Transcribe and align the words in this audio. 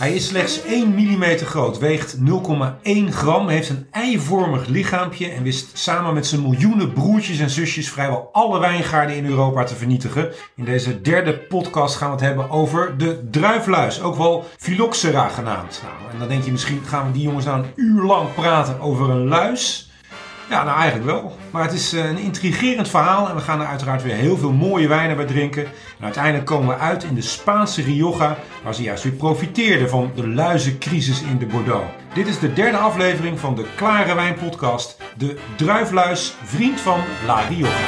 Hij 0.00 0.14
is 0.14 0.26
slechts 0.26 0.62
1 0.62 0.94
mm 0.94 1.24
groot, 1.36 1.78
weegt 1.78 2.16
0,1 2.16 2.22
gram, 3.08 3.48
heeft 3.48 3.68
een 3.68 3.86
eivormig 3.90 4.66
lichaampje 4.66 5.28
en 5.28 5.42
wist 5.42 5.78
samen 5.78 6.14
met 6.14 6.26
zijn 6.26 6.42
miljoenen 6.42 6.92
broertjes 6.92 7.38
en 7.38 7.50
zusjes 7.50 7.90
vrijwel 7.90 8.28
alle 8.32 8.58
wijngaarden 8.58 9.16
in 9.16 9.26
Europa 9.26 9.64
te 9.64 9.74
vernietigen. 9.74 10.32
In 10.56 10.64
deze 10.64 11.00
derde 11.00 11.38
podcast 11.38 11.96
gaan 11.96 12.08
we 12.08 12.14
het 12.14 12.24
hebben 12.24 12.50
over 12.50 12.98
de 12.98 13.28
druifluis, 13.30 14.02
ook 14.02 14.16
wel 14.16 14.44
Phylloxera 14.58 15.28
genaamd. 15.28 15.82
Nou, 15.82 16.12
en 16.12 16.18
dan 16.18 16.28
denk 16.28 16.44
je 16.44 16.52
misschien 16.52 16.82
gaan 16.86 17.06
we 17.06 17.12
die 17.12 17.22
jongens 17.22 17.44
nou 17.44 17.62
een 17.62 17.72
uur 17.76 18.02
lang 18.02 18.34
praten 18.34 18.80
over 18.80 19.10
een 19.10 19.28
luis. 19.28 19.89
Ja, 20.50 20.64
nou 20.64 20.78
eigenlijk 20.78 21.10
wel. 21.10 21.36
Maar 21.50 21.62
het 21.62 21.72
is 21.72 21.92
eh, 21.92 22.08
een 22.08 22.18
intrigerend 22.18 22.88
verhaal 22.88 23.28
en 23.28 23.34
we 23.34 23.40
gaan 23.40 23.60
er 23.60 23.66
uiteraard 23.66 24.02
weer 24.02 24.14
heel 24.14 24.36
veel 24.36 24.52
mooie 24.52 24.88
wijnen 24.88 25.16
bij 25.16 25.26
drinken. 25.26 25.64
En 25.64 26.04
uiteindelijk 26.04 26.46
komen 26.46 26.68
we 26.68 26.80
uit 26.80 27.04
in 27.04 27.14
de 27.14 27.22
Spaanse 27.22 27.82
Rioja, 27.82 28.38
waar 28.62 28.74
ze 28.74 28.82
juist 28.82 29.02
weer 29.02 29.12
profiteerden 29.12 29.88
van 29.88 30.12
de 30.14 30.28
luizencrisis 30.28 31.22
in 31.22 31.38
de 31.38 31.46
Bordeaux. 31.46 31.86
Dit 32.14 32.26
is 32.26 32.38
de 32.38 32.52
derde 32.52 32.76
aflevering 32.76 33.38
van 33.38 33.54
de 33.54 33.64
Klare 33.76 34.14
Wijn 34.14 34.34
podcast, 34.34 34.96
de 35.16 35.38
druifluis, 35.56 36.34
vriend 36.42 36.80
van 36.80 37.00
La 37.26 37.40
Rioja. 37.40 37.78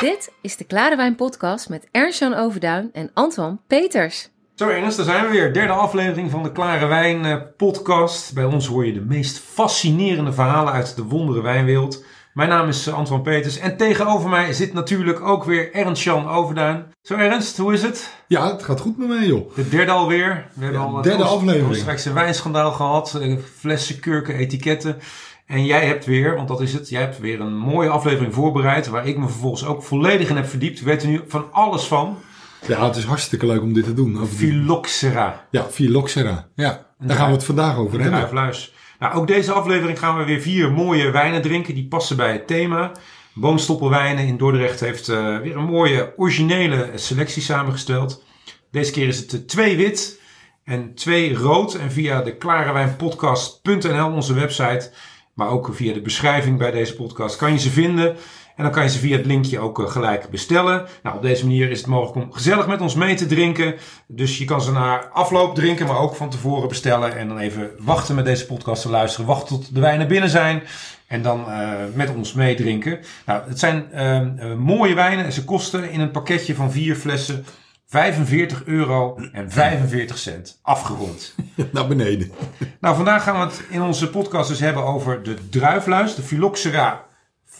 Dit 0.00 0.32
is 0.40 0.56
de 0.56 0.64
Klare 0.64 0.96
Wijn 0.96 1.14
podcast 1.14 1.68
met 1.68 1.88
Ernst-Jan 1.90 2.34
Overduin 2.34 2.90
en 2.92 3.10
Antoine 3.14 3.58
Peters. 3.66 4.30
Zo 4.56 4.68
Ernst, 4.68 4.96
daar 4.96 5.06
zijn 5.06 5.24
we 5.24 5.30
weer. 5.30 5.52
Derde 5.52 5.72
aflevering 5.72 6.30
van 6.30 6.42
de 6.42 6.52
Klare 6.52 6.86
Wijn 6.86 7.24
eh, 7.24 7.36
podcast. 7.56 8.34
Bij 8.34 8.44
ons 8.44 8.66
hoor 8.66 8.86
je 8.86 8.92
de 8.92 9.00
meest 9.00 9.38
fascinerende 9.38 10.32
verhalen 10.32 10.72
uit 10.72 10.96
de 10.96 11.02
wondere 11.02 11.40
wijnwereld. 11.42 12.04
Mijn 12.34 12.48
naam 12.48 12.68
is 12.68 12.86
eh, 12.86 12.94
Antoine 12.94 13.22
Peters 13.24 13.58
en 13.58 13.76
tegenover 13.76 14.28
mij 14.28 14.52
zit 14.52 14.72
natuurlijk 14.72 15.20
ook 15.20 15.44
weer 15.44 15.72
Ernst-Jan 15.74 16.28
Overduin. 16.28 16.84
Zo 17.02 17.14
Ernst, 17.14 17.56
hoe 17.56 17.72
is 17.72 17.82
het? 17.82 18.14
Ja, 18.28 18.52
het 18.52 18.62
gaat 18.62 18.80
goed 18.80 18.98
met 18.98 19.08
mij 19.08 19.26
joh. 19.26 19.54
De 19.54 19.68
derde 19.68 19.90
alweer. 19.92 20.48
We 20.54 20.62
hebben 20.64 20.80
Ja, 20.80 20.86
al 20.86 21.02
derde 21.02 21.24
aflevering. 21.24 22.04
een 22.04 22.14
wijnschandaal 22.14 22.72
gehad. 22.72 23.14
eh, 23.14 23.36
Flessen, 23.58 24.00
kurken, 24.00 24.34
etiketten. 24.34 24.98
En 25.46 25.64
jij 25.64 25.86
hebt 25.86 26.04
weer, 26.04 26.34
want 26.36 26.48
dat 26.48 26.60
is 26.60 26.72
het, 26.72 26.88
jij 26.88 27.00
hebt 27.00 27.18
weer 27.18 27.40
een 27.40 27.56
mooie 27.56 27.88
aflevering 27.88 28.34
voorbereid. 28.34 28.88
Waar 28.88 29.06
ik 29.06 29.18
me 29.18 29.28
vervolgens 29.28 29.64
ook 29.64 29.82
volledig 29.82 30.28
in 30.28 30.36
heb 30.36 30.46
verdiept. 30.48 30.78
We 30.78 30.84
weten 30.86 31.08
nu 31.08 31.20
van 31.28 31.46
alles 31.52 31.84
van. 31.84 32.16
Ja, 32.66 32.86
het 32.86 32.96
is 32.96 33.04
hartstikke 33.04 33.46
leuk 33.46 33.62
om 33.62 33.72
dit 33.72 33.84
te 33.84 33.94
doen. 33.94 34.20
Over 34.20 34.36
Phylloxera. 34.36 35.46
Ja, 35.50 35.64
Phylloxera. 35.64 36.48
Ja, 36.54 36.86
daar 36.98 37.16
gaan 37.16 37.26
we 37.26 37.34
het 37.34 37.44
vandaag 37.44 37.76
over 37.76 38.00
hebben. 38.00 38.18
Druifluis. 38.18 38.72
Nou, 38.98 39.14
ook 39.14 39.26
deze 39.26 39.52
aflevering 39.52 39.98
gaan 39.98 40.18
we 40.18 40.24
weer 40.24 40.40
vier 40.40 40.72
mooie 40.72 41.10
wijnen 41.10 41.42
drinken. 41.42 41.74
Die 41.74 41.88
passen 41.88 42.16
bij 42.16 42.32
het 42.32 42.46
thema. 42.46 42.92
Boomstoppelwijnen 43.34 44.26
in 44.26 44.36
Dordrecht 44.36 44.80
heeft 44.80 45.08
eh, 45.08 45.38
weer 45.38 45.56
een 45.56 45.64
mooie 45.64 46.12
originele 46.16 46.90
selectie 46.94 47.42
samengesteld. 47.42 48.24
Deze 48.70 48.92
keer 48.92 49.08
is 49.08 49.18
het 49.18 49.32
eh, 49.32 49.40
twee 49.40 49.76
wit 49.76 50.20
en 50.64 50.94
twee 50.94 51.34
rood. 51.34 51.74
En 51.74 51.90
via 51.92 52.22
de 52.22 52.36
klarewijnpodcast.nl, 52.36 54.10
onze 54.12 54.34
website, 54.34 54.90
maar 55.34 55.48
ook 55.48 55.70
via 55.74 55.92
de 55.92 56.00
beschrijving 56.02 56.58
bij 56.58 56.70
deze 56.70 56.94
podcast, 56.94 57.36
kan 57.36 57.52
je 57.52 57.58
ze 57.58 57.70
vinden. 57.70 58.16
En 58.56 58.62
dan 58.62 58.72
kan 58.72 58.82
je 58.82 58.88
ze 58.88 58.98
via 58.98 59.16
het 59.16 59.26
linkje 59.26 59.58
ook 59.58 59.80
eh, 59.80 59.88
gelijk 59.88 60.30
bestellen. 60.30 60.86
Nou, 61.02 61.16
op 61.16 61.22
deze 61.22 61.46
manier 61.46 61.70
is 61.70 61.78
het 61.78 61.86
mogelijk 61.86 62.16
om 62.26 62.32
gezellig 62.32 62.66
met 62.66 62.80
ons 62.80 62.94
mee 62.94 63.14
te 63.14 63.26
drinken. 63.26 63.74
Dus 64.06 64.38
je 64.38 64.44
kan 64.44 64.62
ze 64.62 64.72
na 64.72 65.08
afloop 65.12 65.54
drinken, 65.54 65.86
maar 65.86 65.98
ook 65.98 66.14
van 66.14 66.30
tevoren 66.30 66.68
bestellen. 66.68 67.16
En 67.16 67.28
dan 67.28 67.38
even 67.38 67.70
wachten 67.78 68.14
met 68.14 68.24
deze 68.24 68.46
podcast 68.46 68.82
te 68.82 68.90
luisteren. 68.90 69.26
Wachten 69.26 69.48
tot 69.60 69.74
de 69.74 69.80
wijnen 69.80 70.08
binnen 70.08 70.30
zijn. 70.30 70.62
En 71.06 71.22
dan 71.22 71.50
eh, 71.50 71.70
met 71.94 72.14
ons 72.14 72.32
meedrinken. 72.32 72.98
Nou, 73.26 73.48
het 73.48 73.58
zijn 73.58 73.92
eh, 73.92 74.54
mooie 74.54 74.94
wijnen. 74.94 75.24
En 75.24 75.32
ze 75.32 75.44
kosten 75.44 75.90
in 75.90 76.00
een 76.00 76.10
pakketje 76.10 76.54
van 76.54 76.72
vier 76.72 76.96
flessen 76.96 77.44
45 77.86 78.64
euro 78.64 79.18
en 79.32 79.50
45 79.50 80.18
cent. 80.18 80.58
Afgerond. 80.62 81.34
Naar 81.72 81.86
beneden. 81.86 82.32
Nou, 82.80 82.96
vandaag 82.96 83.22
gaan 83.22 83.38
we 83.38 83.46
het 83.46 83.62
in 83.70 83.82
onze 83.82 84.10
podcast 84.10 84.48
dus 84.48 84.60
hebben 84.60 84.84
over 84.84 85.22
de 85.22 85.48
druifluis. 85.48 86.14
De 86.14 86.22
Phylloxera 86.22 87.05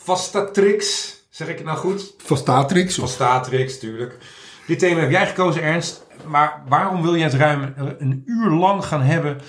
vastatrix. 0.06 1.14
Zeg 1.30 1.48
ik 1.48 1.56
het 1.56 1.66
nou 1.66 1.78
goed? 1.78 2.14
Vastatrix. 2.18 2.94
Vastatrix, 2.94 3.78
tuurlijk. 3.78 4.18
Dit 4.66 4.78
thema 4.78 5.00
heb 5.00 5.10
jij 5.10 5.26
gekozen, 5.26 5.62
Ernst. 5.62 6.06
Maar 6.26 6.62
waarom 6.68 7.02
wil 7.02 7.14
je 7.14 7.22
het 7.22 7.34
ruim 7.34 7.74
een 7.98 8.22
uur 8.26 8.50
lang 8.50 8.84
gaan 8.84 9.02
hebben 9.02 9.40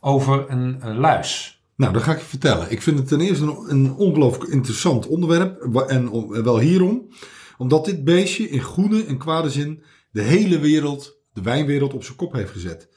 over 0.00 0.44
een, 0.50 0.76
een 0.80 0.98
luis? 0.98 1.62
Nou, 1.76 1.92
dat 1.92 2.02
ga 2.02 2.12
ik 2.12 2.18
je 2.18 2.24
vertellen. 2.24 2.70
Ik 2.70 2.82
vind 2.82 2.98
het 2.98 3.08
ten 3.08 3.20
eerste 3.20 3.44
een, 3.44 3.64
een 3.68 3.94
ongelooflijk 3.94 4.50
interessant 4.50 5.06
onderwerp. 5.06 5.76
En 5.86 6.10
wel 6.44 6.58
hierom. 6.58 7.08
Omdat 7.58 7.84
dit 7.84 8.04
beestje 8.04 8.48
in 8.48 8.60
goede 8.60 9.04
en 9.04 9.18
kwade 9.18 9.50
zin 9.50 9.82
de 10.10 10.22
hele 10.22 10.58
wereld, 10.58 11.16
de 11.32 11.42
wijnwereld, 11.42 11.94
op 11.94 12.04
zijn 12.04 12.16
kop 12.16 12.32
heeft 12.32 12.50
gezet. 12.50 12.88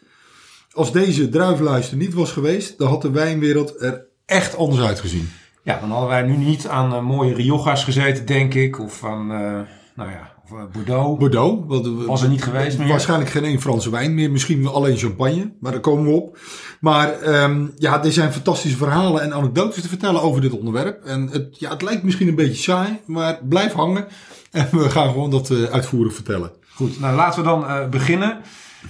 Als 0.72 0.92
deze 0.92 1.30
druifluister 1.30 1.98
niet 1.98 2.14
was 2.14 2.32
geweest, 2.32 2.78
dan 2.78 2.88
had 2.88 3.02
de 3.02 3.12
wijnwereld 3.12 3.82
er 3.82 4.08
echt 4.26 4.56
anders 4.56 4.88
uitgezien. 4.88 5.30
Ja, 5.66 5.80
dan 5.80 5.92
hadden 5.92 6.10
wij 6.10 6.22
nu 6.22 6.38
niet 6.38 6.68
aan 6.68 6.94
eh, 6.94 7.02
mooie 7.02 7.34
Rioja's 7.34 7.84
gezeten, 7.84 8.26
denk 8.26 8.54
ik. 8.54 8.80
Of 8.80 9.04
aan, 9.04 9.32
eh, 9.32 9.60
nou 9.96 10.12
ja, 10.12 10.36
of, 10.44 10.52
eh, 10.52 10.64
Bordeaux. 10.72 11.20
Bordeaux. 11.20 12.06
Was 12.06 12.22
er 12.22 12.30
niet 12.30 12.44
geweest 12.44 12.78
meer. 12.78 12.88
Waarschijnlijk 12.88 13.30
geen 13.30 13.44
één 13.44 13.62
Franse 13.62 13.90
wijn 13.90 14.14
meer. 14.14 14.32
Misschien 14.32 14.68
alleen 14.68 14.98
champagne. 14.98 15.54
Maar 15.60 15.72
daar 15.72 15.82
komen 15.82 16.06
we 16.06 16.12
op. 16.12 16.38
Maar 16.80 17.12
ehm, 17.12 17.68
ja, 17.76 18.04
er 18.04 18.12
zijn 18.12 18.34
fantastische 18.34 18.78
verhalen 18.78 19.22
en 19.22 19.34
anekdotes 19.34 19.82
te 19.82 19.88
vertellen 19.88 20.22
over 20.22 20.42
dit 20.42 20.52
onderwerp. 20.52 21.04
En 21.04 21.28
het, 21.32 21.60
ja, 21.60 21.70
het 21.70 21.82
lijkt 21.82 22.04
misschien 22.04 22.28
een 22.28 22.36
beetje 22.36 22.64
saai. 22.64 23.00
Maar 23.06 23.40
blijf 23.44 23.74
hangen. 23.74 24.08
En 24.52 24.68
we 24.72 24.90
gaan 24.90 25.10
gewoon 25.10 25.32
dat 25.32 25.50
eh, 25.50 25.64
uitvoerig 25.64 26.14
vertellen. 26.14 26.52
Goed, 26.76 27.00
nou 27.00 27.16
laten 27.16 27.44
we 27.44 27.50
dan 27.50 27.90
beginnen. 27.90 28.38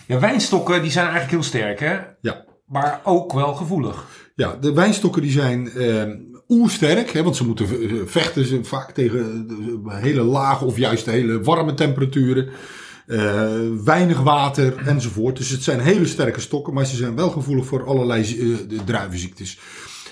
Ja, 0.05 0.19
wijnstokken 0.19 0.81
die 0.81 0.91
zijn 0.91 1.05
eigenlijk 1.05 1.33
heel 1.33 1.43
sterk, 1.43 1.79
hè? 1.79 1.97
Ja. 2.21 2.43
Maar 2.65 3.01
ook 3.03 3.33
wel 3.33 3.53
gevoelig. 3.53 4.05
Ja, 4.35 4.55
de 4.61 4.73
wijnstokken 4.73 5.21
die 5.21 5.31
zijn 5.31 5.71
ehm 5.71 6.33
oersterk. 6.47 7.11
Hè, 7.11 7.23
want 7.23 7.35
ze 7.35 7.45
moeten 7.45 7.65
eh, 7.65 7.95
vechten 8.05 8.45
ze 8.45 8.63
vaak 8.63 8.91
tegen 8.91 9.47
eh, 9.87 9.97
hele 10.01 10.23
lage 10.23 10.65
of 10.65 10.77
juist 10.77 11.05
hele 11.05 11.41
warme 11.41 11.73
temperaturen. 11.73 12.49
eh, 13.07 13.53
weinig 13.83 14.21
water 14.21 14.77
enzovoort. 14.87 15.37
Dus 15.37 15.49
het 15.49 15.63
zijn 15.63 15.79
hele 15.79 16.05
sterke 16.05 16.39
stokken. 16.39 16.73
Maar 16.73 16.85
ze 16.85 16.95
zijn 16.95 17.15
wel 17.15 17.29
gevoelig 17.29 17.65
voor 17.65 17.85
allerlei 17.85 18.57
druivenziektes. 18.85 19.59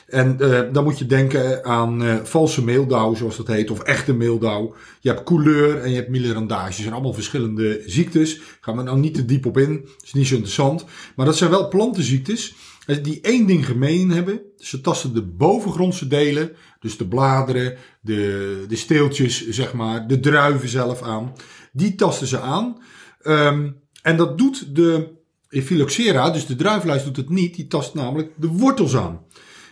En 0.07 0.37
dan 0.71 0.83
moet 0.83 0.99
je 0.99 1.05
denken 1.05 1.65
aan 1.65 2.19
valse 2.23 2.63
meeldauw, 2.63 3.15
zoals 3.15 3.37
dat 3.37 3.47
heet, 3.47 3.71
of 3.71 3.79
echte 3.79 4.13
meeldauw. 4.13 4.75
Je 4.99 5.09
hebt 5.09 5.23
couleur 5.23 5.79
en 5.81 5.89
je 5.89 5.95
hebt 5.95 6.09
mielerandage. 6.09 6.65
Dat 6.65 6.75
zijn 6.75 6.93
allemaal 6.93 7.13
verschillende 7.13 7.83
ziektes. 7.85 8.41
Gaan 8.61 8.77
we 8.77 8.83
nou 8.83 8.99
niet 8.99 9.13
te 9.13 9.25
diep 9.25 9.45
op 9.45 9.57
in, 9.57 9.89
is 10.03 10.13
niet 10.13 10.27
zo 10.27 10.33
interessant. 10.35 10.85
Maar 11.15 11.25
dat 11.25 11.37
zijn 11.37 11.49
wel 11.49 11.67
plantenziektes 11.67 12.55
die 12.85 13.21
één 13.21 13.45
ding 13.45 13.65
gemeen 13.65 14.09
hebben. 14.09 14.41
Ze 14.57 14.81
tasten 14.81 15.13
de 15.13 15.21
bovengrondse 15.21 16.07
delen, 16.07 16.51
dus 16.79 16.97
de 16.97 17.07
bladeren, 17.07 17.77
de, 18.01 18.65
de 18.67 18.75
steeltjes, 18.75 19.47
zeg 19.49 19.73
maar, 19.73 20.07
de 20.07 20.19
druiven 20.19 20.69
zelf 20.69 21.01
aan. 21.01 21.33
Die 21.71 21.95
tasten 21.95 22.27
ze 22.27 22.39
aan. 22.39 22.77
Ehm, 23.21 23.71
en 24.01 24.17
dat 24.17 24.37
doet 24.37 24.75
de 24.75 25.09
Phylloxera, 25.49 26.29
dus 26.29 26.45
de 26.45 26.55
druifluis 26.55 27.03
doet 27.03 27.17
het 27.17 27.29
niet. 27.29 27.55
Die 27.55 27.67
tast 27.67 27.93
namelijk 27.93 28.31
de 28.35 28.47
wortels 28.47 28.95
aan. 28.95 29.21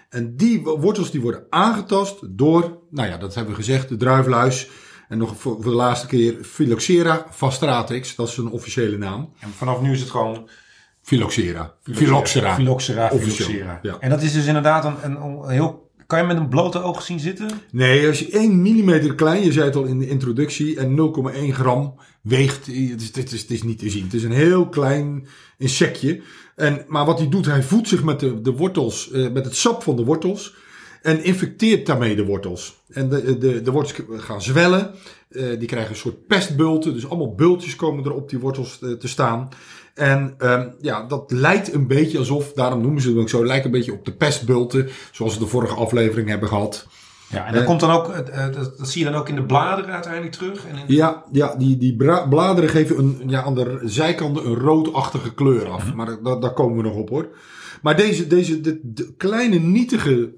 En 0.10 0.36
die 0.36 0.62
wortels 0.62 1.12
die 1.12 1.22
worden 1.22 1.46
aangetast 1.50 2.38
door, 2.38 2.80
nou 2.90 3.10
ja, 3.10 3.18
dat 3.18 3.36
hebben 3.36 3.54
we 3.54 3.60
gezegd, 3.60 3.90
de 3.90 3.98
druifluis. 3.98 4.70
En 5.08 5.18
nog 5.18 5.40
voor, 5.40 5.54
voor 5.54 5.72
de 5.72 5.78
laatste 5.78 6.08
keer 6.08 6.44
Phylloxera 6.44 7.26
vastratrix, 7.30 8.16
dat 8.16 8.28
is 8.28 8.38
een 8.38 8.50
officiële 8.50 8.98
naam. 8.98 9.34
En 9.40 9.50
vanaf 9.50 9.82
nu 9.82 9.92
is 9.92 10.00
het 10.00 10.10
gewoon 10.10 10.50
Phylloxera. 11.12 11.74
Phylloxera. 11.84 12.56
Phylloxera. 12.56 13.10
Phylloxera. 13.10 13.80
ja. 13.82 13.98
En 14.00 14.10
dat 14.10 14.22
is 14.22 14.34
dus 14.34 14.46
inderdaad 14.46 14.86
een, 14.86 14.96
een, 15.04 15.22
een 15.22 15.50
heel... 15.50 15.90
Kan 16.08 16.20
je 16.20 16.26
met 16.26 16.38
een 16.38 16.48
blote 16.50 16.82
oog 16.82 17.02
zien 17.02 17.20
zitten? 17.20 17.50
Nee, 17.72 18.08
als 18.08 18.20
je 18.20 18.30
1 18.30 18.62
mm 18.62 19.16
klein, 19.16 19.44
je 19.44 19.52
zei 19.52 19.66
het 19.66 19.76
al 19.76 19.84
in 19.84 20.00
de 20.00 20.08
introductie, 20.08 20.78
en 20.80 21.14
0,1 21.34 21.54
gram 21.54 21.96
weegt, 22.22 22.66
het 22.66 23.02
is, 23.02 23.12
het, 23.14 23.34
is, 23.34 23.42
het 23.42 23.52
is 23.52 23.64
niet 23.64 23.80
te 23.80 23.90
zien. 23.90 24.04
Het 24.04 24.14
is 24.14 24.24
een 24.24 24.32
heel 24.32 24.70
klein 24.70 25.28
insectje. 25.58 26.22
En, 26.56 26.86
maar 26.88 27.06
wat 27.06 27.20
hij 27.20 27.30
doet, 27.30 27.46
hij 27.46 27.64
voedt 27.64 27.88
zich 27.88 28.04
met 28.04 28.20
de, 28.20 28.42
de 28.42 28.52
wortels, 28.52 29.12
eh, 29.12 29.32
met 29.32 29.46
het 29.46 29.56
sap 29.56 29.84
van 29.84 29.96
de 29.96 30.04
wortels. 30.04 30.54
En 31.02 31.24
infecteert 31.24 31.86
daarmee 31.86 32.16
de 32.16 32.26
wortels. 32.26 32.82
En 32.90 33.10
de, 33.10 33.38
de, 33.38 33.62
de 33.62 33.72
wortels 33.72 34.02
gaan 34.22 34.42
zwellen. 34.42 34.92
eh, 35.30 35.60
die 35.60 35.68
krijgen 35.68 35.92
een 35.92 35.98
soort 35.98 36.28
pestbulten. 36.28 36.94
Dus 36.94 37.10
allemaal 37.10 37.36
bultjes 37.36 37.76
komen 37.76 38.06
er 38.06 38.14
op 38.14 38.30
die 38.30 38.40
wortels 38.40 38.80
eh, 38.82 38.92
te 38.92 39.08
staan. 39.08 39.50
En 39.94 40.34
ehm, 40.38 40.68
ja, 40.82 41.04
dat 41.08 41.32
lijkt 41.32 41.74
een 41.74 41.88
beetje 41.88 42.18
alsof, 42.18 42.54
daarom 42.54 42.82
noemen 42.82 43.02
ze 43.02 43.10
het 43.10 43.18
ook 43.18 43.30
zo, 43.30 43.46
lijkt 43.46 43.66
een 43.66 43.72
beetje 43.72 43.94
op 43.94 44.06
de 44.06 44.14
pestbulten. 44.14 44.90
Zoals 45.12 45.34
we 45.34 45.40
de 45.40 45.48
vorige 45.50 45.74
aflevering 45.76 46.30
hebben 46.30 46.48
gehad. 46.50 46.88
Ja, 47.30 47.46
en 47.46 47.52
dat 47.54 47.62
Eh. 47.62 47.68
komt 47.68 47.80
dan 47.80 47.92
ook... 47.92 48.10
eh, 48.10 48.46
eh, 48.46 48.54
dat, 48.54 48.78
dat 48.78 48.90
zie 48.90 49.04
je 49.06 49.12
dan 49.12 49.20
ook 49.20 49.30
in 49.30 49.36
de 49.36 49.44
bladeren 49.44 49.94
uiteindelijk 49.94 50.34
terug. 50.34 50.66
En 50.66 50.78
in, 50.78 50.96
Ja, 50.96 51.24
ja 51.32 51.56
die, 51.56 51.78
die 51.78 51.96
bladeren 52.30 52.70
geven 52.70 52.98
een, 53.00 53.22
ja, 53.28 53.44
aan 53.44 53.56
de 53.56 53.80
zijkanten 53.84 54.46
een 54.46 54.56
roodachtige 54.56 55.34
kleur 55.34 55.70
af. 55.70 55.94
Maar 55.94 56.18
daar, 56.24 56.40
daar 56.40 56.54
komen 56.54 56.78
we 56.78 56.84
nog 56.84 56.96
op 56.96 57.10
hoor. 57.10 57.28
Maar 57.82 57.96
deze, 57.96 58.28
deze 58.28 58.62
de, 58.62 58.80
de 58.84 59.14
kleine, 59.18 59.60
nietige, 59.60 60.32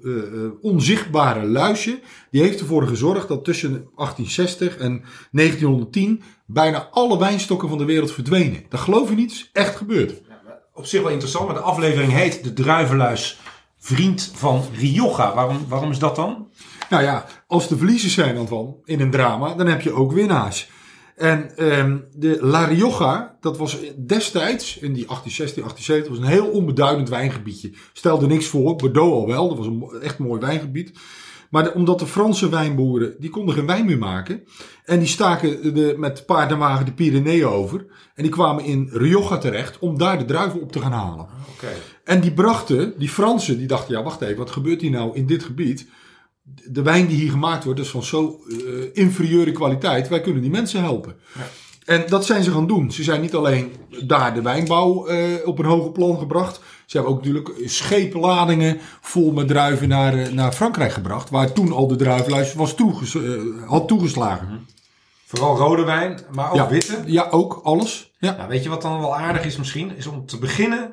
onzichtbare 0.60 1.46
luisje, 1.46 1.98
die 2.30 2.42
heeft 2.42 2.60
ervoor 2.60 2.86
gezorgd 2.86 3.28
dat 3.28 3.44
tussen 3.44 3.70
1860 3.70 4.76
en 4.76 5.02
1910 5.32 6.22
bijna 6.46 6.88
alle 6.90 7.18
wijnstokken 7.18 7.68
van 7.68 7.78
de 7.78 7.84
wereld 7.84 8.12
verdwenen. 8.12 8.64
Dat 8.68 8.80
geloof 8.80 9.08
je 9.08 9.14
niet, 9.14 9.30
is 9.30 9.50
echt 9.52 9.76
gebeurd. 9.76 10.22
Op 10.74 10.86
zich 10.86 11.02
wel 11.02 11.10
interessant, 11.10 11.46
maar 11.46 11.54
de 11.54 11.60
aflevering 11.60 12.12
heet 12.12 12.44
De 12.44 12.52
Druivenluis, 12.52 13.38
vriend 13.78 14.30
van 14.34 14.62
Rioja. 14.72 15.34
Waarom, 15.34 15.66
waarom 15.68 15.90
is 15.90 15.98
dat 15.98 16.16
dan? 16.16 16.48
Nou 16.90 17.02
ja, 17.02 17.26
als 17.46 17.68
de 17.68 17.76
verliezers 17.76 18.14
zijn, 18.14 18.36
Antoine, 18.36 18.74
in 18.84 19.00
een 19.00 19.10
drama, 19.10 19.54
dan 19.54 19.66
heb 19.66 19.80
je 19.80 19.92
ook 19.92 20.12
winnaars. 20.12 20.70
En 21.16 21.56
ehm, 21.56 21.98
de 22.12 22.38
La 22.40 22.64
Rioja, 22.64 23.36
dat 23.40 23.58
was 23.58 23.78
destijds, 24.06 24.78
in 24.78 24.92
die 24.92 25.06
1816, 25.06 25.62
1870, 25.62 26.08
was 26.08 26.18
een 26.18 26.38
heel 26.38 26.58
onbeduidend 26.58 27.08
wijngebiedje. 27.08 27.72
Stelde 27.92 28.26
niks 28.26 28.46
voor, 28.46 28.76
Bordeaux 28.76 29.12
al 29.12 29.26
wel, 29.26 29.48
dat 29.48 29.58
was 29.58 29.66
een 29.66 30.00
echt 30.02 30.18
mooi 30.18 30.40
wijngebied. 30.40 30.98
Maar 31.54 31.64
de- 31.64 31.74
omdat 31.74 31.98
de 31.98 32.06
Franse 32.06 32.48
wijnboeren, 32.48 33.14
die 33.18 33.30
konden 33.30 33.54
geen 33.54 33.66
wijn 33.66 33.84
meer 33.86 33.98
maken. 33.98 34.42
En 34.84 34.98
die 34.98 35.08
staken 35.08 35.74
de, 35.74 35.94
met 35.98 36.26
paard 36.26 36.50
en 36.50 36.58
wagen 36.58 36.84
de 36.86 36.92
Pyreneeën 36.92 37.46
over. 37.46 37.86
En 38.14 38.22
die 38.22 38.32
kwamen 38.32 38.64
in 38.64 38.88
Rioja 38.92 39.38
terecht 39.38 39.78
om 39.78 39.98
daar 39.98 40.18
de 40.18 40.24
druiven 40.24 40.60
op 40.60 40.72
te 40.72 40.80
gaan 40.80 40.92
halen. 40.92 41.26
Oké. 41.54 41.72
En 42.04 42.20
die 42.20 42.32
brachten, 42.32 42.94
die 42.98 43.08
Fransen, 43.08 43.58
die 43.58 43.66
dachten, 43.66 43.94
ja 43.94 44.02
wacht 44.02 44.20
even, 44.20 44.36
wat 44.36 44.50
gebeurt 44.50 44.80
hier 44.80 44.90
nou 44.90 45.16
in 45.16 45.26
dit 45.26 45.42
gebied? 45.42 45.86
De 46.70 46.82
wijn 46.82 47.06
die 47.06 47.16
hier 47.16 47.30
gemaakt 47.30 47.64
wordt 47.64 47.80
is 47.80 47.88
van 47.88 48.02
zo 48.02 48.40
eh, 48.48 48.56
inferieure 48.92 49.52
kwaliteit, 49.52 50.08
wij 50.08 50.20
kunnen 50.20 50.42
die 50.42 50.50
mensen 50.50 50.80
helpen. 50.82 51.16
Ja. 51.34 51.40
En 51.84 52.04
dat 52.08 52.24
zijn 52.26 52.42
ze 52.42 52.50
gaan 52.50 52.66
doen. 52.66 52.92
Ze 52.92 53.02
zijn 53.02 53.20
niet 53.20 53.34
alleen 53.34 53.72
daar 54.04 54.34
de 54.34 54.42
wijnbouw 54.42 55.06
eh, 55.06 55.18
op 55.44 55.58
een 55.58 55.64
hoger 55.64 55.90
plan 55.92 56.18
gebracht. 56.18 56.60
Ze 56.86 56.96
hebben 56.96 57.14
ook 57.14 57.18
natuurlijk 57.24 57.50
schepenladingen 57.64 58.78
vol 59.00 59.32
met 59.32 59.48
druiven 59.48 59.88
naar, 59.88 60.14
eh, 60.14 60.28
naar 60.32 60.52
Frankrijk 60.52 60.92
gebracht. 60.92 61.30
Waar 61.30 61.52
toen 61.52 61.72
al 61.72 61.86
de 61.86 61.96
druivenluis 61.96 62.54
was 62.54 62.74
toeges, 62.74 63.14
eh, 63.14 63.22
had 63.66 63.88
toegeslagen. 63.88 64.66
Vooral 65.26 65.56
rode 65.56 65.84
wijn, 65.84 66.18
maar 66.32 66.48
ook 66.50 66.56
Ja. 66.56 66.68
witte. 66.68 66.96
Ja, 67.06 67.26
ook 67.30 67.60
alles. 67.62 68.12
Ja. 68.18 68.36
Nou, 68.36 68.48
weet 68.48 68.62
je 68.62 68.68
wat 68.68 68.82
dan 68.82 69.00
wel 69.00 69.16
aardig 69.16 69.44
is 69.44 69.56
misschien? 69.56 69.96
Is 69.96 70.06
om 70.06 70.26
te 70.26 70.38
beginnen 70.38 70.92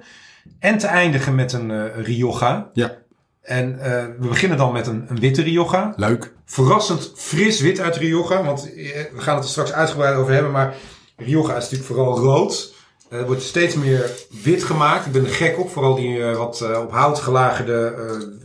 en 0.60 0.78
te 0.78 0.88
eindigen 0.88 1.36
met 1.36 1.54
een 1.54 1.94
Rioja. 1.94 2.70
ja, 2.74 2.98
En 3.42 3.78
we 4.20 4.28
beginnen 4.28 4.58
dan 4.58 4.74
met 4.74 4.88
een, 4.88 5.06
een 5.08 5.20
witte 5.20 5.42
Rioja. 5.42 5.94
leuk. 5.96 6.34
Verrassend 6.52 7.12
fris 7.16 7.60
wit 7.62 7.80
uit 7.80 7.96
Rioja. 7.96 8.44
Want 8.44 8.74
eh, 8.74 8.74
we 9.14 9.22
gaan 9.22 9.36
het 9.36 9.44
er 9.44 9.50
straks 9.50 9.72
uitgebreid 9.72 10.16
over 10.16 10.34
hebben. 10.34 10.52
Maar 10.52 10.76
Rioja 11.18 11.56
is 11.56 11.62
natuurlijk 11.64 11.90
vooral 11.90 12.18
rood. 12.18 12.74
Eh, 13.10 13.20
Er 13.20 13.26
wordt 13.26 13.42
steeds 13.42 13.76
meer 13.76 14.12
wit 14.44 14.64
gemaakt. 14.64 15.06
Ik 15.06 15.12
ben 15.12 15.26
er 15.26 15.32
gek 15.32 15.60
op. 15.60 15.70
Vooral 15.70 15.96
die 15.96 16.24
eh, 16.24 16.38
wat 16.38 16.62
op 16.78 16.92
hout 16.92 17.20
gelagerde 17.20 17.96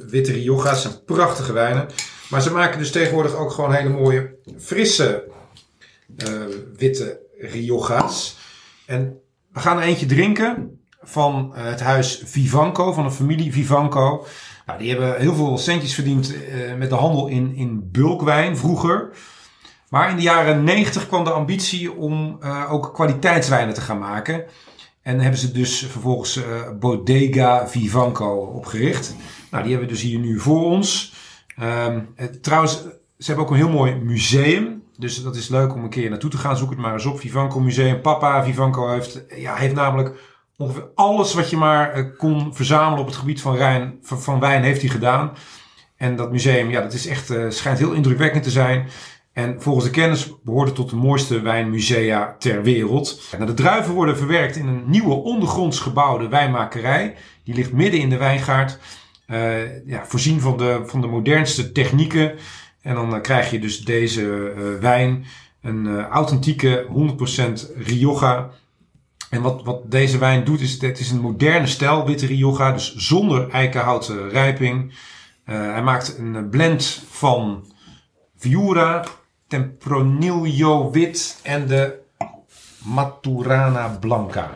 witte 0.08 0.32
Rioja's. 0.32 0.82
zijn 0.82 1.04
prachtige 1.04 1.52
wijnen. 1.52 1.88
Maar 2.30 2.42
ze 2.42 2.52
maken 2.52 2.78
dus 2.78 2.90
tegenwoordig 2.90 3.34
ook 3.34 3.52
gewoon 3.52 3.72
hele 3.72 3.88
mooie 3.88 4.34
frisse 4.58 5.24
witte 6.76 7.20
Rioja's. 7.38 8.36
En 8.86 9.20
we 9.52 9.60
gaan 9.60 9.76
er 9.76 9.82
eentje 9.82 10.06
drinken 10.06 10.80
van 11.02 11.52
het 11.54 11.80
huis 11.80 12.22
Vivanco, 12.24 12.92
van 12.92 13.04
de 13.04 13.10
familie 13.10 13.52
Vivanco. 13.52 14.26
Nou, 14.66 14.78
die 14.78 14.90
hebben 14.90 15.20
heel 15.20 15.34
veel 15.34 15.58
centjes 15.58 15.94
verdiend 15.94 16.44
eh, 16.44 16.74
met 16.74 16.90
de 16.90 16.96
handel 16.96 17.26
in, 17.26 17.54
in 17.54 17.90
bulkwijn 17.90 18.56
vroeger. 18.56 19.10
Maar 19.88 20.10
in 20.10 20.16
de 20.16 20.22
jaren 20.22 20.64
90 20.64 21.06
kwam 21.06 21.24
de 21.24 21.30
ambitie 21.30 21.92
om 21.92 22.36
eh, 22.40 22.72
ook 22.72 22.94
kwaliteitswijnen 22.94 23.74
te 23.74 23.80
gaan 23.80 23.98
maken. 23.98 24.44
En 25.06 25.20
hebben 25.20 25.40
ze 25.40 25.52
dus 25.52 25.78
vervolgens 25.78 26.36
eh, 26.36 26.44
Bodega 26.80 27.68
Vivanco 27.68 28.36
opgericht. 28.36 29.16
Nou, 29.50 29.62
die 29.62 29.72
hebben 29.72 29.88
we 29.88 29.94
dus 29.94 30.04
hier 30.04 30.18
nu 30.18 30.40
voor 30.40 30.64
ons. 30.64 31.14
Ehm, 31.56 32.00
eh, 32.16 32.26
trouwens, 32.26 32.72
ze 33.18 33.26
hebben 33.26 33.44
ook 33.44 33.50
een 33.50 33.56
heel 33.56 33.68
mooi 33.68 33.94
museum. 33.94 34.82
Dus 34.96 35.22
dat 35.22 35.36
is 35.36 35.48
leuk 35.48 35.74
om 35.74 35.84
een 35.84 35.90
keer 35.90 36.10
naartoe 36.10 36.30
te 36.30 36.36
gaan. 36.36 36.56
Zoek 36.56 36.70
het 36.70 36.78
maar 36.78 36.92
eens 36.92 37.06
op. 37.06 37.20
Vivanco 37.20 37.60
Museum. 37.60 38.00
Papa 38.00 38.44
Vivanco 38.44 38.88
heeft, 38.88 39.24
ja, 39.36 39.54
heeft 39.54 39.74
namelijk 39.74 40.35
ongeveer 40.56 40.88
alles 40.94 41.34
wat 41.34 41.50
je 41.50 41.56
maar 41.56 41.92
eh, 41.92 42.04
kon 42.16 42.54
verzamelen 42.54 43.00
op 43.00 43.06
het 43.06 43.16
gebied 43.16 43.40
van, 44.02 44.40
wijn 44.40 44.62
heeft 44.62 44.80
hij 44.80 44.90
gedaan. 44.90 45.32
En 45.96 46.16
dat 46.16 46.30
museum, 46.30 46.70
ja, 46.70 46.80
dat 46.80 46.92
is 46.92 47.06
echt, 47.06 47.30
eh, 47.30 47.44
schijnt 47.48 47.78
heel 47.78 47.92
indrukwekkend 47.92 48.42
te 48.42 48.50
zijn. 48.50 48.88
En 49.32 49.62
volgens 49.62 49.84
de 49.84 49.90
kennis 49.90 50.32
behoort 50.42 50.66
het 50.66 50.76
tot 50.76 50.90
de 50.90 50.96
mooiste 50.96 51.40
wijnmusea 51.40 52.36
ter 52.38 52.62
wereld. 52.62 53.20
De 53.46 53.54
druiven 53.54 53.94
worden 53.94 54.16
verwerkt 54.16 54.56
in 54.56 54.66
een 54.66 54.82
nieuwe 54.86 55.14
ondergronds 55.14 55.80
gebouwde 55.80 56.28
wijnmakerij. 56.28 57.14
Die 57.44 57.54
ligt 57.54 57.72
midden 57.72 58.00
in 58.00 58.08
de 58.08 58.16
wijngaard. 58.16 58.78
Eh, 59.26 59.86
ja, 59.86 60.06
voorzien 60.06 60.40
van 60.40 60.56
de, 60.56 60.82
van 60.86 61.00
de 61.00 61.06
modernste 61.06 61.72
technieken. 61.72 62.34
En 62.82 62.94
dan 62.94 63.22
krijg 63.22 63.50
je 63.50 63.58
dus 63.58 63.80
deze 63.80 64.24
wijn. 64.80 65.24
Een 65.62 66.00
authentieke 66.00 66.86
100% 66.88 67.72
Rioja. 67.76 68.50
En 69.36 69.42
wat, 69.42 69.62
wat 69.64 69.90
deze 69.90 70.18
wijn 70.18 70.44
doet, 70.44 70.60
is 70.60 70.80
het 70.80 70.98
is 70.98 71.10
een 71.10 71.20
moderne 71.20 71.66
stijl 71.66 72.06
witte 72.06 72.26
Rioja. 72.26 72.72
Dus 72.72 72.94
zonder 72.96 73.50
eikenhouten 73.50 74.28
rijping. 74.28 74.94
Eh, 75.44 75.60
hij 75.60 75.82
maakt 75.82 76.18
een 76.18 76.48
blend 76.48 77.02
van 77.10 77.66
Viura, 78.36 79.04
Tempranillo 79.48 80.90
wit 80.90 81.40
en 81.42 81.66
de 81.66 81.98
Maturana 82.78 83.88
Blanca. 83.88 84.54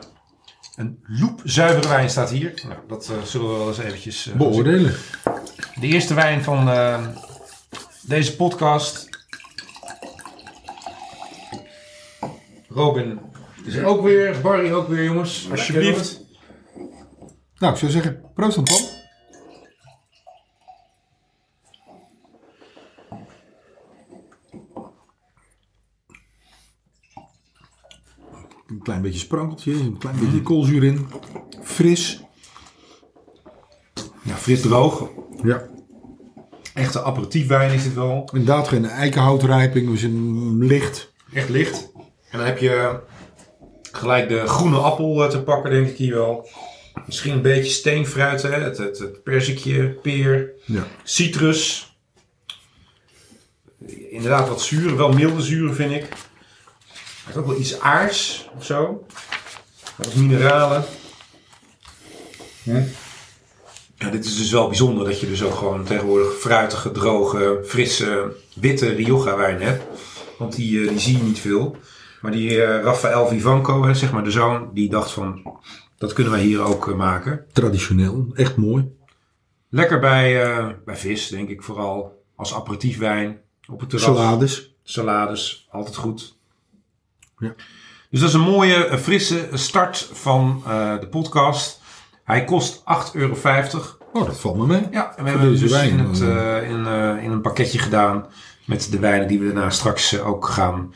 Een 0.76 0.98
loepzuivere 1.06 1.88
wijn 1.88 2.10
staat 2.10 2.30
hier. 2.30 2.62
Nou, 2.68 2.80
dat 2.88 3.08
eh, 3.08 3.22
zullen 3.22 3.50
we 3.50 3.58
wel 3.58 3.68
eens 3.68 3.78
eventjes 3.78 4.28
eh. 4.28 4.36
Beoordelen. 4.36 4.94
De 5.80 5.86
eerste 5.86 6.14
wijn 6.14 6.42
van 6.42 6.70
deze 8.02 8.36
podcast. 8.36 9.08
Robin 12.68 13.29
er 13.66 13.84
ook 13.84 14.02
weer. 14.02 14.40
Barry 14.42 14.72
ook 14.72 14.88
weer, 14.88 15.04
jongens. 15.04 15.50
Alsjeblieft. 15.50 16.20
Nou, 17.58 17.72
ik 17.72 17.78
zou 17.78 17.90
zeggen, 17.90 18.20
proost 18.34 18.58
Antoine. 18.58 18.98
Een 28.66 28.82
klein 28.82 29.02
beetje 29.02 29.18
sprankeltje, 29.18 29.72
een 29.72 29.98
klein 29.98 30.18
beetje 30.18 30.42
koolzuur 30.42 30.84
in. 30.84 31.06
Fris. 31.62 32.24
Ja, 34.22 34.34
fris 34.34 34.60
droog. 34.60 35.08
Ja. 35.42 35.68
Echte 36.74 37.02
aperitiefwijn 37.02 37.72
is 37.72 37.82
dit 37.82 37.94
wel. 37.94 38.28
Inderdaad 38.32 38.68
geen 38.68 38.84
eikenhoutrijping, 38.84 39.90
dus 39.90 40.02
een 40.02 40.64
licht. 40.64 41.12
Echt 41.32 41.48
licht. 41.48 41.92
En 42.30 42.38
dan 42.38 42.46
heb 42.46 42.58
je 42.58 43.00
gelijk 43.92 44.28
de 44.28 44.46
groene 44.46 44.76
appel 44.78 45.24
eh, 45.24 45.30
te 45.30 45.42
pakken, 45.42 45.70
denk 45.70 45.88
ik 45.88 45.96
hier 45.96 46.14
wel. 46.14 46.48
Misschien 47.06 47.32
een 47.32 47.42
beetje 47.42 47.70
steenfruit, 47.72 48.42
hè? 48.42 48.50
Het, 48.50 48.78
het, 48.78 48.98
het 48.98 49.22
perzikje, 49.22 49.88
peer, 49.88 50.52
Ja. 50.64 50.86
citrus. 51.04 51.94
Inderdaad 54.10 54.48
wat 54.48 54.62
zuur, 54.62 54.96
wel 54.96 55.12
milde 55.12 55.42
zuren 55.42 55.74
vind 55.74 55.92
ik. 55.92 56.08
Heeft 57.24 57.36
ook 57.36 57.46
wel 57.46 57.58
iets 57.60 57.80
aards 57.80 58.48
of 58.56 58.64
zo. 58.64 59.06
Wat 59.96 60.14
mineralen. 60.14 60.84
Ja, 63.98 64.10
dit 64.10 64.24
is 64.24 64.36
dus 64.36 64.50
wel 64.50 64.66
bijzonder 64.66 65.04
dat 65.04 65.20
je 65.20 65.26
dus 65.26 65.42
ook 65.42 65.54
gewoon 65.54 65.84
tegenwoordig 65.84 66.32
fruitige, 66.38 66.90
droge, 66.90 67.60
frisse, 67.66 68.36
witte 68.54 68.88
Rioja 68.88 69.36
wijn 69.36 69.62
hebt. 69.62 69.82
Want 70.38 70.56
die, 70.56 70.82
eh, 70.82 70.88
die 70.88 70.98
zie 70.98 71.16
je 71.16 71.22
niet 71.22 71.38
veel. 71.38 71.76
Maar 72.20 72.32
die 72.32 72.62
eh 72.62 72.82
Rafael 72.82 73.28
Vivanco, 73.28 73.84
hè, 73.84 73.94
zeg 73.94 74.12
maar 74.12 74.24
de 74.24 74.30
zoon, 74.30 74.70
die 74.72 74.90
dacht 74.90 75.10
van, 75.10 75.58
dat 75.98 76.12
kunnen 76.12 76.32
wij 76.32 76.42
hier 76.42 76.60
ook 76.60 76.88
eh, 76.88 76.94
maken. 76.94 77.44
Traditioneel, 77.52 78.26
echt 78.34 78.56
mooi. 78.56 78.88
Lekker 79.68 80.00
bij, 80.00 80.42
eh, 80.42 80.66
bij 80.84 80.96
vis, 80.96 81.28
denk 81.28 81.48
ik 81.48 81.62
vooral. 81.62 82.24
Als 82.36 82.54
aperitiefwijn. 82.54 83.40
Op 83.70 83.80
het 83.80 83.90
terras. 83.90 84.16
Salades. 84.16 84.74
Salades, 84.82 85.68
altijd 85.70 85.96
goed. 85.96 86.36
Ja. 87.38 87.54
Dus 88.10 88.20
dat 88.20 88.28
is 88.28 88.34
een 88.34 88.40
mooie, 88.40 88.98
frisse 88.98 89.48
start 89.52 90.10
van 90.12 90.62
de 91.00 91.06
podcast. 91.10 91.80
Hij 92.24 92.44
kost 92.44 92.82
8,50 92.84 93.14
euro. 93.14 93.34
Oh, 94.12 94.26
dat 94.26 94.40
valt 94.40 94.56
me 94.56 94.66
mee. 94.66 94.86
Ja, 94.90 95.16
en 95.16 95.24
we 95.24 95.30
hebben 95.30 95.58
dus 95.58 95.70
wijn, 95.70 95.90
in, 95.90 95.98
het, 95.98 96.20
in, 96.62 96.86
in 97.22 97.30
een 97.30 97.40
pakketje 97.40 97.78
gedaan. 97.78 98.26
Met 98.66 98.90
de 98.90 98.98
wijnen 98.98 99.28
die 99.28 99.38
we 99.38 99.44
daarna 99.44 99.70
straks 99.70 100.20
ook 100.20 100.46
gaan 100.46 100.92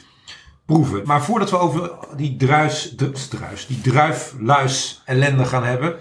proeven. 0.67 1.03
Maar 1.05 1.25
voordat 1.25 1.51
we 1.51 1.59
over 1.59 1.91
die 2.17 2.37
druis, 2.37 2.91
de, 2.97 3.11
druis 3.31 3.67
die 3.67 3.81
druifluis 3.81 5.03
ellende 5.05 5.45
gaan 5.45 5.65
hebben. 5.65 5.97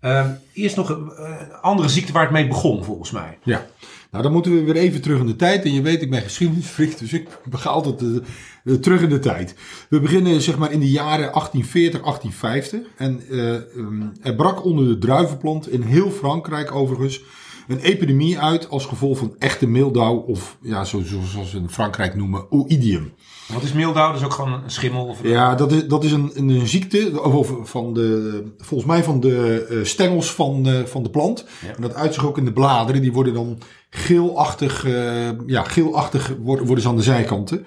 eh, 0.00 0.26
eerst 0.52 0.76
nog 0.76 0.88
een 0.88 1.10
eh, 1.12 1.62
andere 1.62 1.88
ziekte 1.88 2.12
waar 2.12 2.22
het 2.22 2.32
mee 2.32 2.48
begon, 2.48 2.84
volgens 2.84 3.10
mij. 3.10 3.38
Ja. 3.42 3.66
Nou, 4.12 4.24
dan 4.24 4.32
moeten 4.32 4.54
we 4.54 4.62
weer 4.64 4.76
even 4.76 5.00
terug 5.02 5.20
in 5.20 5.26
de 5.26 5.36
tijd. 5.36 5.64
En 5.64 5.72
je 5.72 5.82
weet, 5.82 6.02
ik 6.02 6.10
ben 6.10 6.22
geschiedenisfreak, 6.22 6.98
dus 6.98 7.12
ik 7.12 7.28
ga 7.50 7.70
altijd 7.70 8.02
eh, 8.02 8.16
eh, 8.64 8.74
terug 8.80 9.02
in 9.02 9.08
de 9.08 9.18
tijd. 9.18 9.54
We 9.88 10.00
beginnen 10.00 10.40
zeg 10.40 10.58
maar 10.58 10.72
in 10.72 10.80
de 10.80 10.90
jaren 10.90 11.32
1840, 11.32 12.00
1850. 12.00 12.80
En 12.96 13.22
ehm, 13.30 14.02
er 14.22 14.34
brak 14.34 14.64
onder 14.64 14.84
de 14.88 14.98
druivenplant 14.98 15.68
in 15.70 15.82
heel 15.82 16.10
Frankrijk 16.10 16.74
overigens 16.74 17.20
een 17.68 17.78
epidemie 17.78 18.38
uit 18.38 18.68
als 18.70 18.86
gevolg 18.86 19.18
van 19.18 19.34
echte 19.38 19.66
meeldauw 19.66 20.16
of 20.16 20.56
ja, 20.62 20.84
zo- 20.84 21.02
zo- 21.02 21.20
zoals 21.24 21.50
ze 21.50 21.56
in 21.56 21.68
Frankrijk 21.70 22.14
noemen, 22.14 22.50
oïdium. 22.50 23.12
Wat 23.52 23.62
is 23.62 23.72
meeldauw? 23.72 24.06
Dat 24.12 24.20
is 24.20 24.24
ook 24.26 24.32
gewoon 24.32 24.52
een 24.52 24.70
schimmel? 24.70 25.06
Of 25.06 25.22
Ja, 25.22 25.54
dat 25.54 25.72
is, 25.72 25.86
dat 25.86 26.04
is 26.04 26.12
een, 26.12 26.32
een, 26.34 26.66
ziekte, 26.66 27.22
of, 27.22 27.52
van 27.62 27.94
de, 27.94 28.42
volgens 28.58 28.88
mij 28.90 29.04
van 29.04 29.20
de 29.20 29.66
eh, 29.70 29.84
stengels 29.84 30.32
van, 30.32 30.66
eh, 30.68 30.84
van 30.84 31.02
de 31.02 31.10
plant. 31.10 31.44
Ja. 31.66 31.74
En 31.74 31.82
dat 31.82 31.94
uit 31.94 32.14
zich 32.14 32.26
ook 32.26 32.38
in 32.38 32.44
de 32.44 32.52
bladeren, 32.52 33.02
die 33.02 33.12
worden 33.12 33.34
dan 33.34 33.58
geelachtig, 33.90 34.84
eh, 34.84 35.28
ja, 35.46 35.62
geelachtig 35.62 36.34
worden, 36.40 36.66
worden 36.66 36.82
ze 36.84 36.90
aan 36.90 36.96
de 36.96 37.02
zijkanten. 37.02 37.66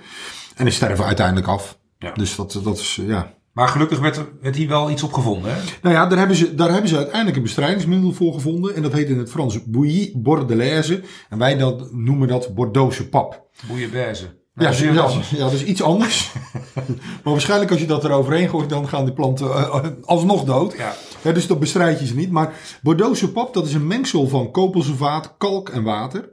En 0.56 0.66
die 0.66 0.74
sterven 0.74 1.06
uiteindelijk 1.06 1.48
af. 1.48 1.78
Ja. 1.98 2.12
Dus 2.14 2.36
dat, 2.36 2.60
dat 2.64 2.78
is, 2.78 3.00
ja. 3.08 3.34
Maar 3.56 3.68
gelukkig 3.68 4.00
werd, 4.00 4.18
er- 4.18 4.30
werd 4.42 4.56
hier 4.56 4.68
wel 4.68 4.90
iets 4.92 5.04
op 5.04 5.14
gevonden. 5.14 5.54
Hè? 5.54 5.62
Nou 5.82 5.96
ja, 5.96 6.08
daar 6.08 6.18
hebben, 6.18 6.38
ze, 6.38 6.56
daar 6.56 6.72
hebben 6.72 6.90
ze 6.90 6.96
uiteindelijk 6.96 7.36
een 7.36 7.44
bestrijdingsmiddel 7.44 8.12
voor 8.12 8.34
gevonden. 8.34 8.76
En 8.76 8.82
dat 8.82 8.94
heet 8.94 9.10
in 9.10 9.18
het 9.18 9.30
Frans 9.30 9.64
bouillie 9.64 10.18
bordelaise. 10.18 11.02
En 11.30 11.38
wij 11.38 11.58
dat, 11.58 11.94
noemen 11.94 12.28
dat 12.28 12.56
Bordeauxse 12.56 13.10
pap. 13.10 13.48
Bouillabaisse. 13.68 14.44
Nou, 14.54 14.76
ja, 14.76 15.10
ja, 15.30 15.38
dat 15.38 15.52
is 15.54 15.64
iets 15.64 15.82
anders. 15.82 16.32
maar 17.24 17.34
waarschijnlijk 17.34 17.72
als 17.72 17.80
je 17.80 17.88
dat 17.88 18.04
eroverheen 18.04 18.50
gooit, 18.50 18.70
dan 18.70 18.88
gaan 18.88 19.06
de 19.06 19.14
planten 19.14 19.50
eh, 19.52 19.86
alsnog 20.02 20.44
dood. 20.44 20.78
Ja. 20.78 20.94
Ja, 21.22 21.32
dus 21.32 21.48
dat 21.48 21.60
bestrijd 21.60 22.00
je 22.00 22.06
ze 22.06 22.16
niet. 22.16 22.32
Maar 22.32 22.54
Bordeauxse 22.82 23.32
pap, 23.32 23.54
dat 23.54 23.66
is 23.68 23.74
een 23.74 23.88
mengsel 23.88 24.28
van 24.28 24.52
koolsulfaat, 24.52 25.36
kalk 25.38 25.70
en 25.70 25.84
water. 25.84 26.32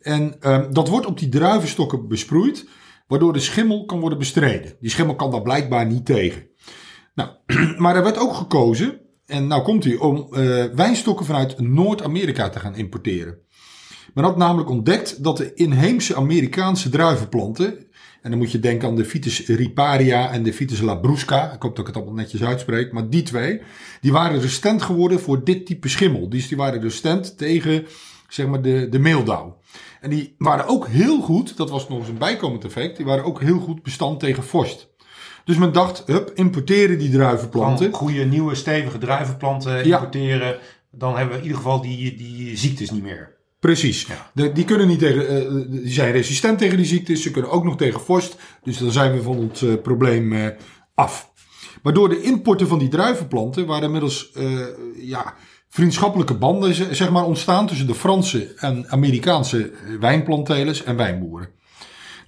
En 0.00 0.36
ehm, 0.40 0.72
dat 0.72 0.88
wordt 0.88 1.06
op 1.06 1.18
die 1.18 1.28
druivenstokken 1.28 2.08
besproeid, 2.08 2.68
waardoor 3.06 3.32
de 3.32 3.40
schimmel 3.40 3.84
kan 3.84 4.00
worden 4.00 4.18
bestreden. 4.18 4.76
Die 4.80 4.90
schimmel 4.90 5.14
kan 5.14 5.30
daar 5.30 5.42
blijkbaar 5.42 5.86
niet 5.86 6.04
tegen. 6.06 6.42
Nou, 7.14 7.30
maar 7.82 7.96
er 7.96 8.02
werd 8.02 8.18
ook 8.18 8.34
gekozen, 8.34 9.00
en 9.26 9.46
nou 9.46 9.62
komt 9.62 9.84
hij, 9.84 9.96
om 9.96 10.26
eh, 10.32 10.64
wijnstokken 10.64 11.26
vanuit 11.26 11.60
Noord-Amerika 11.60 12.48
te 12.48 12.60
gaan 12.60 12.76
importeren. 12.76 13.38
Men 14.14 14.24
had 14.24 14.36
namelijk 14.36 14.70
ontdekt 14.70 15.24
dat 15.24 15.36
de 15.36 15.54
inheemse 15.54 16.16
Amerikaanse 16.16 16.88
druivenplanten, 16.88 17.86
en 18.22 18.30
dan 18.30 18.38
moet 18.38 18.52
je 18.52 18.60
denken 18.60 18.88
aan 18.88 18.96
de 18.96 19.04
Vitis 19.04 19.46
riparia 19.46 20.30
en 20.30 20.42
de 20.42 20.52
Vitis 20.52 20.80
labrusca, 20.80 21.52
ik 21.52 21.62
hoop 21.62 21.76
dat 21.76 21.78
ik 21.78 21.86
het 21.86 21.96
allemaal 21.96 22.14
netjes 22.14 22.42
uitspreek, 22.42 22.92
maar 22.92 23.10
die 23.10 23.22
twee, 23.22 23.60
die 24.00 24.12
waren 24.12 24.40
resistent 24.40 24.82
geworden 24.82 25.20
voor 25.20 25.44
dit 25.44 25.66
type 25.66 25.88
schimmel. 25.88 26.28
Dus 26.28 26.48
die 26.48 26.56
waren 26.56 26.80
resistent 26.80 27.38
tegen, 27.38 27.86
zeg 28.28 28.46
maar, 28.46 28.62
de, 28.62 28.88
de 28.90 28.98
meeldauw. 28.98 29.58
En 30.00 30.10
die 30.10 30.34
waren 30.38 30.66
ook 30.66 30.86
heel 30.88 31.20
goed, 31.20 31.56
dat 31.56 31.70
was 31.70 31.88
nog 31.88 31.98
eens 31.98 32.08
een 32.08 32.18
bijkomend 32.18 32.64
effect, 32.64 32.96
die 32.96 33.06
waren 33.06 33.24
ook 33.24 33.40
heel 33.40 33.58
goed 33.58 33.82
bestand 33.82 34.20
tegen 34.20 34.42
vorst. 34.42 34.93
Dus 35.44 35.56
men 35.56 35.72
dacht, 35.72 36.02
hup, 36.06 36.30
importeren 36.34 36.98
die 36.98 37.10
druivenplanten. 37.10 37.84
Gewoon 37.84 37.98
goede, 38.10 38.24
nieuwe, 38.24 38.54
stevige 38.54 38.98
druivenplanten 38.98 39.86
Ja. 39.86 39.96
importeren. 39.96 40.58
Dan 40.90 41.16
hebben 41.16 41.30
we 41.32 41.36
in 41.38 41.42
ieder 41.42 41.56
geval 41.56 41.80
die, 41.82 42.16
die 42.16 42.56
ziektes 42.56 42.90
niet 42.90 43.02
meer. 43.02 43.32
Precies. 43.60 44.04
Ja. 44.06 44.30
De- 44.34 44.52
die, 44.52 44.64
kunnen 44.64 44.86
niet 44.86 44.98
tegen, 44.98 45.28
eh, 45.28 45.52
die 45.82 45.92
zijn 45.92 46.12
resistent 46.12 46.58
tegen 46.58 46.76
die 46.76 46.86
ziektes. 46.86 47.22
Ze 47.22 47.30
kunnen 47.30 47.50
ook 47.50 47.64
nog 47.64 47.76
tegen 47.76 48.00
vorst. 48.00 48.36
Dus 48.62 48.78
dan 48.78 48.90
zijn 48.90 49.12
we 49.12 49.22
van 49.22 49.38
het 49.40 49.62
eh, 49.62 49.72
probleem 49.82 50.32
eh, 50.32 50.46
af. 50.94 51.32
Maar 51.82 51.92
door 51.92 52.08
de 52.08 52.22
importen 52.22 52.68
van 52.68 52.78
die 52.78 52.88
druivenplanten 52.88 53.66
waren 53.66 53.84
inmiddels 53.84 54.32
ja, 54.96 55.34
vriendschappelijke 55.68 56.34
banden 56.34 56.74
ze- 56.74 56.94
zeg 56.94 57.10
maar, 57.10 57.24
ontstaan 57.24 57.66
tussen 57.66 57.86
de 57.86 57.94
Franse 57.94 58.52
en 58.56 58.84
Amerikaanse 58.88 59.72
wijnplanttelers 60.00 60.84
en 60.84 60.96
wijnboeren. 60.96 61.48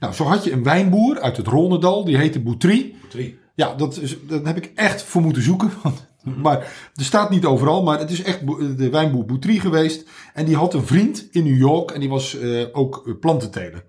Nou, 0.01 0.15
zo 0.15 0.25
had 0.25 0.45
je 0.45 0.53
een 0.53 0.63
wijnboer 0.63 1.21
uit 1.21 1.37
het 1.37 1.47
Rhônedal, 1.47 2.05
die 2.05 2.17
heette 2.17 2.41
Boutry. 2.41 2.95
Ja, 3.55 3.75
dat 3.75 3.97
is, 3.97 4.17
daar 4.29 4.45
heb 4.45 4.57
ik 4.57 4.73
echt 4.75 5.03
voor 5.03 5.23
moeten 5.23 5.43
zoeken. 5.43 5.71
Want, 5.83 6.07
maar 6.35 6.59
er 6.95 7.05
staat 7.05 7.31
niet 7.31 7.45
overal, 7.45 7.83
maar 7.83 7.99
het 7.99 8.11
is 8.11 8.23
echt 8.23 8.47
de 8.79 8.91
wijnboer 8.91 9.25
Boutry 9.25 9.59
geweest. 9.59 10.09
En 10.35 10.45
die 10.45 10.57
had 10.57 10.75
een 10.75 10.87
vriend 10.87 11.29
in 11.31 11.45
New 11.45 11.59
York 11.59 11.91
en 11.91 12.01
die 12.01 12.09
was 12.09 12.39
eh, 12.39 12.65
ook 12.73 13.03
eh, 13.07 13.13
plantenteler. 13.21 13.85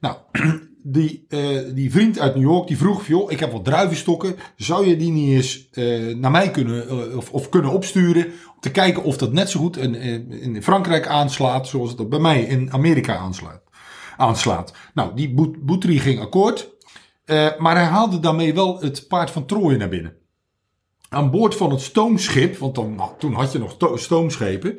Nou, 0.00 0.16
die, 0.82 1.24
eh, 1.28 1.40
die 1.74 1.90
vriend 1.90 2.18
uit 2.18 2.34
New 2.34 2.50
York 2.50 2.66
die 2.66 2.76
vroeg: 2.76 3.06
joh, 3.06 3.30
ik 3.30 3.40
heb 3.40 3.52
wat 3.52 3.64
druivenstokken. 3.64 4.36
Zou 4.56 4.86
je 4.86 4.96
die 4.96 5.10
niet 5.10 5.34
eens 5.34 5.68
naar 6.16 6.30
mij 6.30 6.50
kunnen, 6.50 7.16
of, 7.16 7.30
of 7.30 7.48
kunnen 7.48 7.70
opsturen? 7.70 8.24
Om 8.24 8.60
te 8.60 8.70
kijken 8.70 9.02
of 9.02 9.16
dat 9.16 9.32
net 9.32 9.50
zo 9.50 9.60
goed 9.60 9.76
in, 9.76 9.94
in 10.30 10.62
Frankrijk 10.62 11.06
aanslaat. 11.06 11.68
zoals 11.68 11.90
het 11.90 12.08
bij 12.08 12.18
mij 12.18 12.42
in 12.42 12.72
Amerika 12.72 13.16
aanslaat. 13.16 13.62
Aanslaat. 14.20 14.72
Nou, 14.94 15.14
die 15.14 15.34
Boutry 15.60 15.98
ging 15.98 16.20
akkoord. 16.20 16.70
Eh, 17.24 17.48
maar 17.58 17.74
hij 17.76 17.84
haalde 17.84 18.20
daarmee 18.20 18.54
wel 18.54 18.80
het 18.80 19.08
paard 19.08 19.30
van 19.30 19.46
Troje 19.46 19.76
naar 19.76 19.88
binnen. 19.88 20.14
Aan 21.08 21.30
boord 21.30 21.54
van 21.54 21.70
het 21.70 21.80
stoomschip, 21.80 22.56
want 22.56 22.74
dan, 22.74 22.94
nou, 22.94 23.10
toen 23.18 23.32
had 23.32 23.52
je 23.52 23.58
nog 23.58 23.76
to- 23.76 23.96
stoomschepen, 23.96 24.78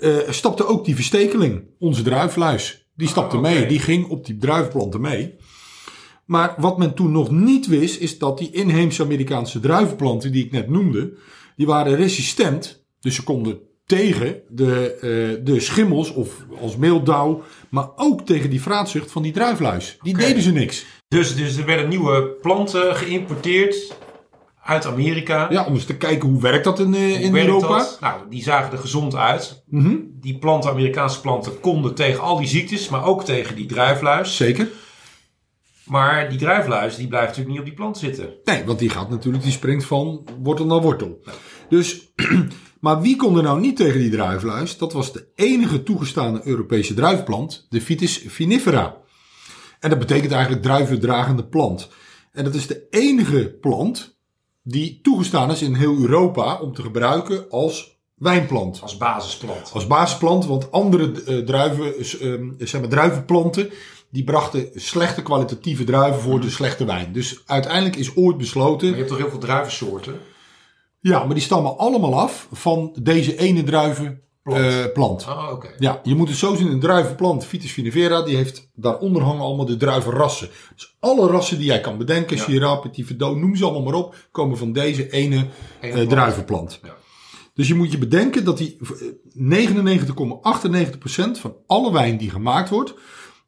eh, 0.00 0.16
stapte 0.28 0.66
ook 0.66 0.84
die 0.84 0.94
verstekeling, 0.94 1.64
onze 1.78 2.02
druifluis. 2.02 2.88
Die 2.96 3.08
stapte 3.08 3.36
Ah, 3.36 3.42
oké. 3.42 3.50
mee, 3.52 3.66
die 3.66 3.78
ging 3.78 4.08
op 4.08 4.26
die 4.26 4.36
druivenplanten 4.36 5.00
mee. 5.00 5.34
Maar 6.24 6.54
wat 6.58 6.78
men 6.78 6.94
toen 6.94 7.12
nog 7.12 7.30
niet 7.30 7.66
wist, 7.66 8.00
is 8.00 8.18
dat 8.18 8.38
die 8.38 8.50
inheemse 8.50 9.02
Amerikaanse 9.02 9.60
druivenplanten 9.60 10.32
die 10.32 10.44
ik 10.44 10.52
net 10.52 10.68
noemde, 10.68 11.18
die 11.56 11.66
waren 11.66 11.94
resistent. 11.96 12.84
Dus 13.00 13.14
ze 13.14 13.22
konden 13.22 13.58
tegen 13.86 14.42
de, 14.48 14.92
eh, 14.94 15.44
de 15.44 15.60
schimmels 15.60 16.12
of 16.12 16.44
als 16.60 16.76
meeldauw, 16.76 17.42
maar 17.70 17.88
ook 17.96 18.26
tegen 18.26 18.50
die 18.50 18.62
vraatzucht 18.62 19.10
van 19.10 19.22
die 19.22 19.32
druifluis. 19.32 19.98
Die 20.02 20.16
deden 20.16 20.42
ze 20.42 20.52
niks. 20.52 20.84
Dus, 21.08 21.36
dus 21.36 21.56
er 21.56 21.64
werden 21.66 21.88
nieuwe 21.88 22.22
planten 22.42 22.96
geïmporteerd 22.96 23.96
uit 24.64 24.86
Amerika. 24.86 25.46
Ja, 25.50 25.64
om 25.66 25.74
eens 25.74 25.84
te 25.84 25.96
kijken 25.96 26.28
hoe 26.28 26.40
werkt 26.40 26.64
dat 26.64 26.78
in, 26.78 26.94
eh, 26.94 27.20
in 27.20 27.36
Europa. 27.36 27.78
dat? 27.78 27.98
Nou, 28.00 28.20
die 28.30 28.42
zagen 28.42 28.72
er 28.72 28.78
gezond 28.78 29.14
uit. 29.16 29.62
Mhm, 29.66 29.96
Die 30.20 30.38
planten, 30.38 30.70
Amerikaanse 30.70 31.20
planten, 31.20 31.60
konden 31.60 31.94
tegen 31.94 32.20
al 32.22 32.38
die 32.38 32.48
ziektes, 32.48 32.88
maar 32.88 33.04
ook 33.04 33.24
tegen 33.24 33.56
die 33.56 33.66
druifluis. 33.66 34.36
Zeker. 34.36 34.68
Maar 35.84 36.28
die 36.28 36.38
druifluis, 36.38 36.96
die 36.96 37.08
blijft 37.08 37.26
natuurlijk 37.26 37.50
niet 37.50 37.58
op 37.58 37.64
die 37.66 37.74
plant 37.74 37.98
zitten. 37.98 38.28
Nee, 38.44 38.64
want 38.64 38.78
die 38.78 38.90
gaat 38.90 39.10
natuurlijk, 39.10 39.42
die 39.42 39.52
springt 39.52 39.84
van 39.84 40.24
wortel 40.42 40.66
naar 40.66 40.80
wortel. 40.80 41.20
Dus, 41.68 42.00
maar 42.80 43.00
wie 43.00 43.16
kon 43.16 43.36
er 43.36 43.42
nou 43.42 43.60
niet 43.60 43.76
tegen 43.76 44.00
die 44.00 44.10
druifluis? 44.10 44.78
Dat 44.78 44.92
was 44.92 45.12
de 45.12 45.26
enige 45.34 45.82
toegestane 45.82 46.40
Europese 46.44 46.94
druifplant, 46.94 47.66
de 47.68 47.80
Vitis 47.80 48.24
vinifera. 48.26 48.96
En 49.80 49.90
dat 49.90 49.98
betekent 49.98 50.32
eigenlijk 50.32 50.62
druivendragende 50.62 51.44
plant. 51.44 51.88
En 52.32 52.44
dat 52.44 52.54
is 52.54 52.66
de 52.66 52.86
enige 52.90 53.56
plant 53.60 54.18
die 54.62 55.00
toegestaan 55.02 55.50
is 55.50 55.62
in 55.62 55.74
heel 55.74 55.96
Europa 55.96 56.60
om 56.60 56.74
te 56.74 56.82
gebruiken 56.82 57.50
als 57.50 57.98
wijnplant. 58.14 58.82
Als 58.82 58.96
basisplant. 58.96 59.70
Als 59.72 59.86
basisplant, 59.86 60.46
want 60.46 60.72
andere 60.72 61.12
eh, 61.22 61.38
druiven, 61.38 61.96
eh, 61.96 62.66
zeg 62.66 62.80
maar 62.80 62.90
druivenplanten, 62.90 63.70
die 64.10 64.24
brachten 64.24 64.68
slechte 64.74 65.22
kwalitatieve 65.22 65.84
druiven 65.84 66.20
voor 66.20 66.40
de 66.40 66.50
slechte 66.50 66.84
wijn. 66.84 67.12
Dus 67.12 67.42
uiteindelijk 67.46 67.96
is 67.96 68.16
ooit 68.16 68.36
besloten, 68.36 68.88
Maar 68.88 68.96
je 68.96 69.04
hebt 69.04 69.08
toch 69.08 69.18
heel 69.18 69.30
veel 69.30 69.46
druivensoorten? 69.46 70.20
Ja, 71.00 71.24
maar 71.24 71.34
die 71.34 71.42
stammen 71.42 71.78
allemaal 71.78 72.18
af 72.20 72.48
van 72.52 72.96
deze 73.02 73.36
ene 73.38 73.62
druivenplant. 73.62 74.28
Plant. 74.42 74.92
plant. 74.92 75.26
Oh, 75.28 75.48
oké. 75.52 75.68
Ja, 75.78 76.00
je 76.02 76.14
moet 76.14 76.28
het 76.28 76.36
zo 76.36 76.54
zien, 76.54 76.70
een 76.70 76.80
druivenplant, 76.80 77.44
Vitis 77.44 77.72
vinifera, 77.72 78.22
die 78.22 78.36
heeft 78.36 78.70
daaronder 78.74 79.22
hangen 79.22 79.42
allemaal 79.42 79.66
de 79.66 79.76
druivenrassen. 79.76 80.48
Dus 80.74 80.96
alle 81.00 81.26
rassen 81.26 81.56
die 81.58 81.66
jij 81.66 81.80
kan 81.80 81.98
bedenken, 81.98 82.36
Ja. 82.36 82.42
Syrah, 82.42 82.80
Petit 82.80 83.06
Verdot, 83.06 83.36
noem 83.36 83.56
ze 83.56 83.64
allemaal 83.64 83.82
maar 83.82 83.94
op, 83.94 84.14
komen 84.30 84.58
van 84.58 84.72
deze 84.72 85.10
ene 85.10 85.34
Ene 85.36 85.46
eh, 85.80 85.92
plant. 85.92 86.10
druivenplant. 86.10 86.80
Ja. 86.82 86.96
Dus 87.54 87.68
je 87.68 87.74
moet 87.74 87.92
je 87.92 87.98
bedenken 87.98 88.44
dat 88.44 88.58
die 88.58 88.76
eh, 89.34 89.68
99,98% 89.68 91.40
van 91.40 91.56
alle 91.66 91.92
wijn 91.92 92.16
die 92.16 92.30
gemaakt 92.30 92.68
wordt, 92.68 92.94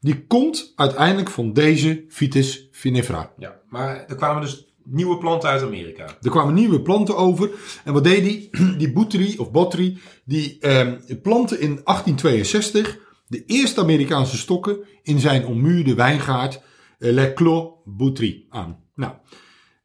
die 0.01 0.27
komt 0.27 0.73
uiteindelijk 0.77 1.31
van 1.31 1.53
deze 1.53 2.05
Vitis 2.09 2.69
vinifera. 2.71 3.33
Ja, 3.39 3.61
maar 3.69 4.05
er 4.09 4.17
kwamen 4.17 4.43
dus 4.43 4.72
nieuwe 4.85 5.19
planten 5.19 5.49
uit 5.49 5.63
Amerika. 5.63 6.17
Er 6.21 6.31
kwamen 6.31 6.55
nieuwe 6.55 6.83
planten 6.83 7.17
over. 7.17 7.51
En 7.85 7.93
wat 7.93 8.05
deed 8.05 8.25
die? 8.25 8.51
Die 8.79 8.93
Boutry 8.93 9.35
of 9.39 9.51
Botry, 9.51 9.99
die 10.25 10.59
eh, 10.59 10.93
plantte 11.23 11.59
in 11.59 11.81
1862 11.85 12.99
de 13.27 13.45
eerste 13.45 13.81
Amerikaanse 13.81 14.37
stokken 14.37 14.79
in 15.03 15.19
zijn 15.19 15.47
ommuurde 15.47 15.95
wijngaard 15.95 16.61
eh, 16.99 17.13
Le 17.13 17.33
Clos 17.33 17.69
Boutry 17.85 18.47
aan. 18.49 18.79
Nou, 18.95 19.13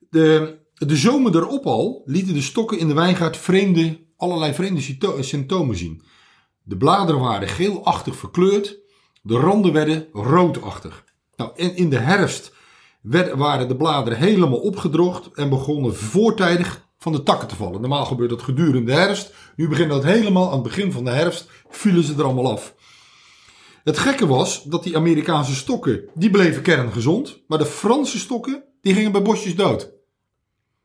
de, 0.09 0.57
de 0.73 0.95
zomer 0.95 1.35
erop 1.35 1.65
al 1.65 2.01
lieten 2.05 2.33
de 2.33 2.41
stokken 2.41 2.79
in 2.79 2.87
de 2.87 2.93
wijngaard 2.93 3.37
vreemde, 3.37 3.99
allerlei 4.17 4.53
vreemde 4.53 4.81
sympto- 4.81 5.21
symptomen 5.21 5.77
zien. 5.77 6.01
De 6.63 6.77
bladeren 6.77 7.21
waren 7.21 7.47
geelachtig 7.47 8.15
verkleurd, 8.15 8.79
de 9.21 9.35
randen 9.35 9.73
werden 9.73 10.07
roodachtig. 10.11 11.05
Nou, 11.35 11.51
en 11.55 11.75
in 11.75 11.89
de 11.89 11.99
herfst 11.99 12.55
werd- 13.09 13.35
waren 13.35 13.67
de 13.67 13.75
bladeren 13.75 14.17
helemaal 14.19 14.59
opgedroogd 14.59 15.29
en 15.33 15.49
begonnen 15.49 15.95
voortijdig 15.95 16.85
van 16.97 17.11
de 17.11 17.23
takken 17.23 17.47
te 17.47 17.55
vallen. 17.55 17.81
Normaal 17.81 18.05
gebeurt 18.05 18.29
dat 18.29 18.41
gedurende 18.41 18.83
de 18.91 18.91
herfst. 18.99 19.33
Nu 19.55 19.67
begint 19.69 19.89
dat 19.89 20.03
helemaal 20.03 20.47
aan 20.47 20.53
het 20.53 20.63
begin 20.63 20.91
van 20.91 21.03
de 21.03 21.11
herfst, 21.11 21.49
vielen 21.69 22.03
ze 22.03 22.13
er 22.17 22.23
allemaal 22.23 22.51
af. 22.51 22.75
Het 23.83 23.97
gekke 23.97 24.27
was 24.27 24.63
dat 24.63 24.83
die 24.83 24.95
Amerikaanse 24.97 25.55
stokken, 25.55 26.01
die 26.13 26.29
bleven 26.29 26.61
kerngezond. 26.61 27.43
Maar 27.47 27.57
de 27.57 27.65
Franse 27.65 28.19
stokken, 28.19 28.63
die 28.81 28.93
gingen 28.93 29.11
bij 29.11 29.21
bosjes 29.21 29.55
dood. 29.55 29.95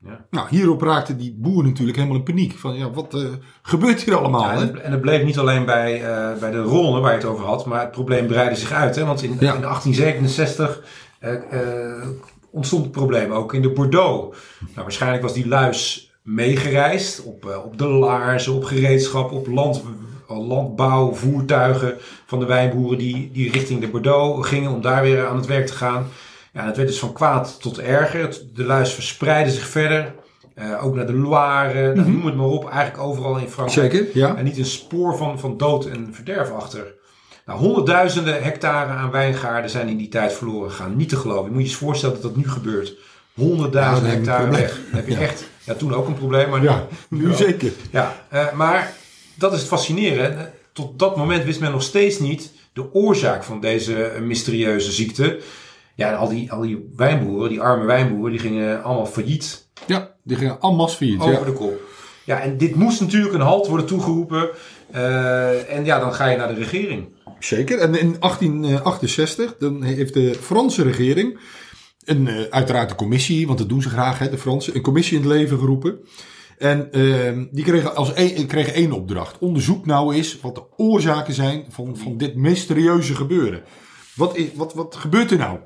Ja. 0.04 0.26
Nou, 0.30 0.46
hierop 0.50 0.82
raakte 0.82 1.16
die 1.16 1.36
boer 1.38 1.64
natuurlijk 1.64 1.96
helemaal 1.98 2.18
in 2.18 2.24
paniek. 2.24 2.58
Van 2.58 2.74
ja, 2.74 2.90
wat 2.90 3.14
eh, 3.14 3.20
gebeurt 3.62 4.02
hier 4.02 4.16
allemaal? 4.16 4.42
Ja, 4.42 4.54
en, 4.60 4.82
en 4.84 4.92
het 4.92 5.00
bleef 5.00 5.24
niet 5.24 5.38
alleen 5.38 5.64
bij, 5.64 5.94
eh, 6.04 6.38
bij 6.40 6.50
de 6.50 6.60
ronde 6.62 7.00
waar 7.00 7.10
je 7.10 7.16
het 7.18 7.26
over 7.26 7.44
had, 7.44 7.66
maar 7.66 7.80
het 7.80 7.90
probleem 7.90 8.26
breidde 8.26 8.56
zich 8.56 8.72
uit. 8.72 8.96
Hè? 8.96 9.04
Want 9.04 9.22
in, 9.22 9.30
Ja. 9.40 9.54
in 9.54 9.60
1867 9.60 10.68
eh, 10.68 10.74
eh, 10.76 10.82
ontstond 12.50 12.82
het 12.82 12.92
probleem 12.92 13.32
ook 13.32 13.54
in 13.54 13.62
de 13.62 13.70
Bordeaux. 13.70 14.36
Nou, 14.60 14.74
waarschijnlijk 14.74 15.22
was 15.22 15.32
die 15.32 15.48
luis 15.48 16.10
meegereisd 16.22 17.22
op, 17.22 17.46
eh, 17.46 17.64
op 17.64 17.78
de 17.78 17.88
laarzen, 17.88 18.52
op 18.54 18.64
gereedschap, 18.64 19.32
op 19.32 19.46
land, 19.46 19.82
landbouwvoertuigen 20.28 21.94
van 22.26 22.38
de 22.38 22.46
wijnboeren 22.46 22.98
die, 22.98 23.30
die 23.32 23.50
richting 23.50 23.80
de 23.80 23.88
Bordeaux 23.88 24.48
gingen 24.48 24.70
om 24.70 24.80
daar 24.80 25.02
weer 25.02 25.26
aan 25.26 25.36
het 25.36 25.46
werk 25.46 25.66
te 25.66 25.72
gaan. 25.72 26.06
Ja, 26.52 26.66
het 26.66 26.76
werd 26.76 26.88
dus 26.88 26.98
van 26.98 27.12
kwaad 27.12 27.60
tot 27.60 27.78
erger. 27.78 28.38
De 28.54 28.64
luis 28.64 28.92
verspreidde 28.92 29.52
zich 29.52 29.66
verder. 29.68 30.14
eh, 30.54 30.84
ook 30.84 30.94
naar 30.94 31.06
de 31.06 31.12
Loire, 31.12 31.94
nou, 31.94 32.10
noem 32.10 32.26
het 32.26 32.36
maar 32.36 32.46
op. 32.46 32.68
Eigenlijk 32.70 33.02
overal 33.02 33.36
in 33.38 33.48
Frankrijk. 33.48 33.92
Zeker, 33.92 34.08
ja. 34.14 34.36
En 34.36 34.44
niet 34.44 34.58
een 34.58 34.64
spoor 34.64 35.16
van, 35.16 35.38
van 35.38 35.56
dood 35.56 35.84
en 35.86 36.08
verderf 36.12 36.50
achter. 36.50 36.94
Nou, 37.46 37.58
honderdduizenden 37.58 38.42
hectare 38.42 38.92
aan 38.92 39.10
wijngaarden 39.10 39.70
zijn 39.70 39.88
in 39.88 39.96
die 39.96 40.08
tijd 40.08 40.32
verloren 40.32 40.70
gegaan. 40.70 40.96
Niet 40.96 41.08
te 41.08 41.16
geloven. 41.16 41.44
Je 41.44 41.50
moet 41.50 41.62
je 41.62 41.68
eens 41.68 41.76
voorstellen 41.76 42.14
dat 42.14 42.22
dat 42.24 42.36
nu 42.36 42.48
gebeurt. 42.48 42.94
Honderdduizenden 43.34 44.10
Ja, 44.10 44.16
hectare 44.16 44.50
weg. 44.50 44.70
Dan 44.90 44.94
heb 44.96 45.06
je 45.08 45.12
Ja. 45.14 45.20
echt, 45.20 45.44
ja, 45.64 45.74
toen 45.74 45.94
ook 45.94 46.06
een 46.06 46.14
probleem, 46.14 46.48
maar 46.50 46.60
nu, 46.60 46.66
Ja, 46.66 46.86
nu 47.08 47.26
wel. 47.26 47.36
zeker. 47.36 47.72
Ja, 47.90 48.16
eh, 48.28 48.52
maar 48.52 48.92
dat 49.34 49.52
is 49.52 49.58
het 49.58 49.68
fascinerende. 49.68 50.50
Tot 50.72 50.98
dat 50.98 51.16
moment 51.16 51.44
wist 51.44 51.60
men 51.60 51.70
nog 51.72 51.82
steeds 51.82 52.18
niet 52.18 52.52
de 52.72 52.94
oorzaak 52.94 53.44
van 53.44 53.60
deze 53.60 54.12
mysterieuze 54.20 54.92
ziekte. 54.92 55.38
Ja, 55.94 56.14
al 56.14 56.28
die, 56.28 56.52
al 56.52 56.60
die 56.60 56.92
wijnboeren, 56.96 57.48
die 57.48 57.60
arme 57.60 57.84
wijnboeren, 57.84 58.30
die 58.30 58.40
gingen 58.40 58.82
allemaal 58.82 59.06
failliet 59.06 59.66
Ja, 59.86 60.10
die 60.22 60.36
gingen 60.36 60.58
en 60.60 60.74
masse 60.74 60.96
failliet. 60.96 61.20
over 61.20 61.32
Ja. 61.32 61.44
de 61.44 61.52
kop. 61.52 61.80
Ja, 62.24 62.40
en 62.40 62.56
dit 62.56 62.74
moest 62.74 63.00
natuurlijk 63.00 63.34
een 63.34 63.40
halt 63.40 63.66
worden 63.66 63.86
toegeroepen. 63.86 64.48
Eh, 64.90 65.76
en 65.76 65.84
ja, 65.84 65.98
dan 65.98 66.14
ga 66.14 66.26
je 66.28 66.36
naar 66.36 66.48
de 66.48 66.54
regering. 66.60 67.08
Zeker. 67.44 67.78
En 67.78 67.94
in 67.94 68.16
1868 68.20 69.56
dan 69.58 69.82
heeft 69.82 70.14
de 70.14 70.34
Franse 70.40 70.82
regering 70.82 71.38
een, 72.04 72.28
eh, 72.28 72.42
uiteraard 72.50 72.90
een 72.90 72.96
commissie, 72.96 73.46
want 73.46 73.58
dat 73.58 73.68
doen 73.68 73.82
ze 73.82 73.88
graag, 73.88 74.18
hè, 74.18 74.30
de 74.30 74.38
Fransen, 74.38 74.76
een 74.76 74.82
commissie 74.82 75.16
in 75.16 75.22
het 75.22 75.32
leven 75.32 75.58
geroepen. 75.58 75.98
En 76.58 76.92
ehm, 76.92 77.44
die 77.50 77.64
kregen, 77.64 77.96
als 77.96 78.12
één, 78.12 78.46
kregen 78.46 78.74
één 78.74 78.92
opdracht. 78.92 79.38
Onderzoek 79.38 79.86
nou 79.86 80.14
eens 80.14 80.40
wat 80.40 80.54
de 80.54 80.64
oorzaken 80.76 81.34
zijn 81.34 81.64
van, 81.68 81.96
van 81.96 82.16
dit 82.16 82.34
mysterieuze 82.34 83.14
gebeuren. 83.14 83.62
Wat, 84.14 84.36
is, 84.36 84.46
wat, 84.54 84.74
wat 84.74 84.96
gebeurt 84.96 85.30
er 85.30 85.38
nou? 85.38 85.58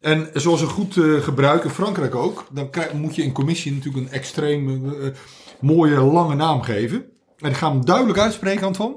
En 0.00 0.30
zoals 0.32 0.60
een 0.60 0.68
goed 0.68 0.96
eh, 0.96 1.14
gebruik 1.14 1.64
in 1.64 1.70
Frankrijk 1.70 2.14
ook, 2.14 2.46
dan 2.52 2.70
moet 2.94 3.14
je 3.14 3.22
een 3.22 3.32
commissie 3.32 3.72
natuurlijk 3.72 4.06
een 4.06 4.12
extreem 4.12 4.68
eh, 4.68 5.06
eh, 5.06 5.14
mooie 5.60 6.00
lange 6.00 6.34
naam 6.34 6.62
geven. 6.62 7.04
En 7.38 7.50
ik 7.50 7.56
ga 7.56 7.70
hem 7.70 7.84
duidelijk 7.84 8.18
uitspreken, 8.18 8.66
Antoine. 8.66 8.96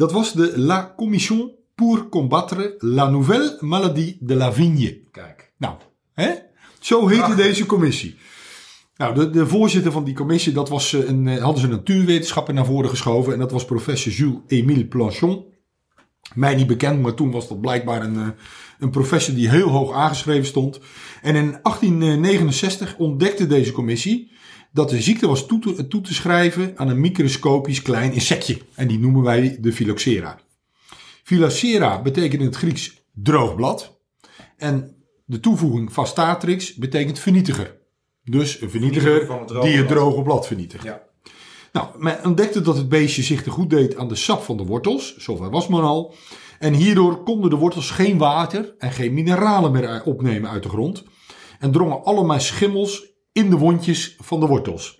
Dat 0.00 0.12
was 0.12 0.32
de 0.32 0.52
La 0.58 0.94
Commission 0.96 1.50
pour 1.74 2.08
combattre 2.08 2.76
la 2.78 3.10
nouvelle 3.10 3.56
maladie 3.60 4.16
de 4.20 4.34
la 4.34 4.52
vigne. 4.52 5.00
Kijk. 5.10 5.52
Nou, 5.56 5.74
hè? 6.14 6.30
zo 6.78 7.08
heette 7.08 7.34
deze 7.34 7.66
commissie. 7.66 8.16
Nou, 8.96 9.14
de, 9.14 9.30
de 9.30 9.46
voorzitter 9.46 9.92
van 9.92 10.04
die 10.04 10.14
commissie, 10.14 10.52
dat 10.52 10.68
was 10.68 10.92
eh, 10.92 11.08
een, 11.08 11.28
eh, 11.28 11.42
hadden 11.42 11.60
ze 11.60 11.66
een 11.66 11.72
natuurwetenschapper 11.72 12.54
naar 12.54 12.64
voren 12.64 12.90
geschoven. 12.90 13.32
En 13.32 13.38
dat 13.38 13.50
was 13.50 13.64
professor 13.64 14.12
Jules-Émile 14.12 14.86
Planchon. 14.86 15.44
Mij 16.34 16.54
niet 16.54 16.66
bekend, 16.66 17.02
maar 17.02 17.14
toen 17.14 17.30
was 17.30 17.48
dat 17.48 17.60
blijkbaar 17.60 18.02
een, 18.02 18.16
eh, 18.16 18.28
een 18.78 18.90
professor 18.90 19.34
die 19.34 19.48
heel 19.48 19.68
hoog 19.68 19.92
aangeschreven 19.92 20.46
stond. 20.46 20.80
En 21.22 21.34
in 21.34 21.58
1869 21.62 22.96
ontdekte 22.96 23.46
deze 23.46 23.72
commissie 23.72 24.30
dat 24.72 24.90
de 24.90 25.02
ziekte 25.02 25.26
was 25.26 25.46
toe 25.46 25.60
te, 25.60 25.86
toe 25.86 26.00
te 26.00 26.14
schrijven 26.14 26.72
aan 26.76 26.88
een 26.88 27.00
microscopisch 27.00 27.82
klein 27.82 28.12
insectje. 28.12 28.58
En 28.74 28.88
die 28.88 28.98
noemen 28.98 29.22
wij 29.22 29.56
de 29.60 29.72
Phylloxera. 29.72 30.40
Phylloxera 31.22 32.02
betekent 32.02 32.40
in 32.40 32.46
het 32.46 32.56
Grieks 32.56 33.02
droog 33.12 33.54
blad. 33.54 33.98
En 34.56 34.96
de 35.24 35.40
toevoeging 35.40 35.92
vastatrix 35.92 36.74
betekent 36.74 37.18
vernietiger. 37.18 37.78
Dus 38.24 38.60
een 38.60 38.70
vernietiger 38.70 39.32
het 39.32 39.62
die 39.62 39.76
het 39.76 39.88
droge 39.88 40.22
blad 40.22 40.46
vernietigt. 40.46 40.84
Ja. 40.84 41.02
Nou, 41.72 41.88
men 41.98 42.24
ontdekte 42.24 42.60
dat 42.60 42.76
het 42.76 42.88
beestje 42.88 43.22
zich 43.22 43.42
te 43.42 43.50
goed 43.50 43.70
deed 43.70 43.96
aan 43.96 44.08
de 44.08 44.14
sap 44.14 44.42
van 44.42 44.56
de 44.56 44.64
wortels. 44.64 45.16
Zover 45.16 45.50
was 45.50 45.68
men 45.68 45.82
al. 45.82 46.14
En 46.58 46.74
hierdoor 46.74 47.22
konden 47.22 47.50
de 47.50 47.56
wortels 47.56 47.90
geen 47.90 48.18
water 48.18 48.74
en 48.78 48.92
geen 48.92 49.14
mineralen 49.14 49.72
meer 49.72 50.02
opnemen 50.04 50.50
uit 50.50 50.62
de 50.62 50.68
grond. 50.68 51.04
En 51.58 51.72
drongen 51.72 52.04
allemaal 52.04 52.40
schimmels 52.40 53.09
in 53.44 53.50
de 53.50 53.56
wondjes 53.56 54.16
van 54.20 54.40
de 54.40 54.46
wortels. 54.46 54.98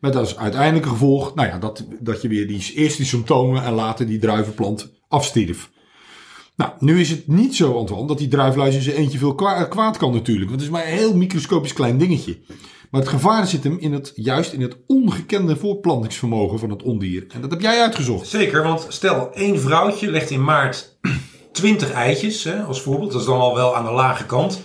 Met 0.00 0.16
als 0.16 0.36
uiteindelijke 0.36 0.88
gevolg 0.88 1.34
nou 1.34 1.48
ja, 1.48 1.58
dat, 1.58 1.86
dat 2.00 2.22
je 2.22 2.28
weer 2.28 2.46
die, 2.46 2.72
eerst 2.74 2.96
die 2.96 3.06
symptomen 3.06 3.62
en 3.64 3.72
later 3.72 4.06
die 4.06 4.18
druivenplant 4.18 4.92
afstierf. 5.08 5.70
Nou, 6.56 6.72
nu 6.78 7.00
is 7.00 7.10
het 7.10 7.26
niet 7.28 7.56
zo, 7.56 7.78
Antoine, 7.78 8.06
dat 8.06 8.18
die 8.18 8.28
druifluis 8.28 8.86
in 8.86 8.94
eentje 8.94 9.18
veel 9.18 9.34
kwa- 9.34 9.64
kwaad 9.64 9.96
kan 9.96 10.12
natuurlijk. 10.12 10.48
Want 10.50 10.60
het 10.60 10.70
is 10.70 10.76
maar 10.76 10.86
een 10.86 10.98
heel 10.98 11.16
microscopisch 11.16 11.72
klein 11.72 11.98
dingetje. 11.98 12.38
Maar 12.90 13.00
het 13.00 13.10
gevaar 13.10 13.46
zit 13.46 13.64
hem 13.64 13.76
in 13.78 13.92
het, 13.92 14.12
juist 14.14 14.52
in 14.52 14.60
het 14.60 14.76
ongekende 14.86 15.56
voortplantingsvermogen 15.56 16.58
van 16.58 16.70
het 16.70 16.82
ondier. 16.82 17.24
En 17.28 17.40
dat 17.40 17.50
heb 17.50 17.60
jij 17.60 17.80
uitgezocht. 17.82 18.28
Zeker, 18.28 18.62
want 18.62 18.86
stel 18.88 19.32
één 19.32 19.60
vrouwtje 19.60 20.10
legt 20.10 20.30
in 20.30 20.44
maart 20.44 20.98
20 21.52 21.92
eitjes, 21.92 22.44
hè, 22.44 22.62
als 22.62 22.80
voorbeeld. 22.82 23.12
Dat 23.12 23.20
is 23.20 23.26
dan 23.26 23.40
al 23.40 23.54
wel 23.54 23.76
aan 23.76 23.84
de 23.84 23.90
lage 23.92 24.26
kant. 24.26 24.60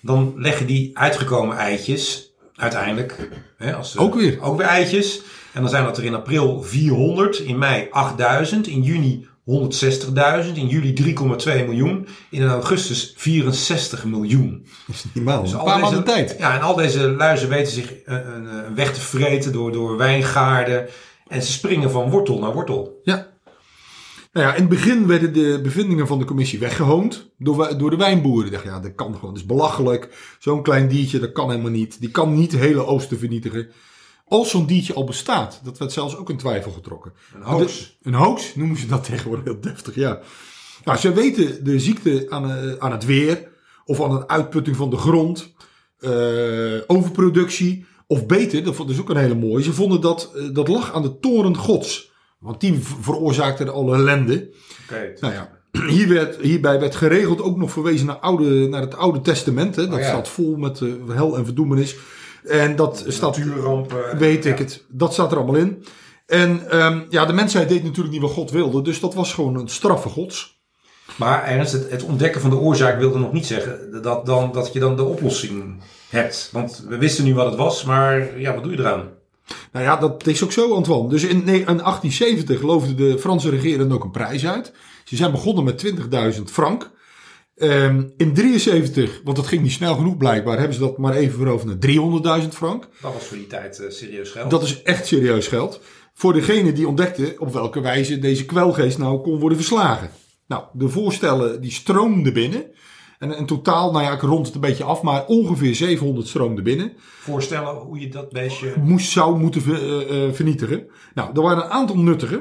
Dan 0.00 0.32
leggen 0.36 0.66
die 0.66 0.98
uitgekomen 0.98 1.56
eitjes 1.56 2.31
uiteindelijk... 2.62 3.28
Hè, 3.56 3.74
als, 3.74 3.96
Ook 3.96 4.14
weer. 4.14 4.40
Ook 4.40 4.56
weer 4.56 4.66
eitjes. 4.66 5.22
En 5.52 5.60
dan 5.60 5.70
zijn 5.70 5.84
dat 5.84 5.98
er 5.98 6.04
in 6.04 6.14
april 6.14 6.62
400, 6.62 7.38
in 7.38 7.58
mei 7.58 7.86
8000, 7.90 8.66
in 8.66 8.82
juni 8.82 9.26
160.000, 9.44 10.54
in 10.54 10.66
juli 10.66 11.14
3,2 11.44 11.44
miljoen, 11.44 12.08
in 12.30 12.46
augustus 12.46 13.14
64 13.16 14.04
miljoen. 14.04 14.66
Dat 14.86 14.96
is 14.96 15.04
niet 15.04 15.14
normaal. 15.14 15.42
Dus 15.42 15.52
een 15.52 15.58
paar 15.58 15.66
deze- 15.66 15.80
maanden 15.80 16.04
tijd. 16.04 16.34
Ja, 16.38 16.54
en 16.54 16.60
al 16.60 16.74
deze 16.74 17.10
luizen 17.10 17.48
weten 17.48 17.72
zich 17.72 17.92
eh, 17.92 18.14
een, 18.14 18.46
een 18.46 18.74
weg 18.74 18.92
te 18.94 19.00
vreten 19.00 19.52
door, 19.52 19.72
door 19.72 19.96
wijngaarden. 19.96 20.88
En 21.28 21.42
ze 21.42 21.52
springen 21.52 21.90
van 21.90 22.10
wortel 22.10 22.38
naar 22.38 22.52
wortel. 22.52 23.00
Ja. 23.02 23.31
Nou 24.32 24.46
ja, 24.46 24.54
in 24.54 24.60
het 24.60 24.68
begin 24.68 25.06
werden 25.06 25.32
de 25.32 25.60
bevindingen 25.62 26.06
van 26.06 26.18
de 26.18 26.24
commissie 26.24 26.58
weggehoond 26.58 27.30
door, 27.38 27.78
door 27.78 27.90
de 27.90 27.96
wijnboeren. 27.96 28.42
Die 28.42 28.52
dachten, 28.52 28.70
ja, 28.70 28.80
dat 28.80 28.94
kan 28.94 29.14
gewoon, 29.14 29.30
dat 29.30 29.42
is 29.42 29.46
belachelijk. 29.46 30.36
Zo'n 30.38 30.62
klein 30.62 30.88
diertje, 30.88 31.18
dat 31.18 31.32
kan 31.32 31.50
helemaal 31.50 31.70
niet. 31.70 32.00
Die 32.00 32.10
kan 32.10 32.34
niet 32.34 32.50
de 32.50 32.56
hele 32.56 32.86
oosten 32.86 33.18
vernietigen. 33.18 33.70
Als 34.26 34.50
zo'n 34.50 34.66
diertje 34.66 34.94
al 34.94 35.04
bestaat, 35.04 35.60
dat 35.64 35.78
werd 35.78 35.92
zelfs 35.92 36.16
ook 36.16 36.30
in 36.30 36.36
twijfel 36.36 36.70
getrokken. 36.70 37.12
Een 37.34 37.42
hoax. 37.42 37.98
Een 38.02 38.14
hoax 38.14 38.54
noemen 38.54 38.76
ze 38.76 38.86
dat 38.86 39.04
tegenwoordig 39.04 39.44
heel 39.44 39.60
deftig, 39.60 39.94
ja. 39.94 40.20
Nou, 40.84 40.98
ze 40.98 41.12
weten 41.12 41.64
de 41.64 41.78
ziekte 41.78 42.26
aan, 42.28 42.50
eh, 42.50 42.72
aan 42.78 42.92
het 42.92 43.04
weer, 43.04 43.48
of 43.84 44.02
aan 44.02 44.10
de 44.10 44.28
uitputting 44.28 44.76
van 44.76 44.90
de 44.90 44.96
grond, 44.96 45.54
eh, 45.98 46.80
overproductie, 46.86 47.86
of 48.06 48.26
beter, 48.26 48.64
dat 48.64 48.88
is 48.88 49.00
ook 49.00 49.10
een 49.10 49.16
hele 49.16 49.34
mooie. 49.34 49.62
Ze 49.62 49.72
vonden 49.72 50.00
dat 50.00 50.32
eh, 50.34 50.48
dat 50.52 50.68
lag 50.68 50.92
aan 50.92 51.02
de 51.02 51.18
toren 51.18 51.56
gods. 51.56 52.11
Want 52.42 52.60
die 52.60 52.78
veroorzaakte 53.00 53.70
alle 53.70 53.94
ellende. 53.94 54.50
Oké. 54.84 55.12
Nou 55.20 55.34
ja, 55.34 55.50
hier 55.94 56.08
werd, 56.08 56.36
hierbij 56.40 56.80
werd 56.80 56.94
geregeld 56.94 57.40
ook 57.42 57.56
nog 57.56 57.70
verwezen 57.70 58.06
naar, 58.06 58.16
oude, 58.16 58.68
naar 58.68 58.80
het 58.80 58.96
Oude 58.96 59.20
Testament. 59.20 59.76
Hè. 59.76 59.84
Dat 59.86 59.94
Oh 59.94 60.00
ja. 60.00 60.08
staat 60.08 60.28
vol 60.28 60.56
met 60.56 60.80
eh, 60.80 60.88
hel 61.14 61.36
en 61.36 61.44
verdoemenis. 61.44 61.96
En 62.44 62.76
dat 62.76 63.04
staat 63.08 63.36
Natuurrampen. 63.36 64.18
Weet 64.18 64.44
ik 64.46 64.58
Ja. 64.58 64.64
het. 64.64 64.84
Dat 64.88 65.12
staat 65.12 65.30
er 65.32 65.36
allemaal 65.36 65.56
in. 65.60 65.84
En 66.26 66.70
ehm, 66.70 67.00
ja, 67.08 67.26
de 67.26 67.32
mensheid 67.32 67.68
deed 67.68 67.82
natuurlijk 67.84 68.12
niet 68.12 68.22
wat 68.22 68.30
God 68.30 68.50
wilde. 68.50 68.82
Dus 68.82 69.00
dat 69.00 69.14
was 69.14 69.34
gewoon 69.34 69.56
een 69.56 69.68
straffe 69.68 70.08
gods. 70.08 70.60
Maar 71.16 71.44
Ernst, 71.44 71.72
het, 71.72 71.90
het 71.90 72.02
ontdekken 72.02 72.40
van 72.40 72.50
de 72.50 72.56
oorzaak 72.56 72.98
wilde 72.98 73.18
nog 73.18 73.32
niet 73.32 73.46
zeggen 73.46 74.02
dat, 74.02 74.26
dan, 74.26 74.52
dat 74.52 74.72
je 74.72 74.78
dan 74.78 74.96
de 74.96 75.02
oplossing 75.04 75.82
hebt. 76.08 76.48
Want 76.52 76.84
we 76.88 76.98
wisten 76.98 77.24
nu 77.24 77.34
wat 77.34 77.46
het 77.46 77.56
was, 77.56 77.84
maar 77.84 78.40
ja, 78.40 78.54
wat 78.54 78.62
doe 78.62 78.72
je 78.72 78.78
eraan? 78.78 79.08
Nou 79.72 79.84
ja, 79.84 79.96
dat 79.96 80.26
is 80.26 80.44
ook 80.44 80.52
zo, 80.52 80.74
Antoine. 80.74 81.08
Dus 81.08 81.22
in, 81.24 81.44
ne- 81.44 81.52
in 81.52 81.64
1870 81.64 82.62
loofde 82.62 82.94
de 82.94 83.18
Franse 83.18 83.50
regering 83.50 83.92
ook 83.92 84.04
een 84.04 84.10
prijs 84.10 84.46
uit. 84.46 84.72
Ze 85.04 85.16
zijn 85.16 85.30
begonnen 85.30 85.64
met 85.64 85.78
20.000 86.36 86.42
frank. 86.44 86.90
Ehm, 87.56 88.02
in 88.16 88.34
73, 88.34 89.20
want 89.24 89.36
dat 89.36 89.46
ging 89.46 89.62
niet 89.62 89.72
snel 89.72 89.94
genoeg 89.94 90.16
blijkbaar, 90.16 90.56
hebben 90.58 90.74
ze 90.74 90.80
dat 90.80 90.98
maar 90.98 91.14
even 91.14 91.38
veroverd 91.38 91.66
naar 91.66 91.78
300.000 92.42 92.48
frank. 92.54 92.88
Dat 93.00 93.12
was 93.12 93.24
voor 93.24 93.36
die 93.36 93.46
tijd 93.46 93.78
eh, 93.78 93.90
serieus 93.90 94.30
geld. 94.30 94.50
Dat 94.50 94.62
is 94.62 94.82
echt 94.82 95.06
serieus 95.06 95.46
geld. 95.48 95.80
Voor 96.14 96.32
degene 96.32 96.72
die 96.72 96.88
ontdekte 96.88 97.34
op 97.38 97.52
welke 97.52 97.80
wijze 97.80 98.18
deze 98.18 98.44
kwelgeest 98.44 98.98
nou 98.98 99.20
kon 99.22 99.38
worden 99.38 99.58
verslagen. 99.58 100.10
Nou, 100.46 100.64
de 100.72 100.88
voorstellen 100.88 101.60
die 101.60 101.70
stroomden 101.70 102.32
binnen. 102.32 102.64
En 103.22 103.36
in 103.36 103.46
totaal, 103.46 103.92
nou 103.92 104.04
ja, 104.04 104.12
ik 104.12 104.20
rond 104.20 104.46
het 104.46 104.54
een 104.54 104.60
beetje 104.60 104.84
af, 104.84 105.02
maar 105.02 105.26
ongeveer 105.26 105.74
700 105.74 106.28
stroomden 106.28 106.64
binnen. 106.64 106.92
Voorstellen 106.98 107.74
hoe 107.74 108.00
je 108.00 108.08
dat 108.08 108.32
beestje... 108.32 108.74
Moest, 108.80 109.10
zou 109.10 109.38
moeten 109.38 109.62
eh, 109.64 110.26
eh, 110.26 110.32
vernietigen. 110.32 110.86
Nou, 111.14 111.30
er 111.34 111.42
waren 111.42 111.64
een 111.64 111.70
aantal 111.70 111.96
nuttige. 111.96 112.36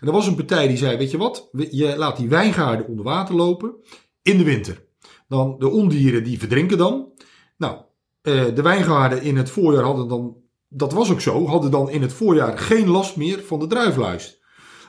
En 0.00 0.06
er 0.06 0.12
was 0.12 0.26
een 0.26 0.34
partij 0.34 0.68
die 0.68 0.76
zei, 0.76 0.96
weet 0.96 1.10
je 1.10 1.16
wat, 1.16 1.48
je 1.70 1.96
laat 1.96 2.16
die 2.16 2.28
wijngaarden 2.28 2.86
onder 2.86 3.04
water 3.04 3.34
lopen 3.34 3.74
in 4.22 4.38
de 4.38 4.44
winter. 4.44 4.84
Dan 5.28 5.56
de 5.58 5.68
ondieren 5.68 6.24
die 6.24 6.38
verdrinken 6.38 6.78
dan. 6.78 7.12
Nou, 7.56 7.76
eh, 8.22 8.44
de 8.54 8.62
wijngaarden 8.62 9.22
in 9.22 9.36
het 9.36 9.50
voorjaar 9.50 9.84
hadden 9.84 10.08
dan, 10.08 10.36
dat 10.68 10.92
was 10.92 11.10
ook 11.10 11.20
zo, 11.20 11.46
hadden 11.46 11.70
dan 11.70 11.90
in 11.90 12.02
het 12.02 12.12
voorjaar 12.12 12.58
geen 12.58 12.88
last 12.88 13.16
meer 13.16 13.42
van 13.42 13.58
de 13.58 13.66
druifluis. 13.66 14.42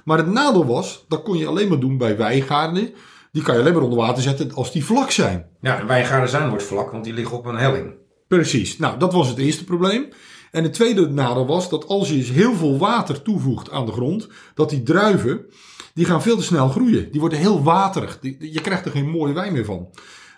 Maar 0.03 0.17
het 0.17 0.31
nadeel 0.31 0.65
was, 0.65 1.05
dat 1.07 1.23
kon 1.23 1.37
je 1.37 1.47
alleen 1.47 1.67
maar 1.67 1.79
doen 1.79 1.97
bij 1.97 2.17
wijngaarden. 2.17 2.93
Die 3.31 3.43
kan 3.43 3.53
je 3.53 3.61
alleen 3.61 3.73
maar 3.73 3.83
onder 3.83 3.99
water 3.99 4.23
zetten 4.23 4.53
als 4.53 4.71
die 4.71 4.85
vlak 4.85 5.11
zijn. 5.11 5.45
Ja, 5.61 5.77
de 5.77 5.85
wijngaarden 5.85 6.29
zijn 6.29 6.49
nooit 6.49 6.63
vlak, 6.63 6.91
want 6.91 7.03
die 7.03 7.13
liggen 7.13 7.37
op 7.37 7.45
een 7.45 7.57
helling. 7.57 7.93
Precies. 8.27 8.77
Nou, 8.77 8.99
dat 8.99 9.13
was 9.13 9.27
het 9.27 9.37
eerste 9.37 9.63
probleem. 9.63 10.07
En 10.51 10.63
het 10.63 10.73
tweede 10.73 11.09
nadeel 11.09 11.45
was 11.45 11.69
dat 11.69 11.87
als 11.87 12.09
je 12.09 12.15
heel 12.15 12.55
veel 12.55 12.77
water 12.77 13.21
toevoegt 13.21 13.71
aan 13.71 13.85
de 13.85 13.91
grond, 13.91 14.27
dat 14.53 14.69
die 14.69 14.83
druiven, 14.83 15.45
die 15.93 16.05
gaan 16.05 16.21
veel 16.21 16.37
te 16.37 16.43
snel 16.43 16.69
groeien. 16.69 17.11
Die 17.11 17.19
worden 17.19 17.39
heel 17.39 17.63
waterig. 17.63 18.19
Je 18.39 18.61
krijgt 18.61 18.85
er 18.85 18.91
geen 18.91 19.09
mooie 19.09 19.33
wijn 19.33 19.53
meer 19.53 19.65
van. 19.65 19.89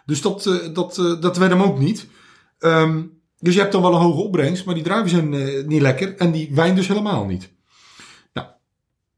Dus 0.06 0.22
dat, 0.22 0.46
eh, 0.46 0.74
dat, 0.74 0.98
eh, 0.98 1.22
dat 1.22 1.38
werd 1.38 1.52
hem 1.52 1.62
ook 1.62 1.80
niet. 1.80 2.08
Ehm, 2.60 3.04
dus 3.38 3.54
je 3.54 3.60
hebt 3.60 3.72
dan 3.72 3.82
wel 3.82 3.94
een 3.94 4.02
hoge 4.02 4.22
opbrengst, 4.22 4.66
maar 4.66 4.76
die 4.76 4.84
druiven 4.84 5.10
zijn 5.10 5.34
eh, 5.34 5.66
niet 5.66 5.82
lekker 5.82 6.16
en 6.16 6.32
die 6.32 6.50
wijn 6.54 6.76
dus 6.76 6.88
helemaal 6.88 7.26
niet. 7.26 7.54
Nou, 8.34 8.48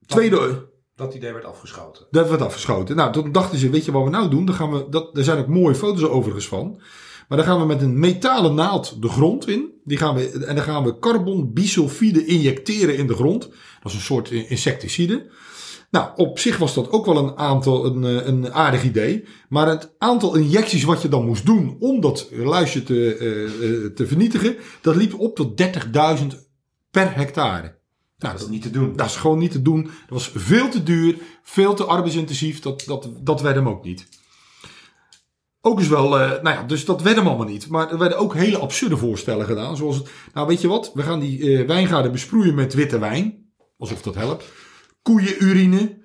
tweede, 0.05 0.69
Dat 1.01 1.13
idee 1.13 1.33
werd 1.33 1.45
afgeschoten. 1.45 2.05
dat 2.11 2.29
werd 2.29 2.41
afgeschoten. 2.41 2.95
Nou, 2.95 3.11
toen 3.11 3.31
dachten 3.31 3.59
ze, 3.59 3.69
weet 3.69 3.85
je 3.85 3.91
wat 3.91 4.03
we 4.03 4.09
nou 4.09 4.29
doen? 4.29 4.45
Dan 4.45 4.55
gaan 4.55 4.71
we, 4.71 4.85
dat, 4.89 5.17
er 5.17 5.23
zijn 5.23 5.37
ook 5.37 5.47
mooie 5.47 5.75
foto's 5.75 6.03
overigens 6.03 6.47
van. 6.47 6.81
Maar 7.27 7.37
dan 7.37 7.47
gaan 7.47 7.59
we 7.59 7.65
met 7.65 7.81
een 7.81 7.99
metalen 7.99 8.53
naald 8.53 9.01
de 9.01 9.07
grond 9.07 9.47
in. 9.47 9.71
Die 9.83 9.97
gaan 9.97 10.15
we, 10.15 10.29
en 10.29 10.55
dan 10.55 10.63
gaan 10.63 10.83
we 10.83 10.99
carbon 10.99 11.53
bisulfide 11.53 12.25
injecteren 12.25 12.97
in 12.97 13.07
de 13.07 13.13
grond. 13.13 13.41
Dat 13.81 13.91
is 13.91 13.93
een 13.93 14.01
soort 14.01 14.29
insecticide. 14.29 15.29
Nou, 15.91 16.11
op 16.15 16.39
zich 16.39 16.57
was 16.57 16.73
dat 16.73 16.91
ook 16.91 17.05
wel 17.05 17.17
een 17.17 17.37
aantal, 17.37 17.85
een, 17.85 18.03
eh, 18.03 18.27
een 18.27 18.53
aardig 18.53 18.83
idee. 18.83 19.25
Maar 19.49 19.67
het 19.67 19.95
aantal 19.97 20.35
injecties 20.35 20.83
wat 20.83 21.01
je 21.01 21.09
dan 21.09 21.25
moest 21.25 21.45
doen 21.45 21.75
om 21.79 22.01
dat 22.01 22.27
luisje 22.31 22.83
te, 22.83 23.15
eh, 23.15 23.43
eh, 23.43 23.93
te 23.93 24.07
vernietigen, 24.07 24.55
dat 24.81 24.95
liep 24.95 25.19
op 25.19 25.35
tot 25.35 25.57
30.000 25.57 26.49
per 26.91 27.15
hectare. 27.15 27.80
Nou, 28.21 28.33
Dat 28.33 28.43
is 28.43 28.49
niet 28.51 28.61
te 28.61 28.69
doen. 28.69 28.95
dat 28.95 29.05
is 29.05 29.15
gewoon 29.15 29.37
niet 29.39 29.51
te 29.51 29.61
doen. 29.61 29.83
Dat 29.83 29.93
was 30.09 30.31
veel 30.35 30.69
te 30.69 30.83
duur, 30.83 31.15
veel 31.43 31.73
te 31.73 31.85
arbeidsintensief. 31.85 32.59
Dat, 32.59 32.83
dat, 32.85 33.09
dat 33.21 33.41
werd 33.41 33.55
hem 33.55 33.67
ook 33.67 33.83
niet. 33.83 34.07
Ook 35.61 35.79
is 35.79 35.87
wel, 35.87 36.19
eh, 36.19 36.29
nou 36.29 36.55
ja, 36.55 36.63
dus 36.63 36.85
dat 36.85 37.01
werd 37.01 37.15
hem 37.15 37.27
allemaal 37.27 37.45
niet. 37.47 37.67
Maar 37.69 37.91
er 37.91 37.97
werden 37.97 38.17
ook 38.17 38.33
hele 38.35 38.57
absurde 38.57 38.97
voorstellen 38.97 39.45
gedaan. 39.45 39.77
Zoals, 39.77 39.95
het, 39.95 40.09
nou 40.33 40.47
weet 40.47 40.61
je 40.61 40.67
wat, 40.67 40.91
we 40.93 41.01
gaan 41.03 41.19
die 41.19 41.57
eh, 41.59 41.67
wijngaarden 41.67 42.11
besproeien 42.11 42.55
met 42.55 42.73
witte 42.73 42.99
wijn. 42.99 43.51
Alsof 43.77 44.01
dat 44.01 44.15
helpt. 44.15 44.45
Koeienurine. 45.01 45.99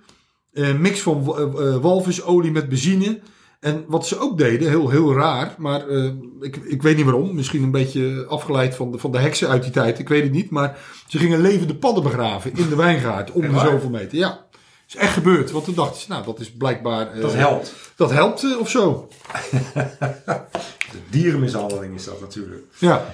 eh, 0.52 0.74
mix 0.74 1.00
van 1.00 1.24
wa- 1.24 1.78
walvisolie 1.80 2.50
met 2.50 2.68
benzine. 2.68 3.20
En 3.60 3.84
wat 3.88 4.06
ze 4.06 4.18
ook 4.18 4.38
deden, 4.38 4.68
heel, 4.68 4.88
heel 4.90 5.14
raar, 5.14 5.54
maar 5.58 5.88
eh, 5.88 6.10
ik, 6.40 6.56
ik 6.56 6.82
weet 6.82 6.96
niet 6.96 7.04
waarom. 7.04 7.34
Misschien 7.34 7.62
een 7.62 7.70
beetje 7.70 8.24
afgeleid 8.28 8.74
van 8.74 8.92
de, 8.92 8.98
van 8.98 9.12
de 9.12 9.18
heksen 9.18 9.48
uit 9.48 9.62
die 9.62 9.72
tijd, 9.72 9.98
ik 9.98 10.08
weet 10.08 10.22
het 10.22 10.32
niet. 10.32 10.50
Maar 10.50 10.78
ze 11.08 11.18
gingen 11.18 11.40
levende 11.40 11.74
padden 11.74 12.02
begraven 12.02 12.52
in 12.56 12.68
de 12.68 12.76
wijngaard 12.86 13.30
om 13.32 13.40
de 13.52 13.58
zoveel 13.58 13.90
meter. 13.90 14.18
Ja, 14.18 14.44
is 14.88 14.96
echt 14.96 15.12
gebeurd. 15.12 15.50
Want 15.50 15.64
toen 15.64 15.74
dachten 15.74 16.00
ze, 16.00 16.06
nou 16.08 16.24
dat 16.24 16.40
is 16.40 16.52
blijkbaar... 16.52 17.12
eh, 17.12 17.20
Dat 17.20 17.34
helpt. 17.34 17.74
Dat 17.96 18.10
helpt 18.10 18.42
eh, 18.44 18.58
of 18.60 18.70
zo. 18.70 19.08
De 20.92 20.98
dierenmishandeling 21.10 21.94
is 21.94 22.04
dat 22.04 22.20
natuurlijk. 22.20 22.62
Ja, 22.78 23.04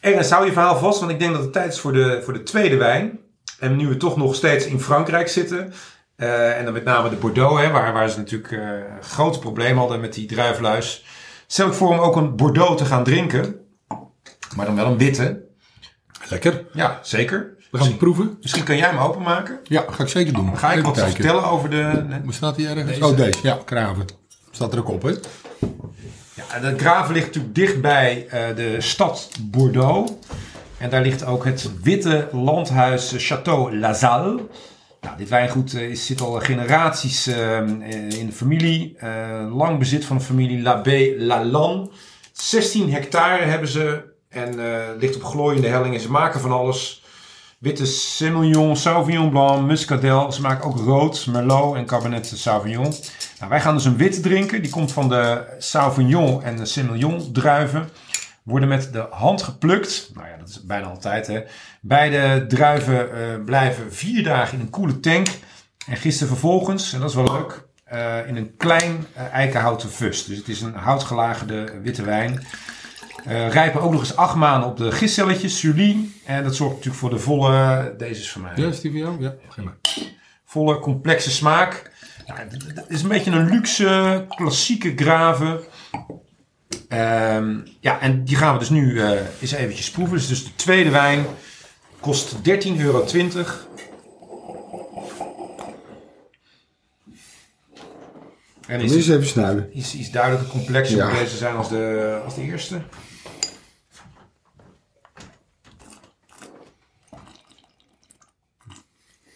Ernst, 0.00 0.30
hou 0.30 0.46
je 0.46 0.52
verhaal 0.52 0.76
vast, 0.78 0.98
want 1.00 1.10
ik 1.12 1.18
denk 1.18 1.32
dat 1.32 1.42
het 1.42 1.52
tijd 1.52 1.72
is 1.72 1.78
voor 1.80 1.92
de, 1.92 2.20
voor 2.24 2.32
de 2.32 2.42
tweede 2.42 2.76
wijn. 2.76 3.18
En 3.58 3.76
nu 3.76 3.88
we 3.88 3.96
toch 3.96 4.16
nog 4.16 4.34
steeds 4.34 4.66
in 4.66 4.80
Frankrijk 4.80 5.28
zitten. 5.28 5.72
Eh, 6.20 6.58
en 6.58 6.64
dan 6.64 6.72
met 6.72 6.84
name 6.84 7.08
de 7.08 7.16
Bordeaux, 7.16 7.60
hè, 7.60 7.70
waar, 7.70 7.92
waar 7.92 8.08
ze 8.08 8.18
natuurlijk 8.18 8.52
eh 8.52 8.60
grote 9.00 9.38
problemen 9.38 9.78
hadden 9.78 10.00
met 10.00 10.14
die 10.14 10.26
druifluis. 10.26 11.04
Stel 11.46 11.66
ik 11.66 11.72
voor 11.72 11.88
om 11.88 11.98
ook 11.98 12.16
een 12.16 12.36
Bordeaux 12.36 12.76
te 12.76 12.84
gaan 12.84 13.04
drinken. 13.04 13.54
Maar 14.56 14.66
dan 14.66 14.74
wel 14.76 14.86
een 14.86 14.98
witte. 14.98 15.42
lekker. 16.28 16.64
Ja, 16.72 16.98
zeker. 17.02 17.54
We 17.70 17.78
gaan 17.78 17.86
het 17.86 17.98
proeven. 17.98 18.36
Misschien 18.40 18.64
kan 18.64 18.76
jij 18.76 18.88
hem 18.88 18.98
openmaken. 18.98 19.58
Ja, 19.64 19.84
ga 19.90 20.02
ik 20.02 20.08
zeker 20.08 20.32
doen. 20.32 20.46
Dan 20.46 20.58
ga 20.58 20.66
ik 20.66 20.72
Even 20.72 20.84
wat 20.84 20.94
kijken. 20.94 21.14
vertellen 21.14 21.44
over 21.44 21.70
de... 21.70 22.04
Hoe 22.24 22.32
staat 22.32 22.56
hij 22.56 22.66
ergens? 22.66 22.86
Deze. 22.98 23.04
Oh, 23.04 23.16
deze. 23.16 23.38
Ja, 23.42 23.58
Kraven. 23.64 24.04
Staat 24.50 24.72
er 24.72 24.78
ook 24.78 24.88
op, 24.88 25.02
hè? 25.02 25.10
Ja, 26.34 26.60
de 26.60 26.78
Graven 26.78 27.14
ligt 27.14 27.26
natuurlijk 27.26 27.54
dicht 27.54 27.80
bij 27.80 28.26
eh, 28.28 28.56
de 28.56 28.76
stad 28.80 29.30
Bordeaux. 29.40 30.12
En 30.78 30.90
daar 30.90 31.02
ligt 31.02 31.24
ook 31.24 31.44
het 31.44 31.70
witte 31.82 32.28
landhuis 32.32 33.32
Château 33.32 33.78
La 33.78 33.92
Salle. 33.94 34.40
Nou, 35.00 35.16
dit 35.16 35.28
wijngoed 35.28 35.74
eh, 35.74 35.94
zit 35.94 36.20
al 36.20 36.32
generaties 36.32 37.26
eh, 37.26 37.58
eh, 37.58 38.10
in 38.10 38.26
de 38.26 38.32
familie. 38.32 38.96
Eh, 38.98 39.56
lang 39.56 39.78
bezit 39.78 40.04
van 40.04 40.16
de 40.16 40.22
familie 40.22 40.62
Labé 40.62 41.14
Lalanne. 41.18 41.88
16 42.32 42.92
hectare 42.92 43.44
hebben 43.44 43.68
ze 43.68 44.08
en 44.28 44.54
ligt 44.98 45.16
op 45.16 45.24
glooiende 45.24 45.68
hellingen. 45.68 46.00
Ze 46.00 46.10
maken 46.10 46.40
van 46.40 46.52
alles. 46.52 47.02
Witte 47.58 47.86
Semillon, 47.86 48.76
Sauvignon 48.76 49.30
Blanc, 49.30 49.66
Muscadel. 49.66 50.32
Ze 50.32 50.40
maken 50.40 50.64
ook 50.64 50.76
rood, 50.76 51.26
Merlot 51.26 51.76
en 51.76 51.86
Cabernet 51.86 52.32
Sauvignon. 52.34 52.94
Nou, 53.38 53.50
wij 53.50 53.60
gaan 53.60 53.74
dus 53.74 53.84
een 53.84 53.96
witte 53.96 54.20
drinken. 54.20 54.62
Die 54.62 54.70
komt 54.70 54.92
van 54.92 55.08
de 55.08 55.44
Sauvignon 55.58 56.42
en 56.42 56.56
de 56.56 56.66
Semillon 56.66 57.32
druiven. 57.32 57.88
Worden 58.50 58.68
met 58.68 58.92
de 58.92 59.06
hand 59.10 59.42
geplukt. 59.42 60.10
Nou 60.14 60.28
ja, 60.28 60.36
dat 60.36 60.48
is 60.48 60.62
bijna 60.64 60.86
altijd 60.86 61.26
hè. 61.26 61.42
Beide 61.80 62.46
druiven 62.46 63.12
eh, 63.12 63.44
blijven 63.44 63.92
vier 63.92 64.22
dagen 64.22 64.58
in 64.58 64.60
een 64.60 64.70
koele 64.70 65.00
tank. 65.00 65.28
En 65.86 65.96
gisten 65.96 66.26
vervolgens, 66.26 66.92
en 66.92 67.00
dat 67.00 67.08
is 67.08 67.14
wel 67.14 67.32
leuk, 67.32 67.64
eh, 67.84 68.28
in 68.28 68.36
een 68.36 68.56
klein 68.56 69.06
eh, 69.12 69.32
eikenhouten 69.32 69.88
fust. 69.88 70.26
Dus 70.26 70.38
het 70.38 70.48
is 70.48 70.60
een 70.60 70.74
houtgelagerde 70.74 71.80
witte 71.82 72.02
wijn. 72.04 72.46
Rijpen 73.50 73.80
ook 73.80 73.92
nog 73.92 74.00
eens 74.00 74.16
acht 74.16 74.34
maanden 74.34 74.68
op 74.68 74.76
de 74.76 74.92
gistcelletjes, 74.92 75.58
Sully. 75.58 76.08
En 76.24 76.44
dat 76.44 76.56
zorgt 76.56 76.74
natuurlijk 76.74 77.00
voor 77.00 77.10
de 77.10 77.18
volle, 77.18 77.94
deze 77.98 78.20
is 78.20 78.30
van 78.30 78.42
mij 78.42 78.52
Ja, 78.56 78.68
is 78.68 78.80
die 78.80 78.90
voor 78.90 79.00
jou? 79.00 79.20
Ja, 79.20 79.34
maar. 79.56 79.76
volle, 80.44 80.78
complexe 80.78 81.30
smaak. 81.30 81.90
Ja, 82.26 82.34
het 82.36 82.84
is 82.88 83.02
een 83.02 83.08
beetje 83.08 83.30
een 83.30 83.50
luxe, 83.50 84.24
klassieke 84.28 84.92
graven. 84.96 85.60
Ehm, 86.88 87.58
ja, 87.80 88.00
en 88.00 88.24
die 88.24 88.36
gaan 88.36 88.52
we 88.52 88.58
dus 88.58 88.68
nu 88.70 89.00
eh, 89.00 89.10
eens 89.40 89.52
eventjes 89.52 89.90
proeven. 89.90 90.16
Dus, 90.16 90.28
dus 90.28 90.44
de 90.44 90.54
tweede 90.56 90.90
wijn 90.90 91.26
kost 92.00 92.34
13,20 92.34 92.40
euro. 92.78 93.04
En 98.66 98.80
is, 98.80 98.94
eens 98.94 99.08
even 99.08 99.26
snuiven. 99.26 99.72
is, 99.74 99.94
is 99.94 100.10
duidelijk 100.10 100.48
complexer 100.48 100.96
Ja. 100.96 101.10
deze 101.10 101.36
zijn 101.36 101.56
als 101.56 101.68
de, 101.68 102.20
als 102.24 102.34
de 102.34 102.42
eerste. 102.42 102.80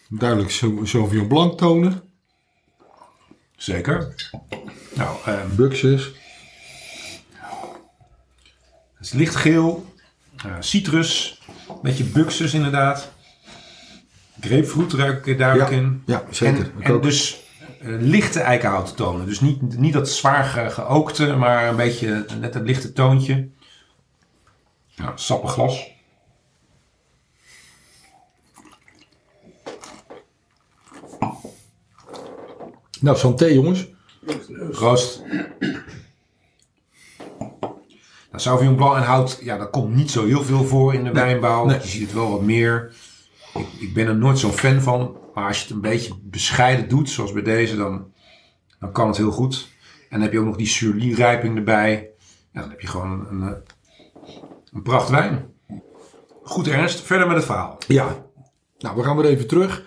Duidelijk 0.09 0.51
Sau- 0.51 0.85
Sauvignon 0.85 1.27
Blanc 1.27 1.57
tonen. 1.57 2.01
Zeker. 3.55 4.15
Nou, 4.95 5.17
ehm, 5.25 5.55
Buxus. 5.55 6.13
Is 9.05 9.11
lichtgeel, 9.13 9.93
eh, 10.45 10.55
citrus, 10.59 11.41
een 11.69 11.75
beetje 11.81 12.03
buxus 12.03 12.53
inderdaad. 12.53 13.11
Grapefruit 14.39 14.93
ruik 14.93 15.25
ik 15.25 15.37
duidelijk 15.37 15.69
Ja, 15.69 15.75
in. 15.77 16.03
ja, 16.05 16.23
zeker. 16.29 16.71
En, 16.79 17.01
dus 17.01 17.39
eh, 17.81 17.87
lichte 17.99 18.39
eikenhouten 18.39 18.95
tonen. 18.95 19.25
Dus 19.25 19.39
niet, 19.41 19.77
niet 19.77 19.93
dat 19.93 20.09
zwaar 20.09 20.43
ge- 20.43 20.69
geookte, 20.69 21.35
maar 21.35 21.67
een 21.67 21.75
beetje 21.75 22.25
net 22.39 22.53
het 22.53 22.63
lichte 22.65 22.93
toontje. 22.93 23.47
Ja, 24.87 25.11
sappig 25.15 25.51
glas. 25.51 25.87
Nou, 33.01 33.17
santé 33.17 33.45
jongens. 33.45 33.85
Proost. 34.71 35.21
Nou, 38.35 38.47
Sauvignon 38.47 38.75
Blanc 38.75 38.95
en 38.95 39.03
hout, 39.03 39.39
ja, 39.41 39.57
daar 39.57 39.69
komt 39.69 39.95
niet 39.95 40.11
zo 40.11 40.25
heel 40.25 40.43
veel 40.43 40.63
voor 40.63 40.93
in 40.93 41.03
de 41.03 41.11
wijnbouw. 41.11 41.65
nee. 41.65 41.79
Je 41.81 41.87
ziet 41.87 42.01
het 42.01 42.13
wel 42.13 42.31
wat 42.31 42.41
meer. 42.41 42.95
Ik, 43.53 43.67
ik 43.79 43.93
ben 43.93 44.07
er 44.07 44.15
nooit 44.15 44.39
zo'n 44.39 44.51
fan 44.51 44.81
van. 44.81 45.17
Maar 45.33 45.47
als 45.47 45.57
je 45.57 45.63
het 45.63 45.73
een 45.73 45.81
beetje 45.81 46.13
bescheiden 46.23 46.89
doet, 46.89 47.09
zoals 47.09 47.31
bij 47.31 47.41
deze, 47.41 47.75
dan, 47.75 48.11
dan 48.79 48.91
kan 48.91 49.07
het 49.07 49.17
heel 49.17 49.31
goed. 49.31 49.67
En 49.99 50.07
dan 50.09 50.21
heb 50.21 50.31
je 50.31 50.39
ook 50.39 50.45
nog 50.45 50.55
die 50.55 50.67
surlie-rijping 50.67 51.57
erbij. 51.57 52.09
Ja, 52.53 52.61
dan 52.61 52.69
heb 52.69 52.81
je 52.81 52.87
gewoon 52.87 53.27
een, 53.29 53.41
een, 53.41 53.63
een 54.73 54.81
pracht 54.81 55.09
wijn. 55.09 55.45
Goed 56.43 56.67
Ernst, 56.67 57.01
verder 57.01 57.27
met 57.27 57.35
het 57.35 57.45
verhaal. 57.45 57.77
Ja. 57.87 58.25
Nou, 58.77 58.95
we 58.95 59.03
gaan 59.03 59.17
weer 59.17 59.25
even 59.25 59.47
terug 59.47 59.83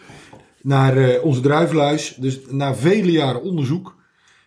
naar 0.63 0.97
eh, 0.97 1.25
onze 1.25 1.41
druivenluis. 1.41 2.15
Dus 2.15 2.41
na 2.51 2.75
vele 2.75 3.11
jaren 3.11 3.43
onderzoek 3.43 3.97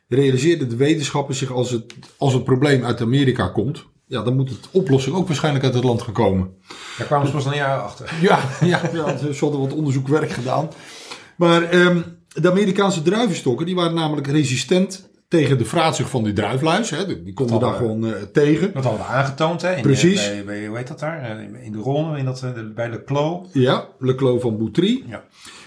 realiseerden 0.07 0.69
de 0.69 0.75
wetenschappers 0.75 1.37
zich 1.37 1.51
als 1.51 1.71
het, 1.71 1.93
als 2.17 2.33
het 2.33 2.43
probleem 2.43 2.83
uit 2.83 3.01
Amerika 3.01 3.47
komt. 3.47 3.89
Ja, 4.11 4.21
dan 4.23 4.35
moet 4.35 4.49
het 4.49 4.67
oplossing 4.71 5.15
ook 5.15 5.27
waarschijnlijk 5.27 5.63
uit 5.65 5.73
het 5.73 5.83
land 5.83 6.01
gekomen. 6.01 6.49
Daar 6.97 7.07
kwamen 7.07 7.27
ze 7.27 7.33
pas 7.33 7.45
een 7.45 7.55
jaar 7.55 7.79
achter. 7.79 8.13
Ja, 8.21 8.39
ja, 8.61 8.81
ja 8.93 9.17
ze 9.17 9.37
hadden 9.39 9.59
wat 9.59 9.73
onderzoekwerk 9.73 10.29
gedaan. 10.31 10.69
Maar 11.37 11.63
ehm, 11.63 12.01
de 12.27 12.49
Amerikaanse 12.49 13.01
druivenstokken 13.01 13.65
die 13.65 13.75
waren 13.75 13.93
namelijk 13.93 14.27
resistent 14.27 15.09
tegen 15.27 15.57
de 15.57 15.65
vraatzucht 15.65 16.09
van 16.09 16.23
die 16.23 16.33
druifluis. 16.33 16.89
Hè. 16.89 17.23
Die 17.23 17.33
konden 17.33 17.59
daar 17.59 17.73
gewoon 17.73 18.05
eh, 18.05 18.11
tegen. 18.33 18.73
Dat 18.73 18.83
hadden 18.83 19.01
we 19.01 19.07
aangetoond, 19.07 19.61
hè? 19.61 19.75
In 19.75 19.81
Precies. 19.81 20.23
De, 20.23 20.29
bij, 20.31 20.43
bij- 20.45 20.65
hoe 20.67 20.77
heet 20.77 20.87
dat 20.87 20.99
daar? 20.99 21.21
Eh, 21.39 21.65
In 21.65 21.71
de 21.71 21.77
Ronde, 21.77 22.17
in 22.17 22.25
dat, 22.25 22.43
eh, 22.43 22.49
bij 22.75 22.89
de 22.89 23.03
Klo. 23.03 23.45
Ja, 23.53 23.87
Le 23.99 24.15
Clos 24.15 24.41
van 24.41 24.57
Boutry. 24.57 25.03
Ja. 25.07 25.23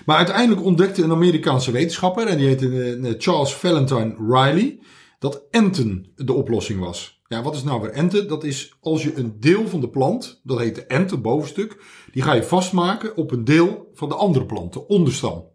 Maar 0.07 0.17
uiteindelijk 0.17 0.65
ontdekte 0.65 1.03
een 1.03 1.11
Amerikaanse 1.11 1.71
wetenschapper, 1.71 2.27
en 2.27 2.39
die 2.39 2.47
heette 2.47 2.99
eh, 3.03 3.15
Charles 3.19 3.55
Valentine 3.55 4.15
Riley, 4.29 4.79
dat 5.19 5.43
enten 5.51 6.07
de 6.17 6.33
oplossing 6.33 6.81
was. 6.81 7.14
Ja, 7.27 7.43
wat 7.43 7.55
is 7.55 7.63
nou 7.63 7.81
weer 7.81 7.91
enten? 7.91 8.29
Dat 8.29 8.45
is 8.45 8.77
als 8.81 9.03
je 9.03 9.17
een 9.17 9.41
deel 9.41 9.69
van 9.69 9.81
de 9.81 9.89
plant, 9.89 10.41
dat 10.43 10.59
heet 10.59 10.75
de 10.75 10.87
ent, 10.87 11.11
het 11.11 11.23
bovenstuk, 11.23 11.77
die 12.13 12.23
ga 12.23 12.33
je 12.33 12.43
vastmaken 12.43 13.17
op 13.17 13.31
een 13.31 13.45
deel 13.45 13.91
van 13.95 14.09
de 14.09 14.15
andere 14.15 14.47
plant, 14.47 14.73
de 14.73 14.87
onderstam. 14.87 15.53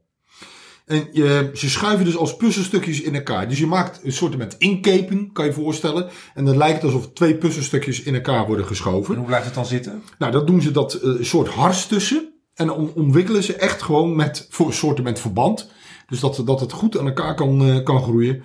En 0.89 1.07
je, 1.11 1.49
ze 1.53 1.69
schuiven 1.69 2.05
dus 2.05 2.17
als 2.17 2.35
puzzelstukjes 2.35 3.01
in 3.01 3.15
elkaar. 3.15 3.49
Dus 3.49 3.59
je 3.59 3.67
maakt 3.67 3.99
een 4.03 4.11
soort 4.11 4.37
met 4.37 4.55
inkeping, 4.57 5.33
kan 5.33 5.45
je 5.45 5.53
voorstellen. 5.53 6.09
En 6.33 6.45
dan 6.45 6.57
lijkt 6.57 6.81
het 6.81 6.83
alsof 6.83 7.13
twee 7.13 7.37
puzzelstukjes 7.37 8.01
in 8.01 8.15
elkaar 8.15 8.47
worden 8.47 8.65
geschoven. 8.65 9.13
En 9.13 9.19
hoe 9.19 9.27
blijft 9.27 9.45
het 9.45 9.53
dan 9.53 9.65
zitten? 9.65 10.03
Nou, 10.17 10.31
dat 10.31 10.47
doen 10.47 10.61
ze 10.61 10.71
dat 10.71 10.93
eh, 10.93 11.13
soort 11.21 11.47
hars 11.47 11.85
tussen. 11.85 12.33
En 12.53 12.67
dan 12.67 12.93
ontwikkelen 12.93 13.43
ze 13.43 13.55
echt 13.55 13.81
gewoon 13.81 14.15
met 14.15 14.47
voor, 14.49 14.73
soorten 14.73 15.03
met 15.03 15.19
verband. 15.19 15.71
Dus 16.07 16.19
dat, 16.19 16.41
dat 16.45 16.59
het 16.59 16.71
goed 16.71 16.97
aan 16.97 17.07
elkaar 17.07 17.35
kan, 17.35 17.61
eh, 17.61 17.83
kan 17.83 18.01
groeien. 18.03 18.43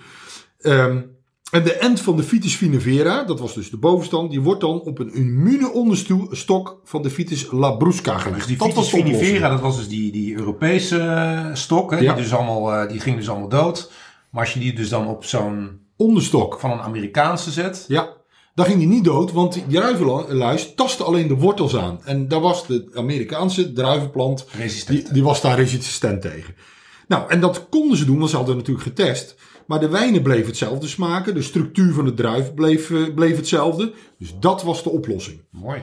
Ehm, 0.59 1.01
en 1.55 1.63
de 1.63 1.73
end 1.73 2.01
van 2.01 2.17
de 2.17 2.23
Vitis 2.23 2.57
vinifera, 2.57 3.25
dat 3.25 3.41
was 3.41 3.55
dus 3.55 3.71
de 3.71 3.77
bovenstand, 3.77 4.31
die 4.31 4.41
wordt 4.41 4.61
dan 4.61 4.81
op 4.81 4.99
een 4.99 5.15
immune 5.15 5.73
onderstok 5.73 6.81
van 6.85 7.03
de 7.03 7.11
Vitis 7.11 7.51
labrusca 7.51 8.19
gelegd. 8.19 8.49
Dus 8.49 8.59
die 8.59 8.75
dat 8.75 8.89
Vitis 8.89 8.89
vinifera, 8.89 9.49
dat 9.49 9.61
was 9.61 9.77
dus 9.77 9.89
die, 9.89 10.13
die 10.13 10.35
Europese 10.35 10.99
eh, 10.99 11.55
stok. 11.55 11.91
Hè? 11.91 11.99
Ja. 11.99 12.15
Die, 12.15 12.23
dus 12.23 12.35
allemaal, 12.35 12.73
eh, 12.73 12.89
die 12.89 13.01
ging 13.01 13.17
dus 13.17 13.29
allemaal 13.29 13.49
dood. 13.49 13.91
Maar 14.31 14.45
als 14.45 14.53
je 14.55 14.61
die 14.61 14.73
dus 14.73 14.89
dan 14.89 15.07
op 15.07 15.25
zo'n 15.25 15.81
Onderstok. 15.97 16.61
van 16.61 16.71
een 16.71 16.81
Amerikaanse 16.81 17.51
zet. 17.51 17.85
Ja, 17.89 18.09
daar 18.55 18.67
ging 18.67 18.79
die 18.79 18.89
niet 18.89 19.05
dood, 19.05 19.33
want 19.33 19.53
die 19.53 19.67
druivenluis 19.67 20.75
tastte 20.75 21.05
alleen 21.05 21.29
de 21.29 21.35
wortels 21.35 21.77
aan. 21.77 22.01
En 22.05 22.29
daar 22.29 22.41
was 22.41 22.67
de 22.67 22.91
Amerikaanse 22.95 23.73
druivenplant. 23.73 24.47
Die, 24.87 25.13
die 25.13 25.23
was 25.23 25.41
daar 25.41 25.57
resistent 25.57 26.23
tegen. 26.23 26.55
Nou, 27.09 27.31
en 27.31 27.41
dat 27.41 27.69
konden 27.69 27.99
ze 27.99 28.05
doen, 28.05 28.19
want 28.19 28.31
ze 28.31 28.37
hadden 28.37 28.57
natuurlijk 28.57 28.87
getest. 28.87 29.37
Maar 29.67 29.81
de 29.81 29.89
wijnen 29.89 30.23
bleven 30.23 30.47
hetzelfde 30.47 30.87
smaken. 30.87 31.35
De 31.35 31.43
structuur 31.43 31.93
van 31.93 32.05
de 32.05 32.15
druif 32.15 32.55
bleef, 32.55 32.91
eh, 32.91 33.15
bleef 33.15 33.37
hetzelfde. 33.37 33.93
Dus 34.19 34.35
dat 34.41 34.63
was 34.63 34.83
de 34.83 34.91
oplossing. 34.91 35.41
Mooi. 35.51 35.83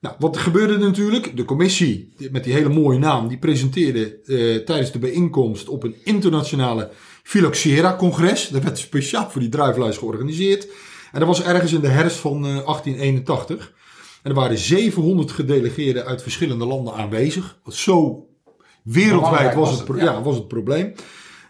Nou, 0.00 0.14
wat 0.18 0.36
gebeurde 0.36 0.78
natuurlijk? 0.78 1.36
De 1.36 1.44
commissie, 1.44 2.12
met 2.30 2.44
die 2.44 2.52
hele 2.52 2.68
mooie 2.68 2.98
naam, 2.98 3.28
die 3.28 3.38
presenteerde 3.38 4.20
eh, 4.20 4.64
tijdens 4.64 4.92
de 4.92 4.98
bijeenkomst 4.98 5.68
op 5.68 5.82
een 5.82 5.94
internationale 6.04 6.90
Phylloxera-congres. 7.22 8.48
Dat 8.48 8.62
werd 8.62 8.78
speciaal 8.78 9.30
voor 9.30 9.40
die 9.40 9.50
druifluis 9.50 9.96
georganiseerd. 9.96 10.68
En 11.12 11.18
dat 11.18 11.28
was 11.28 11.42
ergens 11.42 11.72
in 11.72 11.80
de 11.80 11.88
herfst 11.88 12.18
van 12.18 12.36
eh, 12.36 12.40
1881. 12.40 13.72
En 14.22 14.30
er 14.30 14.36
waren 14.36 14.58
700 14.58 15.30
gedelegeerden 15.30 16.04
uit 16.04 16.22
verschillende 16.22 16.66
landen 16.66 16.94
aanwezig. 16.94 17.58
Zo 17.66 18.26
wereldwijd 18.82 19.54
was 19.54 19.70
was 19.70 19.88
het, 19.88 20.00
ja, 20.00 20.22
was 20.22 20.36
het 20.36 20.48
probleem. 20.48 20.94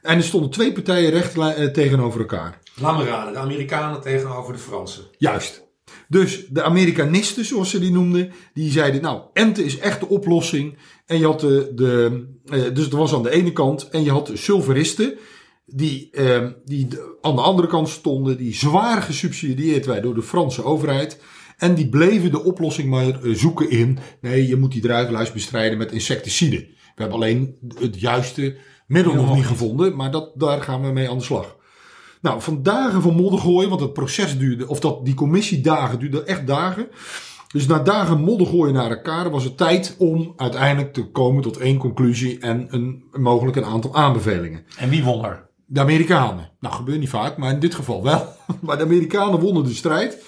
En 0.03 0.17
er 0.17 0.23
stonden 0.23 0.51
twee 0.51 0.73
partijen 0.73 1.11
recht 1.11 1.39
eh, 1.39 1.67
tegenover 1.67 2.21
elkaar. 2.21 2.59
Laat 2.75 2.99
me 2.99 3.05
raden, 3.05 3.33
de 3.33 3.39
Amerikanen 3.39 4.01
tegenover 4.01 4.53
de 4.53 4.59
Fransen. 4.59 5.05
Juist. 5.19 5.69
Dus 6.09 6.47
de 6.49 6.63
Amerikanisten, 6.63 7.45
zoals 7.45 7.71
ze 7.71 7.79
die 7.79 7.91
noemden, 7.91 8.33
die 8.55 8.71
zeiden, 8.71 9.03
nou, 9.03 9.23
ente 9.33 9.65
is 9.65 9.79
echt 9.79 10.01
de 10.01 10.09
oplossing. 10.09 10.79
En 11.07 11.19
je 11.19 11.25
had 11.25 11.41
de, 11.41 11.73
de 11.75 12.25
eh, 12.45 12.63
dus 12.75 12.89
dat 12.89 12.99
was 12.99 13.15
aan 13.15 13.23
de 13.23 13.31
ene 13.31 13.53
kant, 13.53 13.89
en 13.89 14.03
je 14.03 14.11
had 14.11 14.27
de 14.27 14.37
sulfuristen, 14.37 15.19
die, 15.67 16.11
eh, 16.11 16.47
die 16.65 16.89
aan 17.21 17.35
de 17.35 17.43
andere 17.43 17.69
kant 17.69 17.89
stonden, 17.89 18.37
die 18.37 18.55
zwaar 18.55 19.03
gesubsidieerd 19.03 19.87
werden 19.87 20.05
door 20.05 20.15
de 20.15 20.23
Franse 20.23 20.65
overheid. 20.65 21.21
En 21.57 21.75
die 21.75 21.89
bleven 21.89 22.31
de 22.31 22.45
oplossing 22.45 22.91
maar 22.91 23.23
eh, 23.23 23.35
zoeken 23.35 23.71
in, 23.71 23.99
nee, 24.21 24.47
je 24.47 24.57
moet 24.57 24.73
die 24.73 24.83
druivenluis 24.83 25.33
bestrijden 25.33 25.79
met 25.79 25.93
insecticiden. 25.93 26.61
We 26.61 27.07
hebben 27.07 27.17
alleen 27.17 27.57
het 27.79 28.01
juiste 28.01 28.57
middel 28.91 29.15
nog 29.15 29.35
niet 29.35 29.47
gevonden, 29.47 29.97
maar 29.97 30.11
dat, 30.11 30.31
daar 30.35 30.63
gaan 30.63 30.83
we 30.83 30.93
mee 30.93 31.11
aan 31.11 31.19
de 31.19 31.25
slag. 31.25 31.57
Nou, 32.21 32.41
van 32.41 32.63
dagen 32.63 33.03
van 33.03 33.15
modder 33.15 33.41
gooien, 33.41 33.69
want 33.69 33.81
het 33.81 33.93
proces 33.93 34.39
duurde, 34.39 34.69
of 34.69 34.81
dat, 34.81 35.05
die 35.05 35.15
commissiedagen 35.15 35.99
duurden 35.99 36.27
echt 36.27 36.47
dagen. 36.47 36.89
Dus 37.53 37.67
na 37.67 37.79
dagen 37.79 38.21
modder 38.21 38.47
gooien 38.47 38.75
naar 38.75 38.91
elkaar 38.91 39.31
was 39.31 39.45
het 39.45 39.57
tijd 39.57 39.95
om 39.99 40.33
uiteindelijk 40.37 40.93
te 40.93 41.07
komen 41.07 41.43
tot 41.43 41.57
één 41.57 41.79
conclusie 41.79 42.39
en 42.39 42.67
een, 42.71 43.05
mogelijk 43.13 43.57
een 43.57 43.65
aantal 43.65 43.95
aanbevelingen. 43.95 44.65
En 44.77 44.89
wie 44.89 45.05
won 45.05 45.25
er? 45.25 45.49
De 45.67 45.81
Amerikanen. 45.81 46.51
Nou, 46.61 46.75
gebeurt 46.75 47.01
niet 47.01 47.09
vaak, 47.09 47.37
maar 47.37 47.53
in 47.53 47.61
dit 47.61 47.75
geval 47.75 48.03
wel. 48.03 48.27
Maar 48.61 48.79
de 48.79 48.85
Amerikanen 48.85 49.41
wonnen 49.41 49.65
de 49.65 49.75
strijd. 49.75 50.25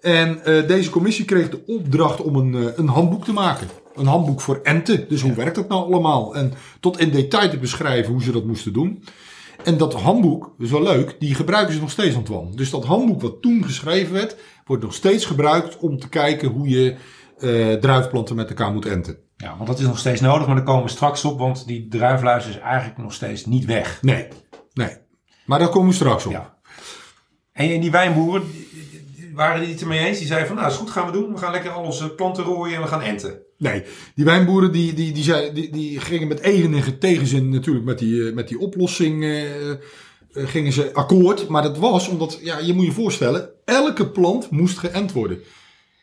En 0.00 0.44
eh, 0.44 0.66
deze 0.66 0.90
commissie 0.90 1.24
kreeg 1.24 1.50
de 1.50 1.66
opdracht 1.66 2.20
om 2.20 2.36
een, 2.36 2.54
eh, 2.54 2.76
een 2.76 2.88
handboek 2.88 3.24
te 3.24 3.32
maken. 3.32 3.68
Een 3.94 4.06
handboek 4.06 4.40
voor 4.40 4.60
enten. 4.62 5.08
Dus 5.08 5.20
hoe 5.20 5.34
werkt 5.34 5.54
dat 5.54 5.68
nou 5.68 5.84
allemaal? 5.84 6.34
En 6.34 6.52
tot 6.80 6.98
in 6.98 7.10
detail 7.10 7.50
te 7.50 7.58
beschrijven 7.58 8.12
hoe 8.12 8.22
ze 8.22 8.32
dat 8.32 8.44
moesten 8.44 8.72
doen. 8.72 9.04
En 9.64 9.76
dat 9.76 9.94
handboek, 9.94 10.42
dat 10.44 10.66
is 10.66 10.72
wel 10.72 10.82
leuk, 10.82 11.16
die 11.18 11.34
gebruiken 11.34 11.74
ze 11.74 11.80
nog 11.80 11.90
steeds, 11.90 12.16
Antoine. 12.16 12.56
Dus 12.56 12.70
dat 12.70 12.84
handboek 12.84 13.20
wat 13.20 13.42
toen 13.42 13.64
geschreven 13.64 14.12
werd, 14.12 14.36
wordt 14.64 14.82
nog 14.82 14.94
steeds 14.94 15.24
gebruikt 15.24 15.78
om 15.78 15.98
te 15.98 16.08
kijken 16.08 16.48
hoe 16.48 16.68
je 16.68 16.94
eh 17.38 17.72
druifplanten 17.72 18.36
met 18.36 18.48
elkaar 18.48 18.72
moet 18.72 18.86
enten. 18.86 19.18
Ja, 19.36 19.54
want 19.56 19.66
dat 19.66 19.78
is 19.78 19.86
nog 19.86 19.98
steeds 19.98 20.20
nodig, 20.20 20.46
maar 20.46 20.56
daar 20.56 20.64
komen 20.64 20.84
we 20.84 20.90
straks 20.90 21.24
op, 21.24 21.38
want 21.38 21.66
die 21.66 21.88
druifluis 21.88 22.46
is 22.46 22.58
eigenlijk 22.58 22.98
nog 22.98 23.12
steeds 23.12 23.46
niet 23.46 23.64
weg. 23.64 24.02
Nee, 24.02 24.28
nee. 24.72 24.96
Maar 25.46 25.58
daar 25.58 25.68
komen 25.68 25.88
we 25.88 25.94
straks 25.94 26.26
op. 26.26 26.32
Ja. 26.32 26.58
En 27.52 27.80
die 27.80 27.90
wijnboeren, 27.90 28.42
waren 29.34 29.60
die 29.60 29.70
het 29.70 29.80
ermee 29.80 30.06
eens? 30.06 30.18
Die 30.18 30.26
zeiden 30.26 30.48
van, 30.48 30.56
nou 30.56 30.68
is 30.68 30.76
goed, 30.76 30.90
gaan 30.90 31.06
we 31.06 31.12
doen. 31.12 31.32
We 31.32 31.38
gaan 31.38 31.52
lekker 31.52 31.70
al 31.70 31.84
onze 31.84 32.10
planten 32.10 32.44
rooien 32.44 32.74
en 32.76 32.82
we 32.82 32.88
gaan 32.88 33.02
enten. 33.02 33.42
Nee, 33.58 33.82
die 34.14 34.24
wijnboeren 34.24 34.72
die, 34.72 34.92
die, 34.92 35.12
die, 35.12 35.22
zei, 35.22 35.52
die, 35.52 35.70
die 35.70 36.00
gingen 36.00 36.28
met 36.28 36.40
enige 36.40 36.98
tegenzin 36.98 37.48
natuurlijk 37.48 37.84
met 37.84 37.98
die, 37.98 38.26
eh, 38.26 38.34
met 38.34 38.48
die 38.48 38.58
oplossing 38.58 39.22
eh, 39.22 39.70
eh, 39.70 39.76
gingen 40.32 40.72
ze 40.72 40.90
akkoord. 40.92 41.48
Maar 41.48 41.62
dat 41.62 41.78
was 41.78 42.08
omdat, 42.08 42.38
ja, 42.42 42.58
je 42.58 42.72
moet 42.72 42.84
je 42.84 42.92
voorstellen, 42.92 43.50
elke 43.64 44.10
plant 44.10 44.50
moest 44.50 44.78
geënt 44.78 45.12
worden. 45.12 45.38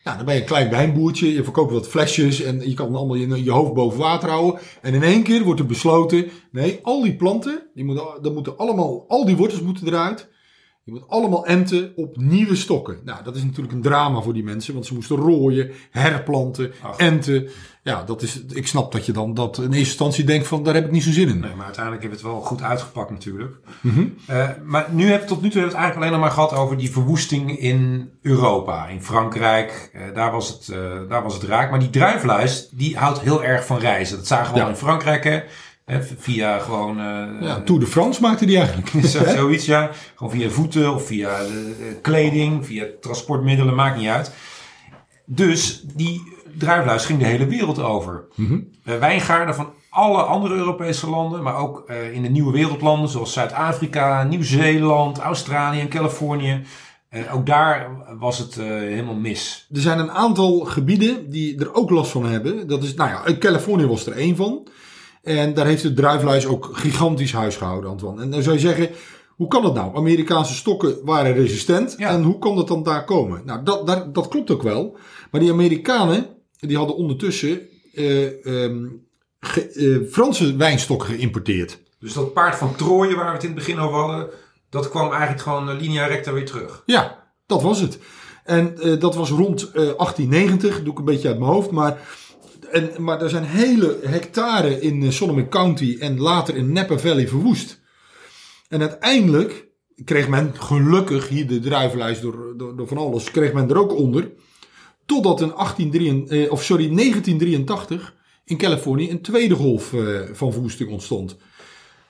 Nou, 0.04 0.16
dan 0.16 0.26
ben 0.26 0.34
je 0.34 0.40
een 0.40 0.46
klein 0.46 0.70
wijnboertje, 0.70 1.32
je 1.32 1.44
verkoopt 1.44 1.72
wat 1.72 1.88
flesjes 1.88 2.42
en 2.42 2.68
je 2.68 2.74
kan 2.74 2.94
allemaal 2.94 3.16
je, 3.16 3.44
je 3.44 3.50
hoofd 3.50 3.74
boven 3.74 3.98
water 3.98 4.28
houden. 4.28 4.60
En 4.80 4.94
in 4.94 5.02
één 5.02 5.22
keer 5.22 5.42
wordt 5.42 5.60
er 5.60 5.66
besloten, 5.66 6.30
nee, 6.50 6.78
al 6.82 7.02
die 7.02 7.16
planten, 7.16 7.66
die 7.74 7.84
moeten, 7.84 8.04
dat 8.22 8.34
moeten 8.34 8.56
allemaal, 8.56 9.04
al 9.08 9.24
die 9.24 9.36
wortels 9.36 9.60
moeten 9.60 9.86
eruit. 9.86 10.28
Je 10.84 10.92
moet 10.92 11.08
allemaal 11.08 11.46
enten 11.46 11.92
op 11.96 12.16
nieuwe 12.16 12.54
stokken. 12.56 12.98
Nou, 13.04 13.24
dat 13.24 13.36
is 13.36 13.42
natuurlijk 13.42 13.74
een 13.74 13.82
drama 13.82 14.20
voor 14.20 14.32
die 14.32 14.44
mensen, 14.44 14.74
want 14.74 14.86
ze 14.86 14.94
moesten 14.94 15.16
rooien, 15.16 15.70
herplanten, 15.90 16.72
Ach. 16.82 16.96
enten. 16.96 17.48
Ja, 17.82 18.02
dat 18.04 18.22
is, 18.22 18.42
ik 18.48 18.66
snap 18.66 18.92
dat 18.92 19.06
je 19.06 19.12
dan 19.12 19.34
dat 19.34 19.56
in 19.56 19.62
eerste 19.64 19.78
instantie 19.78 20.24
denkt 20.24 20.46
van, 20.46 20.62
daar 20.62 20.74
heb 20.74 20.84
ik 20.84 20.90
niet 20.90 21.02
zo 21.02 21.10
zin 21.10 21.28
in. 21.28 21.40
Nee, 21.40 21.54
maar 21.54 21.64
uiteindelijk 21.64 22.04
heeft 22.04 22.14
het 22.14 22.24
wel 22.24 22.40
goed 22.40 22.62
uitgepakt 22.62 23.10
natuurlijk. 23.10 23.56
Eh, 24.26 24.48
maar 24.64 24.86
nu 24.90 25.02
hebben 25.10 25.28
we 25.28 25.34
tot 25.34 25.42
nu 25.42 25.48
toe 25.50 25.60
hebben 25.60 25.70
we 25.70 25.82
het 25.82 25.84
eigenlijk 25.84 25.96
alleen 25.96 26.10
nog 26.10 26.20
maar 26.20 26.30
gehad 26.30 26.52
over 26.54 26.76
die 26.76 26.90
verwoesting 26.90 27.58
in 27.58 28.10
Europa. 28.22 28.86
In 28.88 29.02
Frankrijk, 29.02 29.90
eh, 29.92 30.02
daar, 30.14 30.32
was 30.32 30.48
het, 30.48 30.68
eh, 30.68 31.08
daar 31.08 31.22
was 31.22 31.34
het 31.34 31.42
raak. 31.42 31.70
Maar 31.70 31.78
die 31.78 31.90
druifluis, 31.90 32.68
die 32.70 32.96
houdt 32.98 33.20
heel 33.20 33.44
erg 33.44 33.66
van 33.66 33.78
reizen. 33.78 34.16
Dat 34.16 34.26
zagen 34.26 34.52
we 34.52 34.58
Ja. 34.58 34.64
al 34.64 34.70
in 34.70 34.76
Frankrijk, 34.76 35.24
hè. 35.24 35.40
Via 36.18 36.58
gewoon... 36.58 36.98
eh, 36.98 37.24
Ja, 37.40 37.60
Tour 37.60 37.80
de 37.80 37.86
France 37.86 38.20
maakte 38.20 38.46
die 38.46 38.56
eigenlijk. 38.56 38.88
Zo- 39.06 39.24
Zoiets, 39.36 39.66
ja. 39.66 39.90
Gewoon 40.14 40.32
via 40.32 40.48
voeten 40.48 40.94
of 40.94 41.06
via 41.06 41.38
eh, 41.38 41.46
kleding, 42.02 42.66
via 42.66 42.84
transportmiddelen, 43.00 43.74
maakt 43.74 43.96
niet 43.98 44.08
uit. 44.08 44.32
Dus 45.26 45.82
die 45.94 46.22
druifluis 46.58 47.04
ging 47.04 47.18
de 47.18 47.24
hele 47.24 47.46
wereld 47.46 47.78
over. 47.82 48.24
Eh, 48.84 48.98
wijngaarden 48.98 49.54
van 49.54 49.70
alle 49.90 50.22
andere 50.22 50.54
Europese 50.54 51.10
landen, 51.10 51.42
maar 51.42 51.56
ook 51.56 51.90
in 52.12 52.22
de 52.22 52.28
nieuwe 52.28 52.52
wereldlanden 52.52 53.08
zoals 53.08 53.32
Zuid-Afrika, 53.32 54.22
Nieuw-Zeeland, 54.22 55.18
Australië 55.18 55.80
en 55.80 55.88
Californië. 55.88 56.62
Eh, 57.08 57.34
ook 57.34 57.46
daar 57.46 57.88
was 58.18 58.38
het 58.38 58.54
helemaal 58.54 59.14
mis. 59.14 59.66
Er 59.74 59.80
zijn 59.80 59.98
een 59.98 60.10
aantal 60.10 60.58
gebieden 60.58 61.30
die 61.30 61.58
er 61.60 61.74
ook 61.74 61.90
last 61.90 62.10
van 62.10 62.24
hebben. 62.26 62.68
Dat 62.68 62.82
is, 62.82 62.94
nou 62.94 63.10
ja, 63.10 63.36
Californië 63.38 63.86
was 63.86 64.06
er 64.06 64.12
één 64.12 64.36
van. 64.36 64.66
En 65.22 65.54
daar 65.54 65.66
heeft 65.66 65.82
de 65.82 65.92
druifluis 65.92 66.46
ook 66.46 66.68
gigantisch 66.72 67.32
huis 67.32 67.56
gehouden, 67.56 67.90
Antoine. 67.90 68.22
En 68.22 68.30
dan 68.30 68.42
zou 68.42 68.54
je 68.54 68.60
zeggen, 68.60 68.90
hoe 69.28 69.48
kan 69.48 69.62
dat 69.62 69.74
nou? 69.74 69.96
Amerikaanse 69.96 70.54
stokken 70.54 70.96
waren 71.04 71.32
resistent. 71.32 71.94
Ja. 71.98 72.08
En 72.08 72.22
hoe 72.22 72.38
kan 72.38 72.56
dat 72.56 72.68
dan 72.68 72.82
daar 72.82 73.04
komen? 73.04 73.42
Nou, 73.44 73.62
dat, 74.12 74.28
klopt 74.28 74.50
ook 74.50 74.62
wel. 74.62 74.96
Maar 75.30 75.40
die 75.40 75.52
Amerikanen, 75.52 76.26
die 76.58 76.76
hadden 76.76 76.96
ondertussen 76.96 77.60
eh, 77.94 78.46
ehm, 78.46 78.86
ge- 79.40 79.68
eh, 80.04 80.12
Franse 80.12 80.56
wijnstokken 80.56 81.08
geïmporteerd. 81.08 81.78
Dus 81.98 82.12
dat 82.12 82.32
paard 82.32 82.54
van 82.56 82.76
Troje 82.76 83.14
waar 83.14 83.26
we 83.26 83.32
het 83.32 83.42
in 83.42 83.48
het 83.48 83.58
begin 83.58 83.78
over 83.78 83.98
hadden, 83.98 84.28
dat 84.70 84.88
kwam 84.88 85.10
eigenlijk 85.10 85.42
gewoon 85.42 85.70
eh, 85.70 85.80
linea 85.80 86.06
recta 86.06 86.32
weer 86.32 86.46
terug. 86.46 86.82
Ja, 86.86 87.24
dat 87.46 87.62
was 87.62 87.80
het. 87.80 87.98
En 88.44 88.74
dat 88.98 89.14
was 89.14 89.30
rond 89.30 89.62
eh, 89.64 89.72
1890, 89.74 90.82
doe 90.82 90.92
ik 90.92 90.98
een 90.98 91.04
beetje 91.04 91.28
uit 91.28 91.38
mijn 91.38 91.50
hoofd. 91.50 91.70
Maar 91.70 92.00
en, 92.72 93.04
maar 93.04 93.22
er 93.22 93.30
zijn 93.30 93.44
hele 93.44 93.98
hectare 94.02 94.80
in 94.80 95.02
eh, 95.02 95.10
Solomon 95.10 95.48
County 95.48 95.96
en 96.00 96.20
later 96.20 96.56
in 96.56 96.72
Napa 96.72 96.98
Valley 96.98 97.28
verwoest. 97.28 97.80
En 98.68 98.80
uiteindelijk 98.80 99.70
kreeg 100.04 100.28
men 100.28 100.52
gelukkig 100.54 101.28
hier 101.28 101.46
de 101.46 101.60
druivenlijst 101.60 102.22
door, 102.22 102.54
door, 102.56 102.76
door 102.76 102.88
van 102.88 102.98
alles, 102.98 103.30
kreeg 103.30 103.52
men 103.52 103.70
er 103.70 103.78
ook 103.78 103.94
onder. 103.96 104.30
Totdat 105.06 105.40
in 105.40 105.52
1883, 105.56 106.38
eh, 106.38 106.52
of 106.52 106.62
sorry, 106.62 106.94
1983 106.94 108.14
in 108.44 108.56
Californië 108.56 109.10
een 109.10 109.22
tweede 109.22 109.54
golf 109.54 109.92
eh, 109.92 110.20
van 110.32 110.52
verwoesting 110.52 110.90
ontstond. 110.90 111.36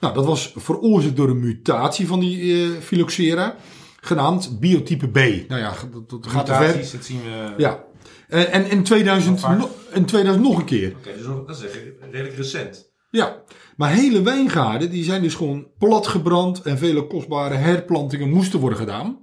Nou, 0.01 0.15
dat 0.15 0.25
was 0.25 0.53
veroorzaakt 0.57 1.17
door 1.17 1.29
een 1.29 1.41
mutatie 1.41 2.07
van 2.07 2.21
die 2.21 2.65
eh, 2.65 2.81
Phylloxera, 2.81 3.57
genaamd 4.01 4.61
biotype 4.61 5.09
B. 5.09 5.49
Nou 5.49 5.61
ja, 5.61 5.75
dat, 5.93 6.11
dat 6.11 6.27
gaat 6.27 6.47
te 6.47 6.53
ver. 6.53 6.67
Mutaties, 6.67 6.91
dat 6.91 7.05
zien 7.05 7.23
we. 7.23 7.55
Ja. 7.57 7.85
En, 8.33 8.51
en 8.53 8.71
in, 8.71 8.83
2000, 8.83 9.31
Nog 9.33 9.41
vaak. 9.41 9.59
no- 9.59 9.71
in 9.93 10.05
2000 10.05 10.45
nog 10.45 10.59
een 10.59 10.65
keer. 10.65 10.93
Oké, 10.97 11.17
dus 11.17 11.27
nog- 11.27 11.47
dat 11.47 11.57
is 11.57 11.65
echt 11.65 11.79
redelijk 12.11 12.37
recent. 12.37 12.91
Ja, 13.11 13.43
maar 13.77 13.91
hele 13.91 14.23
wijngaarden 14.23 14.91
die 14.91 15.05
zijn 15.05 15.23
dus 15.23 15.35
gewoon 15.35 15.67
platgebrand 15.79 16.63
en 16.63 16.79
vele 16.79 17.07
kostbare 17.07 17.55
herplantingen 17.55 18.31
moesten 18.31 18.61
worden 18.61 18.79
gedaan. 18.79 19.19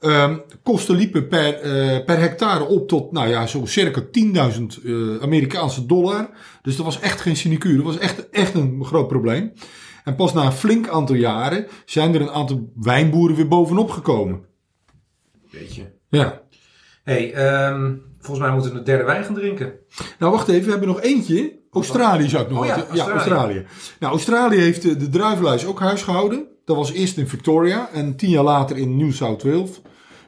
Ehm, 0.00 0.36
kosten 0.62 0.96
liepen 0.96 1.28
per, 1.28 1.54
eh, 1.54 2.04
per 2.04 2.18
hectare 2.18 2.64
op 2.64 2.88
tot, 2.88 3.12
nou 3.12 3.28
ja, 3.28 3.46
zo 3.46 3.64
circa 3.66 4.00
10.000 4.10 4.78
eh, 4.84 4.92
Amerikaanse 5.22 5.86
dollar. 5.86 6.30
Dus 6.62 6.76
dat 6.76 6.84
was 6.84 7.00
echt 7.00 7.20
geen 7.20 7.36
sinecure, 7.36 7.76
dat 7.76 7.84
was 7.84 7.98
echt, 7.98 8.30
echt 8.30 8.54
een 8.54 8.84
groot 8.84 9.08
probleem. 9.08 9.52
En 10.04 10.14
pas 10.14 10.32
na 10.32 10.44
een 10.44 10.52
flink 10.52 10.88
aantal 10.88 11.16
jaren 11.16 11.66
zijn 11.84 12.14
er 12.14 12.20
een 12.20 12.30
aantal 12.30 12.72
wijnboeren 12.76 13.36
weer 13.36 13.48
bovenop 13.48 13.90
gekomen. 13.90 14.44
Weet 15.50 15.74
je. 15.74 15.82
Ja. 16.08 16.42
hey, 17.04 17.32
ehm, 17.32 17.94
volgens 18.26 18.46
mij 18.46 18.54
moeten 18.54 18.72
we 18.72 18.78
een 18.78 18.84
derde 18.84 19.04
wijn 19.04 19.24
gaan 19.24 19.34
drinken. 19.34 19.72
Nou, 20.18 20.32
wacht 20.32 20.48
even. 20.48 20.64
We 20.64 20.70
hebben 20.70 20.88
nog 20.88 21.00
eentje. 21.00 21.58
Australië 21.70 22.28
zou 22.28 22.44
ik 22.44 22.50
nog 22.50 22.58
Oh 22.58 22.66
ja, 22.66 22.74
Australië. 22.76 23.12
Australië. 23.12 23.66
Nou, 24.00 24.12
Australië 24.12 24.56
heeft 24.56 24.82
de, 24.82 24.96
de 24.96 25.08
druivenluis 25.08 25.66
ook 25.66 25.80
huis 25.80 26.02
gehouden. 26.02 26.46
Dat 26.64 26.76
was 26.76 26.92
eerst 26.92 27.16
in 27.16 27.28
Victoria 27.28 27.88
en 27.92 28.16
tien 28.16 28.30
jaar 28.30 28.44
later 28.44 28.76
in 28.76 28.96
New 28.96 29.12
South 29.12 29.42
Wales. 29.42 29.70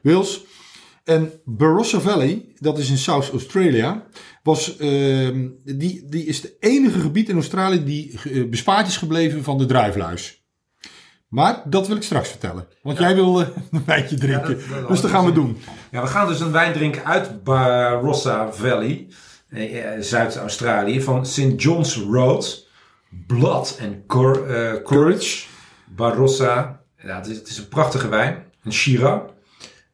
Wales. 0.02 0.44
En 1.04 1.32
Barossa 1.44 2.00
Valley, 2.00 2.44
dat 2.58 2.78
is 2.78 2.90
in 2.90 2.98
South 2.98 3.30
Australia, 3.30 4.06
was, 4.42 4.76
ehm, 4.76 5.48
die, 5.64 6.04
die 6.08 6.24
is 6.24 6.40
de 6.40 6.56
enige 6.60 7.00
gebied 7.00 7.28
in 7.28 7.34
Australië 7.34 7.84
die 7.84 8.20
eh, 8.24 8.48
bespaard 8.48 8.86
is 8.86 8.96
gebleven 8.96 9.44
van 9.44 9.58
de 9.58 9.66
druivenluis. 9.66 10.37
Maar 11.28 11.62
dat 11.64 11.86
wil 11.86 11.96
ik 11.96 12.02
straks 12.02 12.28
vertellen. 12.28 12.66
Want 12.82 12.98
jij 12.98 13.14
wil 13.14 13.40
een 13.70 13.82
wijntje 13.86 14.16
drinken. 14.16 14.58
dat- 14.58 14.68
dat- 14.80 14.88
dus 14.88 15.00
dat 15.00 15.10
gaan 15.10 15.24
we 15.24 15.32
doen. 15.32 15.58
Ja, 15.90 16.00
we 16.00 16.06
gaan 16.06 16.28
dus 16.28 16.40
een 16.40 16.52
wijn 16.52 16.72
drinken 16.72 17.04
uit 17.04 17.44
Barossa 17.44 18.52
Valley, 18.52 19.06
eh, 19.48 19.92
eh, 19.94 20.02
Zuid-Australië, 20.02 21.02
van 21.02 21.26
St. 21.26 21.52
John's 21.62 21.96
Road. 22.10 22.66
Blood 23.26 23.78
and 23.82 23.94
eh, 24.48 24.72
Courage. 24.84 25.44
Barossa. 25.86 26.80
Ja, 27.02 27.16
het 27.16 27.26
is, 27.26 27.36
het 27.36 27.48
is 27.48 27.58
een 27.58 27.68
prachtige 27.68 28.08
wijn. 28.08 28.44
Een 28.64 28.72
Shiraz. 28.72 29.20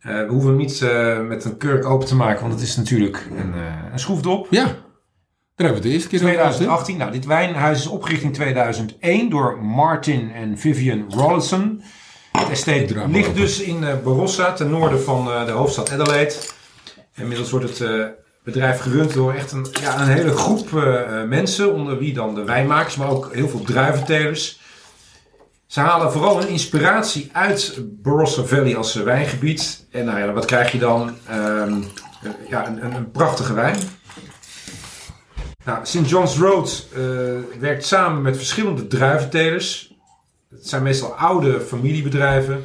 We 0.01 0.27
hoeven 0.29 0.49
hem 0.49 0.59
niet 0.59 0.81
met 1.29 1.45
een 1.45 1.57
kurk 1.57 1.85
open 1.87 2.07
te 2.07 2.17
maken, 2.17 2.41
want 2.41 2.53
het 2.53 2.63
is 2.63 2.77
natuurlijk 2.77 3.27
een, 3.37 3.53
een 3.93 3.99
schroefdop. 3.99 4.47
Ja, 4.51 4.67
daar 5.57 5.67
hebben 5.67 5.83
we 5.83 5.89
het 5.89 5.97
eerste 5.97 6.09
keer 6.09 6.19
over 6.19 6.35
gehad, 6.35 6.51
hè? 6.51 6.57
2018. 6.57 6.97
Nou, 6.97 7.13
dit 7.13 7.25
wijnhuis 7.25 7.79
is 7.79 7.87
opgericht 7.87 8.23
in 8.23 8.33
2001 8.33 9.31
door 9.31 9.59
Martin 9.63 10.33
en 10.33 10.59
Vivian 10.59 11.05
Rollinson. 11.09 11.83
Het 12.33 12.51
estate 12.51 13.09
ligt 13.09 13.35
dus 13.35 13.61
in 13.61 13.85
eh, 13.85 13.95
Barossa, 14.05 14.53
ten 14.53 14.71
noorden 14.71 15.03
van 15.03 15.33
eh, 15.33 15.47
de 15.47 15.53
hoofdstad 15.53 15.93
Adelaide. 15.93 16.35
Inmiddels 17.15 17.51
wordt 17.51 17.69
het 17.69 17.81
eh, 17.81 18.05
bedrijf 18.45 18.81
gerund 18.81 19.15
door 19.15 19.35
echt 19.35 19.53
een, 19.53 19.67
ja, 19.81 20.01
een 20.01 20.09
hele 20.09 20.37
groep 20.37 20.71
mensen, 21.29 21.73
onder 21.73 21.99
wie 21.99 22.13
dan 22.13 22.35
de 22.35 22.45
wijnmakers, 22.45 22.97
maar 22.97 23.09
ook 23.09 23.35
heel 23.35 23.49
veel 23.49 23.63
druiventelers. 23.63 24.63
Ze 25.75 25.81
halen 25.81 26.13
vooral 26.13 26.39
hun 26.39 26.49
inspiratie 26.49 27.31
uit 27.33 27.79
Barossa 28.03 28.43
Valley 28.43 28.77
als 28.77 28.95
wijngebied. 28.95 29.87
En 29.91 30.05
nou 30.05 30.19
ja, 30.19 30.33
wat 30.33 30.45
krijg 30.45 30.73
je 30.73 30.79
dan? 30.79 31.17
Ehm, 31.29 31.83
eh, 32.23 32.31
ja, 32.49 32.67
een, 32.67 32.95
een 32.95 33.11
prachtige 33.11 33.55
wijn. 33.55 33.77
Nou, 35.65 35.79
St. 35.87 36.09
John's 36.09 36.37
Road 36.37 36.87
eh, 36.95 37.01
werkt 37.59 37.85
samen 37.85 38.23
met 38.23 38.37
verschillende 38.37 38.87
druiventelers. 38.87 39.95
Het 40.51 40.69
zijn 40.69 40.83
meestal 40.83 41.13
oude 41.13 41.61
familiebedrijven. 41.61 42.65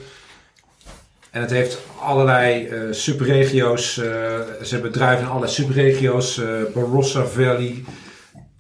En 1.32 1.42
het 1.42 1.50
heeft 1.50 1.80
allerlei 2.00 2.68
eh, 2.68 2.82
subregio's. 2.92 3.98
eh, 3.98 4.06
ze 4.64 4.80
hebben 4.80 4.94
in 4.94 5.28
allerlei 5.28 5.52
subregio's. 5.52 6.42
Barossa 6.74 7.26
Valley, 7.26 7.84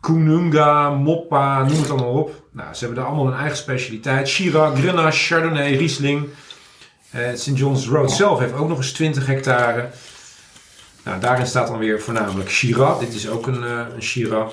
Coonoonga, 0.01 0.89
Moppa, 0.89 1.63
noem 1.63 1.81
het 1.81 1.89
allemaal 1.89 2.13
op. 2.13 2.43
Nou, 2.51 2.73
ze 2.73 2.79
hebben 2.85 3.03
daar 3.03 3.13
allemaal 3.13 3.33
een 3.33 3.39
eigen 3.39 3.57
specialiteit. 3.57 4.27
Shiraz, 4.27 4.79
Grenache, 4.79 5.17
Chardonnay, 5.17 5.75
Riesling. 5.75 6.27
St. 7.35 7.57
John's 7.57 7.87
Road 7.87 8.11
zelf 8.11 8.39
heeft 8.39 8.53
ook 8.53 8.67
nog 8.67 8.77
eens 8.77 8.91
20 8.91 9.25
hectare. 9.25 9.89
Nou, 11.09 11.21
daarin 11.21 11.47
staat 11.47 11.67
dan 11.67 11.77
weer 11.77 12.01
voornamelijk 12.01 12.49
Shiraz. 12.49 12.99
Dit 12.99 13.13
is 13.13 13.29
ook 13.29 13.47
een, 13.47 13.63
eh 13.63 13.85
een. 13.97 14.47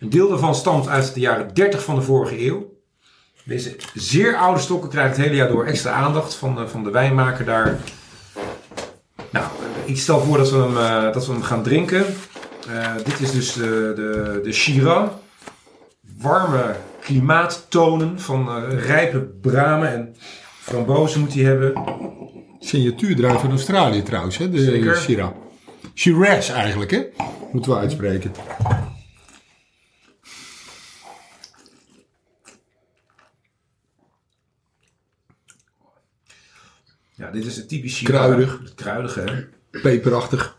Een 0.00 0.10
deel 0.10 0.28
daarvan 0.28 0.54
stamt 0.54 0.88
uit 0.88 1.14
de 1.14 1.20
jaren 1.20 1.54
30 1.54 1.84
van 1.84 1.94
de 1.94 2.02
vorige 2.02 2.46
eeuw. 2.46 2.72
Deze 3.44 3.76
zeer 3.94 4.36
oude 4.36 4.60
stokken 4.60 4.90
krijgen 4.90 5.12
het 5.12 5.20
hele 5.20 5.34
jaar 5.36 5.48
door 5.48 5.66
extra 5.66 5.92
aandacht 5.92 6.34
van 6.34 6.54
de, 6.54 6.68
van 6.68 6.84
de 6.84 6.90
wijnmaker 6.90 7.44
daar. 7.44 7.80
Nou, 9.30 9.46
ik 9.84 9.98
stel 9.98 10.20
voor 10.20 10.38
dat 10.38 10.50
we 10.50 10.56
hem, 10.56 10.76
eh, 10.76 11.12
dat 11.12 11.26
we 11.26 11.32
hem 11.32 11.42
gaan 11.42 11.62
drinken. 11.62 12.04
Eh, 12.68 12.94
dit 13.04 13.20
is 13.20 13.30
dus 13.30 13.52
de, 13.52 13.92
de, 13.96 14.40
de 14.42 14.52
Shiraz. 14.52 15.10
Warme 16.18 16.76
klimaattonen 17.00 18.20
van 18.20 18.48
eh, 18.48 18.86
rijpe 18.86 19.18
bramen 19.20 19.92
en 19.92 20.16
frambozen 20.60 21.20
moet 21.20 21.34
hij 21.34 21.42
hebben. 21.42 21.72
Signatuurdruif 22.64 23.40
van 23.40 23.50
Australië 23.50 24.02
trouwens, 24.02 24.38
hè? 24.38 24.50
De 24.50 24.64
Zeker. 24.64 24.96
Shiraz. 24.96 25.32
Shiraz 25.94 26.50
eigenlijk, 26.50 26.90
hè? 26.90 27.02
Moeten 27.52 27.72
we 27.72 27.78
uitspreken. 27.78 28.32
Ja, 37.14 37.30
dit 37.30 37.46
is 37.46 37.56
het 37.56 37.68
typisch 37.68 37.96
Shiraz. 37.96 38.20
Kruidig. 38.24 38.72
Kruidige, 38.74 39.20
hè? 39.20 39.44
Peperachtig. 39.80 40.58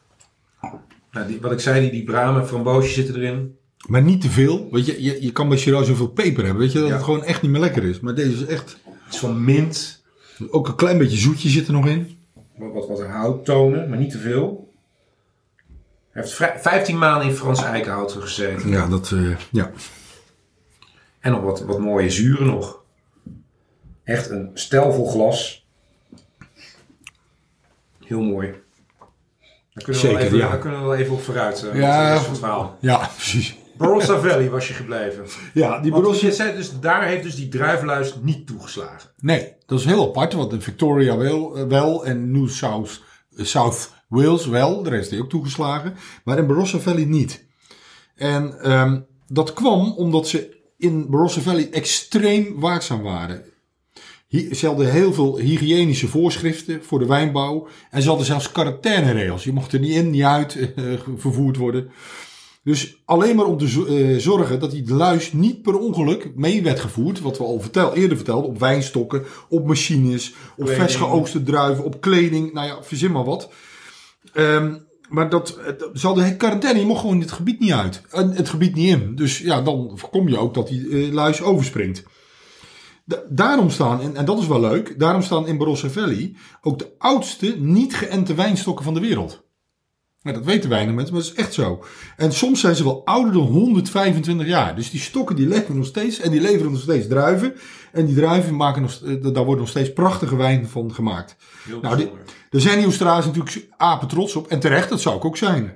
Nou, 1.11 1.27
die, 1.27 1.41
wat 1.41 1.51
ik 1.51 1.59
zei, 1.59 1.81
die, 1.81 1.91
die 1.91 2.03
bramen, 2.03 2.47
framboosjes 2.47 2.93
zitten 2.93 3.15
erin. 3.15 3.55
Maar 3.87 4.01
niet 4.01 4.21
te 4.21 4.29
veel. 4.29 4.67
Weet 4.71 4.85
je, 4.85 5.03
je, 5.03 5.21
je 5.21 5.31
kan 5.31 5.49
bij 5.49 5.57
Shiraz 5.57 5.87
zoveel 5.87 6.07
peper 6.07 6.43
hebben. 6.43 6.61
Weet 6.61 6.71
je, 6.71 6.79
dat 6.79 6.87
Ja. 6.87 6.93
het 6.93 7.03
gewoon 7.03 7.23
echt 7.23 7.41
niet 7.41 7.51
meer 7.51 7.59
lekker 7.59 7.83
is. 7.83 7.99
Maar 7.99 8.15
deze 8.15 8.31
is 8.33 8.45
echt... 8.45 8.77
Het 9.03 9.13
is 9.13 9.19
van 9.19 9.43
mint. 9.43 10.02
Ook 10.49 10.67
een 10.67 10.75
klein 10.75 10.97
beetje 10.97 11.17
zoetje 11.17 11.49
zit 11.49 11.67
er 11.67 11.73
nog 11.73 11.87
in. 11.87 12.17
Wat, 12.57 12.73
wat, 12.73 12.87
wat 12.87 13.01
houttonen, 13.07 13.89
maar 13.89 13.97
niet 13.97 14.11
te 14.11 14.17
veel. 14.19 14.71
Hij 16.11 16.21
heeft 16.21 16.33
vrij- 16.33 16.59
15 16.59 16.97
maanden 16.97 17.27
in 17.27 17.35
Frans 17.35 17.63
eikenhout 17.63 18.11
gezeten. 18.11 18.69
Ja, 18.69 18.87
dat... 18.87 19.11
eh, 19.11 19.37
ja. 19.51 19.71
En 21.19 21.31
nog 21.31 21.41
wat, 21.41 21.61
wat 21.61 21.79
mooie 21.79 22.09
zuren 22.09 22.45
nog. 22.45 22.81
Echt 24.03 24.29
een 24.29 24.51
stelvol 24.53 25.07
glas. 25.07 25.65
Heel 28.05 28.21
mooi. 28.21 28.47
Daar 29.73 29.83
kunnen 29.83 30.01
we, 30.01 30.07
Zeker, 30.07 30.17
wel, 30.17 30.25
even, 30.25 30.37
ja. 30.37 30.49
daar 30.49 30.59
kunnen 30.59 30.79
we 30.79 30.85
wel 30.85 30.95
even 30.95 31.13
op 31.13 31.21
vooruit. 31.21 31.63
eh, 31.63 31.79
Ja. 31.79 32.17
van 32.19 32.29
het 32.31 32.39
verhaal. 32.39 32.77
Ja, 32.79 32.97
precies. 33.15 33.57
Barossa 33.77 34.19
Valley 34.19 34.49
was 34.49 34.67
je 34.67 34.73
gebleven. 34.73 35.25
Ja, 35.53 35.79
die 35.79 35.91
Barossa... 35.91 36.25
je 36.25 36.33
zei 36.33 36.55
dus, 36.55 36.79
daar 36.79 37.03
heeft 37.05 37.23
dus 37.23 37.35
die 37.35 37.47
druivenluis 37.49 38.15
niet 38.21 38.47
toegeslagen. 38.47 39.09
Nee, 39.19 39.53
dat 39.73 39.81
is 39.81 39.87
heel 39.87 40.07
apart. 40.07 40.33
Want 40.33 40.53
in 40.53 40.61
Victoria 40.61 41.17
wel, 41.17 41.57
eh, 41.57 41.67
wel 41.67 42.05
en 42.05 42.31
New 42.31 42.49
South, 42.49 43.01
eh, 43.35 43.45
South 43.45 43.91
Wales 44.07 44.45
wel. 44.45 44.83
De 44.83 44.89
rest 44.89 45.09
heeft 45.09 45.21
ook 45.21 45.29
toegeslagen. 45.29 45.95
Maar 46.23 46.37
in 46.37 46.47
Barossa 46.47 46.79
Valley 46.79 47.05
niet. 47.05 47.45
En 48.15 48.59
ehm, 48.61 48.99
dat 49.27 49.53
kwam 49.53 49.91
omdat 49.91 50.27
ze 50.27 50.61
in 50.77 51.09
Barossa 51.09 51.41
Valley 51.41 51.69
extreem 51.71 52.59
waakzaam 52.59 53.01
waren. 53.01 53.43
Ze 54.51 54.65
hadden 54.65 54.91
heel 54.91 55.13
veel 55.13 55.37
hygiënische 55.37 56.07
voorschriften 56.07 56.83
voor 56.83 56.99
de 56.99 57.05
wijnbouw. 57.05 57.67
En 57.91 58.01
ze 58.01 58.07
hadden 58.07 58.25
zelfs 58.25 58.51
quarantaineregels. 58.51 59.43
Je 59.43 59.53
mocht 59.53 59.73
er 59.73 59.79
niet 59.79 59.95
in, 59.95 60.09
niet 60.09 60.23
uit 60.23 60.55
eh, 60.75 60.83
vervoerd 61.17 61.57
worden. 61.57 61.91
Dus 62.63 63.01
alleen 63.05 63.35
maar 63.35 63.45
om 63.45 63.57
te 63.57 63.65
eh, 63.87 64.19
zorgen 64.19 64.59
dat 64.59 64.71
die 64.71 64.93
luis 64.93 65.33
niet 65.33 65.61
per 65.61 65.79
ongeluk 65.79 66.31
mee 66.35 66.63
werd 66.63 66.79
gevoerd. 66.79 67.21
Wat 67.21 67.37
we 67.37 67.43
al 67.43 67.59
vertel, 67.59 67.93
eerder 67.93 68.17
vertelden. 68.17 68.49
Op 68.49 68.59
wijnstokken, 68.59 69.23
op 69.49 69.67
machines, 69.67 70.33
op 70.57 70.69
vers 70.69 70.95
geoogste 70.95 71.43
druiven, 71.43 71.83
op 71.83 72.01
kleding. 72.01 72.53
Nou 72.53 72.67
ja, 72.67 72.83
verzin 72.83 73.11
maar 73.11 73.23
wat. 73.23 73.49
Ehm, 74.33 74.75
maar 75.09 75.29
dat, 75.29 75.59
ze 75.93 76.05
hadden 76.07 76.37
quarantaine. 76.37 76.79
Je 76.79 76.85
mocht 76.85 77.01
gewoon 77.01 77.19
het 77.19 77.31
gebied 77.31 77.59
niet 77.59 77.71
uit. 77.71 78.01
En 78.09 78.31
het 78.31 78.49
gebied 78.49 78.75
niet 78.75 78.89
in. 78.89 79.15
Dus 79.15 79.37
ja, 79.37 79.61
dan 79.61 79.91
voorkom 79.95 80.29
je 80.29 80.37
ook 80.37 80.53
dat 80.53 80.67
die 80.67 80.89
eh, 80.89 81.13
luis 81.13 81.41
overspringt. 81.41 82.03
Da- 83.05 83.23
daarom 83.29 83.69
staan, 83.69 84.01
en, 84.01 84.15
en 84.15 84.25
dat 84.25 84.39
is 84.39 84.47
wel 84.47 84.59
leuk, 84.59 84.99
daarom 84.99 85.21
staan 85.21 85.47
in 85.47 85.57
Barossa 85.57 85.89
Valley 85.89 86.35
ook 86.61 86.79
de 86.79 86.93
oudste 86.97 87.55
niet 87.59 87.95
geënte 87.95 88.33
wijnstokken 88.33 88.85
van 88.85 88.93
de 88.93 88.99
wereld. 88.99 89.42
Maar 90.23 90.33
dat 90.33 90.43
weten 90.43 90.69
weinig 90.69 90.95
mensen, 90.95 91.13
maar 91.13 91.23
dat 91.23 91.31
is 91.31 91.37
echt 91.37 91.53
zo. 91.53 91.83
En 92.17 92.33
soms 92.33 92.59
zijn 92.59 92.75
ze 92.75 92.83
wel 92.83 93.05
ouder 93.05 93.33
dan 93.33 93.41
125 93.41 94.47
jaar. 94.47 94.75
Dus 94.75 94.89
die 94.89 94.99
stokken 94.99 95.35
die 95.35 95.47
leven 95.47 95.75
nog 95.75 95.85
steeds 95.85 96.19
en 96.19 96.31
die 96.31 96.41
leveren 96.41 96.71
nog 96.71 96.81
steeds 96.81 97.07
druiven. 97.07 97.53
En 97.91 98.05
die 98.05 98.15
druiven 98.15 98.55
maken 98.55 98.81
nog, 98.81 99.01
eh, 99.05 99.33
daar 99.33 99.45
wordt 99.45 99.61
nog 99.61 99.69
steeds 99.69 99.93
prachtige 99.93 100.35
wijn 100.35 100.67
van 100.67 100.93
gemaakt. 100.93 101.35
Heel 101.63 101.79
Nou. 101.81 102.09
Daar 102.49 102.61
zijn 102.61 102.75
die 102.75 102.85
Australiërs 102.85 103.25
natuurlijk 103.25 103.67
apen 103.77 104.07
trots 104.07 104.35
op. 104.35 104.47
En 104.47 104.59
terecht, 104.59 104.89
dat 104.89 105.01
zou 105.01 105.15
ik 105.15 105.25
ook 105.25 105.37
zijn. 105.37 105.73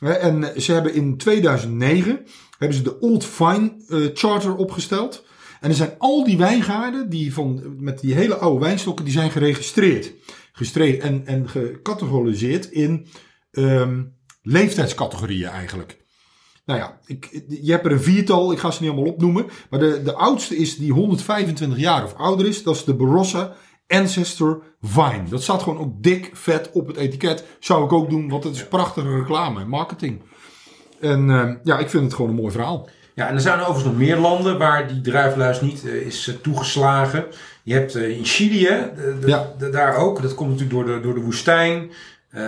En 0.00 0.52
ze 0.56 0.72
hebben 0.72 0.94
in 0.94 1.16
2009 1.16 2.20
hebben 2.58 2.76
ze 2.76 2.82
de 2.82 2.98
Old 3.00 3.24
Vine 3.24 3.72
eh, 3.88 3.98
Charter 4.14 4.56
opgesteld. 4.56 5.24
En 5.60 5.70
er 5.70 5.76
zijn 5.76 5.94
al 5.98 6.24
die 6.24 6.36
wijngaarden 6.36 7.10
die 7.10 7.32
van, 7.32 7.62
met 7.78 8.00
die 8.00 8.14
hele 8.14 8.34
oude 8.34 8.64
wijnstokken, 8.64 9.04
die 9.04 9.14
zijn 9.14 9.30
geregistreerd. 9.30 10.12
Gestreed 10.52 11.02
en, 11.02 11.26
en 11.26 11.48
gecategoriseerd 11.48 12.70
in 12.70 13.06
ehm, 13.50 14.02
leeftijdscategorieën 14.42 15.48
eigenlijk. 15.48 15.98
Nou 16.64 16.78
ja, 16.80 16.98
ik, 17.06 17.42
je 17.48 17.70
hebt 17.72 17.86
er 17.86 17.92
een 17.92 18.02
viertal, 18.02 18.52
ik 18.52 18.58
ga 18.58 18.70
ze 18.70 18.82
niet 18.82 18.90
allemaal 18.90 19.12
opnoemen. 19.12 19.46
Maar 19.70 19.80
de, 19.80 20.02
de 20.02 20.12
oudste 20.14 20.56
is 20.56 20.76
die 20.76 20.92
125 20.92 21.78
jaar 21.78 22.04
of 22.04 22.14
ouder 22.14 22.46
is. 22.46 22.62
Dat 22.62 22.74
is 22.74 22.84
de 22.84 22.94
Barossa 22.94 23.52
Ancestor 23.88 24.62
Vine. 24.80 25.22
Dat 25.28 25.42
staat 25.42 25.62
gewoon 25.62 25.78
ook 25.78 26.02
dik 26.02 26.30
vet 26.32 26.70
op 26.72 26.86
het 26.86 26.96
etiket. 26.96 27.44
Zou 27.60 27.84
ik 27.84 27.92
ook 27.92 28.10
doen, 28.10 28.28
want 28.28 28.44
het 28.44 28.54
is 28.54 28.66
prachtige 28.68 29.16
reclame 29.16 29.60
en 29.60 29.68
marketing. 29.68 30.22
En 31.00 31.30
eh, 31.30 31.50
ja, 31.64 31.78
ik 31.78 31.90
vind 31.90 32.04
het 32.04 32.14
gewoon 32.14 32.30
een 32.30 32.36
mooi 32.36 32.52
verhaal. 32.52 32.88
Ja, 33.14 33.28
en 33.28 33.34
er 33.34 33.40
zijn 33.40 33.58
overigens 33.60 33.84
nog 33.84 33.96
meer 33.96 34.16
landen 34.16 34.58
waar 34.58 34.88
die 34.88 35.00
druifluis 35.00 35.60
niet 35.60 35.84
eh, 35.86 35.94
is 35.94 36.28
eh, 36.28 36.34
toegeslagen. 36.34 37.26
Je 37.62 37.72
hebt 37.74 37.94
eh, 37.94 38.16
in 38.18 38.24
Chili, 38.24 38.66
hè, 38.66 38.94
de- 38.94 39.18
de- 39.20 39.26
Ja. 39.28 39.52
de- 39.58 39.70
daar 39.70 39.96
ook. 39.96 40.22
Dat 40.22 40.34
komt 40.34 40.50
natuurlijk 40.50 40.76
door 40.86 40.94
de, 40.96 41.00
door 41.02 41.14
de 41.14 41.20
woestijn. 41.20 41.90
Eh, 42.30 42.42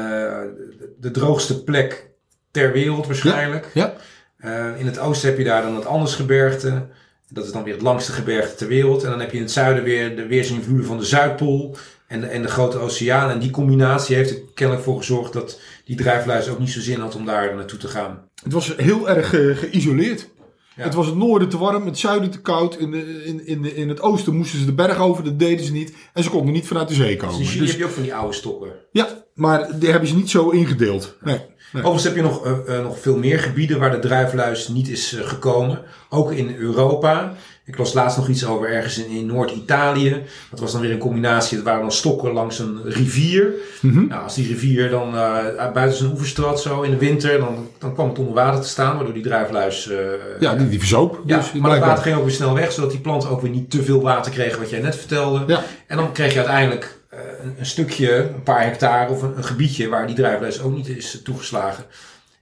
de, 1.00 1.10
droogste 1.10 1.64
plek 1.64 2.10
ter 2.50 2.72
wereld 2.72 3.06
waarschijnlijk. 3.06 3.70
Ja, 3.74 3.94
Eh, 4.42 4.78
in 4.78 4.86
het 4.86 4.98
oosten 4.98 5.28
heb 5.28 5.38
je 5.38 5.44
daar 5.44 5.62
dan 5.62 5.74
het 5.74 5.86
Andesgebergte. 5.86 6.86
Dat 7.28 7.44
is 7.44 7.52
dan 7.52 7.62
weer 7.62 7.72
het 7.72 7.82
langste 7.82 8.12
gebergte 8.12 8.54
ter 8.54 8.66
wereld. 8.66 9.04
En 9.04 9.10
dan 9.10 9.20
heb 9.20 9.30
je 9.30 9.36
in 9.36 9.42
het 9.42 9.52
zuiden 9.52 9.84
weer 9.84 10.16
de 10.16 10.26
weersinvloeden 10.26 10.86
van 10.86 10.98
de 10.98 11.04
Zuidpool 11.04 11.76
en 12.06 12.20
de, 12.20 12.26
en 12.26 12.42
de 12.42 12.48
grote 12.48 12.78
oceaan. 12.78 13.30
En 13.30 13.38
die 13.38 13.50
combinatie 13.50 14.16
heeft 14.16 14.30
er 14.30 14.40
kennelijk 14.54 14.84
voor 14.84 14.96
gezorgd 14.96 15.32
dat 15.32 15.60
die 15.84 15.96
druifluis 15.96 16.48
ook 16.48 16.58
niet 16.58 16.70
zo 16.70 16.80
zin 16.80 17.00
had 17.00 17.14
om 17.14 17.26
daar 17.26 17.54
naartoe 17.54 17.78
te 17.78 17.88
gaan. 17.88 18.28
het 18.42 18.52
was 18.52 18.76
heel 18.76 19.08
erg 19.08 19.34
eh, 19.34 19.56
geïsoleerd. 19.56 20.28
Ja. 20.76 20.82
Het 20.82 20.94
was 20.94 21.06
het 21.06 21.16
noorden 21.16 21.48
te 21.48 21.58
warm, 21.58 21.86
het 21.86 21.98
zuiden 21.98 22.30
te 22.30 22.40
koud. 22.40 22.76
In, 22.76 22.90
de, 22.90 23.24
in, 23.24 23.46
in, 23.46 23.76
in 23.76 23.88
het 23.88 24.00
oosten 24.00 24.36
moesten 24.36 24.58
ze 24.58 24.64
de 24.64 24.72
berg 24.72 24.98
over, 24.98 25.24
dat 25.24 25.38
deden 25.38 25.64
ze 25.64 25.72
niet. 25.72 25.94
En 26.12 26.22
ze 26.22 26.30
konden 26.30 26.52
niet 26.52 26.66
vanuit 26.66 26.88
de 26.88 26.94
zee 26.94 27.16
Dus 27.16 27.26
komen. 27.28 27.46
Chili 27.46 27.58
Dus- 27.58 27.70
heb 27.70 27.78
je 27.78 27.84
ook 27.84 27.90
van 27.90 28.02
die 28.02 28.14
oude 28.14 28.34
stokken. 28.34 28.70
ja, 28.92 29.08
maar 29.34 29.78
die 29.78 29.90
hebben 29.90 30.08
ze 30.08 30.14
niet 30.16 30.30
zo 30.30 30.48
ingedeeld. 30.50 31.16
Nee. 31.20 31.36
nee. 31.36 31.82
Overigens 31.82 32.04
heb 32.04 32.14
je 32.16 32.22
nog, 32.22 32.44
eh, 32.46 32.76
eh, 32.76 32.82
nog 32.84 32.98
veel 33.00 33.16
meer 33.16 33.38
gebieden 33.38 33.78
waar 33.78 33.90
de 33.90 33.98
druifluis 33.98 34.68
niet 34.68 34.88
is 34.88 35.12
eh, 35.14 35.26
gekomen. 35.28 35.82
Ook 36.08 36.32
in 36.32 36.54
Europa. 36.56 37.34
Ik 37.64 37.78
las 37.78 37.92
laatst 37.92 38.16
nog 38.16 38.28
iets 38.28 38.46
over 38.46 38.68
ergens 38.68 38.98
in, 38.98 39.10
in 39.10 39.26
Noord-Italië. 39.26 40.22
Dat 40.50 40.60
was 40.60 40.72
dan 40.72 40.80
weer 40.80 40.90
een 40.90 40.98
combinatie. 40.98 41.56
Dat 41.56 41.66
waren 41.66 41.80
dan 41.80 41.92
stokken 41.92 42.32
langs 42.32 42.58
een 42.58 42.80
rivier. 42.84 43.52
Mhm. 43.80 44.06
Nou, 44.06 44.22
als 44.22 44.34
die 44.34 44.46
rivier 44.46 44.90
dan 44.90 45.14
eh, 45.16 45.72
buiten 45.72 45.98
zijn 45.98 46.10
oevers 46.10 46.32
trad, 46.32 46.60
zo 46.60 46.80
in 46.82 46.90
de 46.90 46.96
winter, 46.96 47.38
dan, 47.38 47.68
dan 47.78 47.94
kwam 47.94 48.08
het 48.08 48.18
onder 48.18 48.34
water 48.34 48.60
te 48.60 48.68
staan, 48.68 48.94
waardoor 48.96 49.14
die 49.14 49.22
druifluis. 49.22 49.90
eh, 49.90 49.96
Ja, 50.40 50.54
die, 50.54 50.68
die 50.68 50.78
verzoop. 50.78 51.20
ja, 51.26 51.36
dus 51.36 51.52
maar 51.52 51.70
het 51.70 51.80
water 51.80 52.02
ging 52.02 52.16
ook 52.16 52.24
weer 52.24 52.32
snel 52.34 52.54
weg, 52.54 52.72
zodat 52.72 52.90
die 52.90 53.00
planten 53.00 53.28
ook 53.30 53.40
weer 53.40 53.50
niet 53.50 53.70
te 53.70 53.82
veel 53.82 54.02
water 54.02 54.32
kregen, 54.32 54.58
wat 54.58 54.70
jij 54.70 54.80
net 54.80 54.96
vertelde. 54.96 55.44
Ja. 55.46 55.62
En 55.86 55.96
dan 55.96 56.12
kreeg 56.12 56.32
je 56.32 56.38
uiteindelijk 56.38 56.98
eh, 57.08 57.18
een, 57.42 57.54
een 57.58 57.66
stukje, 57.66 58.12
een 58.16 58.42
paar 58.42 58.62
hectare 58.64 59.10
of 59.10 59.22
een, 59.22 59.36
een 59.36 59.44
gebiedje 59.44 59.88
waar 59.88 60.06
die 60.06 60.16
druifluis 60.16 60.62
ook 60.62 60.74
niet 60.76 60.88
is 60.88 61.20
toegeslagen. 61.24 61.84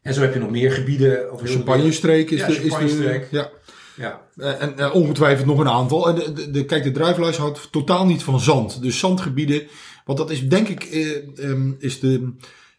En 0.03 0.15
zo 0.15 0.21
heb 0.21 0.33
je 0.35 0.41
nog 0.41 0.51
meer 0.51 0.73
gebieden. 0.73 1.19
Champagne-streek 1.45 2.31
is 2.31 2.41
Ja, 2.41 2.47
de... 2.47 2.53
Is 2.53 2.97
de 2.97 3.27
ja. 3.31 3.49
Ja, 3.97 4.21
Eh, 4.37 4.63
En 4.63 4.79
eh, 4.79 4.95
ongetwijfeld 4.95 5.47
nog 5.47 5.59
een 5.59 5.69
aantal. 5.69 6.09
En 6.09 6.15
de, 6.15 6.33
de, 6.33 6.51
de- 6.51 6.65
kijk, 6.65 6.83
de 6.83 6.91
druifluis 6.91 7.37
houdt 7.37 7.73
totaal 7.73 8.07
niet 8.07 8.23
van 8.23 8.41
zand. 8.41 8.83
Dus 8.83 8.99
zandgebieden, 8.99 9.63
want 10.05 10.19
dat 10.19 10.31
is 10.31 10.49
denk 10.49 10.69
ik, 10.69 10.85
eh, 10.85 11.49
ehm, 11.51 11.73
is 11.79 12.01
de... 12.01 12.33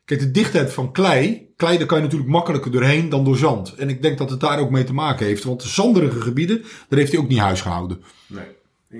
Kijk, 0.06 0.20
de 0.20 0.32
dichtheid 0.32 0.74
van 0.74 0.92
klei. 0.92 1.50
Klei, 1.56 1.78
daar 1.78 1.88
kan 1.88 1.98
je 1.98 2.04
natuurlijk 2.04 2.32
makkelijker 2.32 2.72
doorheen 2.72 3.10
dan 3.10 3.24
door 3.26 3.38
zand. 3.38 3.76
En 3.76 3.90
ik 3.90 4.02
denk 4.02 4.18
dat 4.18 4.30
het 4.30 4.40
daar 4.40 4.60
ook 4.60 4.70
mee 4.70 4.84
te 4.84 4.94
maken 4.94 5.26
heeft. 5.26 5.44
Want 5.44 5.62
de 5.62 5.68
zanderige 5.68 6.22
gebieden, 6.22 6.62
daar 6.90 7.00
heeft 7.00 7.12
hij 7.12 7.22
ook 7.22 7.28
niet 7.28 7.40
huis 7.40 7.62
gehouden. 7.62 8.02
nee. 8.28 8.46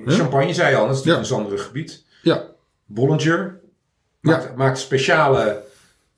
Champagne 0.06 0.54
zei 0.54 0.70
je 0.70 0.76
al, 0.76 0.88
dat 0.88 0.96
is 0.96 1.04
natuurlijk 1.04 1.28
Ja. 1.30 1.36
een 1.36 1.42
zanderig 1.42 1.66
gebied. 1.66 2.06
Ja, 2.22 2.46
Bollinger 2.86 3.60
maakt, 4.20 4.56
maakt 4.56 4.80
speciale 4.80 5.64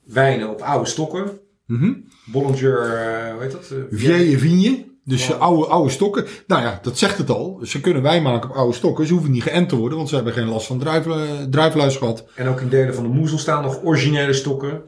wijnen 0.03 0.49
op 0.49 0.61
oude 0.61 0.89
stokken. 0.89 1.39
Mhm. 1.65 1.93
Bollinger, 2.25 2.79
eh, 2.79 3.31
hoe 3.33 3.41
heet 3.41 3.51
dat? 3.51 3.69
Eh, 3.71 3.77
Vieille 3.91 4.37
vigne. 4.37 4.85
Dus 5.05 5.27
Ja. 5.27 5.33
oude, 5.33 5.65
oude 5.65 5.89
stokken. 5.89 6.25
Nou 6.47 6.61
ja, 6.61 6.79
dat 6.81 6.97
zegt 6.97 7.17
het 7.17 7.29
al. 7.29 7.59
Ze 7.63 7.81
kunnen 7.81 8.01
wijn 8.01 8.23
maken 8.23 8.49
op 8.49 8.55
oude 8.55 8.73
stokken. 8.75 9.07
Ze 9.07 9.13
hoeven 9.13 9.31
niet 9.31 9.43
geënt 9.43 9.69
te 9.69 9.75
worden, 9.75 9.97
want 9.97 10.09
ze 10.09 10.15
hebben 10.15 10.33
geen 10.33 10.47
last 10.47 10.67
van 10.67 10.79
druif, 10.79 11.05
eh, 11.07 11.21
druifluis 11.49 11.95
gehad. 11.97 12.25
En 12.35 12.47
ook 12.47 12.61
in 12.61 12.69
delen 12.69 12.95
van 12.95 13.03
de 13.03 13.09
moezel 13.09 13.37
staan 13.37 13.63
nog 13.63 13.83
originele 13.83 14.33
stokken. 14.33 14.81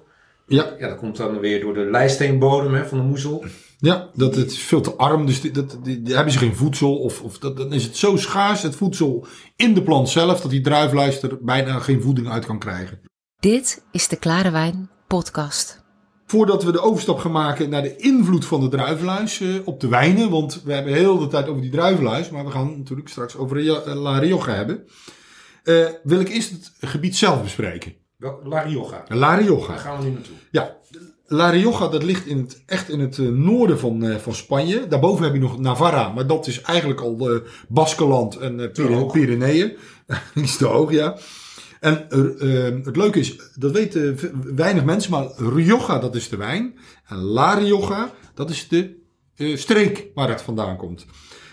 Ja, 0.47 0.75
Ja, 0.79 0.87
dat 0.87 0.97
komt 0.97 1.17
dan 1.17 1.39
weer 1.39 1.59
door 1.61 1.73
de 1.73 1.87
lijsteenbodem 1.91 2.73
hè, 2.73 2.85
van 2.85 2.97
de 2.97 3.03
moezel. 3.03 3.45
ja 3.79 4.09
dat 4.13 4.35
het 4.35 4.51
is 4.51 4.59
veel 4.59 4.81
te 4.81 4.93
arm. 4.93 5.25
Dus 5.25 5.41
die, 5.41 5.51
dat, 5.51 5.77
die, 5.83 6.01
die 6.01 6.15
hebben 6.15 6.33
ze 6.33 6.39
geen 6.39 6.55
voedsel. 6.55 6.97
Of, 6.97 7.21
of 7.21 7.37
dat, 7.39 7.57
dan 7.57 7.73
is 7.73 7.83
het 7.83 7.97
zo 7.97 8.17
schaars, 8.17 8.61
het 8.61 8.75
voedsel 8.75 9.25
in 9.55 9.73
de 9.73 9.83
plant 9.83 10.09
zelf, 10.09 10.41
dat 10.41 10.51
die 10.51 10.61
druifluis 10.61 11.21
er 11.21 11.37
bijna 11.41 11.79
geen 11.79 12.01
voeding 12.01 12.29
uit 12.29 12.45
kan 12.45 12.59
krijgen. 12.59 12.99
Dit 13.39 13.83
is 13.91 14.07
de 14.07 14.15
Klare 14.15 14.51
Wijn 14.51 14.89
podcast. 15.07 15.83
Voordat 16.27 16.63
we 16.63 16.71
de 16.71 16.79
overstap 16.81 17.17
gaan 17.19 17.31
maken 17.31 17.69
naar 17.69 17.81
de 17.81 17.95
invloed 17.95 18.45
van 18.45 18.61
de 18.61 18.67
druivenluis 18.67 19.41
eh, 19.41 19.49
op 19.65 19.79
de 19.79 19.87
wijnen. 19.87 20.29
Want 20.29 20.61
we 20.63 20.73
hebben 20.73 20.93
heel 20.93 21.17
de 21.17 21.27
tijd 21.27 21.47
over 21.47 21.61
die 21.61 21.71
druivenluis. 21.71 22.29
Maar 22.29 22.45
we 22.45 22.51
gaan 22.51 22.77
natuurlijk 22.77 23.09
straks 23.09 23.35
over 23.35 23.57
eh, 23.57 23.93
La 23.95 24.19
Rioja 24.19 24.53
hebben. 24.53 24.83
eh, 25.63 25.85
wil 26.03 26.19
ik 26.19 26.29
eerst 26.29 26.51
het 26.51 26.71
gebied 26.79 27.15
zelf 27.15 27.43
bespreken. 27.43 27.93
La 28.43 28.59
Rioja. 28.61 29.03
La 29.07 29.35
Rioja. 29.35 29.67
Daar 29.67 29.77
gaan 29.77 29.97
we 29.97 30.03
nu 30.03 30.11
naartoe. 30.11 30.35
Ja, 30.51 30.75
La 31.27 31.49
Rioja 31.49 31.87
dat 31.87 32.03
ligt 32.03 32.25
in 32.25 32.37
het, 32.37 32.63
echt 32.65 32.89
in 32.89 32.99
het 32.99 33.17
noorden 33.17 33.79
van, 33.79 34.19
van 34.19 34.33
Spanje. 34.33 34.87
Daarboven 34.87 35.23
heb 35.23 35.33
je 35.33 35.39
nog 35.39 35.59
Navarra, 35.59 36.09
maar 36.09 36.27
dat 36.27 36.47
is 36.47 36.61
eigenlijk 36.61 37.01
al 37.01 37.29
eh 37.29 37.39
Baskeland 37.67 38.37
en 38.37 38.71
hoog. 38.75 39.11
Pyreneeën. 39.11 39.77
Is 40.33 40.57
te 40.57 40.65
hoog, 40.65 40.91
ja. 40.91 41.17
En 41.85 42.09
eh, 42.09 42.67
eh, 42.67 42.85
het 42.85 42.95
leuke 42.95 43.19
is, 43.19 43.39
dat 43.55 43.71
weten 43.71 44.17
weinig 44.55 44.83
mensen, 44.83 45.11
maar 45.11 45.27
Rioja 45.37 45.99
dat 45.99 46.15
is 46.15 46.29
de 46.29 46.37
wijn. 46.37 46.79
En 47.05 47.17
La 47.17 47.53
Rioja 47.53 48.11
dat 48.33 48.49
is 48.49 48.67
de 48.67 48.95
eh, 49.35 49.57
streek 49.57 50.07
waar 50.13 50.29
het 50.29 50.41
vandaan 50.41 50.77
komt. 50.77 51.05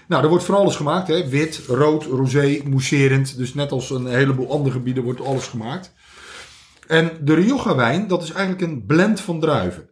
Nou, 0.09 0.23
er 0.23 0.29
wordt 0.29 0.45
van 0.45 0.55
alles 0.55 0.77
gemaakt. 0.77 1.09
Hè? 1.09 1.29
Wit, 1.29 1.61
rood, 1.67 2.05
rosé, 2.05 2.61
mousserend. 2.65 3.37
Dus 3.37 3.55
net 3.55 3.73
als 3.73 3.91
een 3.91 4.07
heleboel 4.07 4.51
andere 4.51 4.75
gebieden 4.75 5.03
wordt 5.03 5.21
alles 5.21 5.47
gemaakt. 5.47 5.93
En 6.87 7.11
de 7.21 7.35
Rioja 7.35 7.75
wijn, 7.75 8.09
dat 8.09 8.23
is 8.23 8.31
eigenlijk 8.31 8.63
een 8.63 8.87
blend 8.87 9.21
van 9.21 9.41
druiven. 9.41 9.89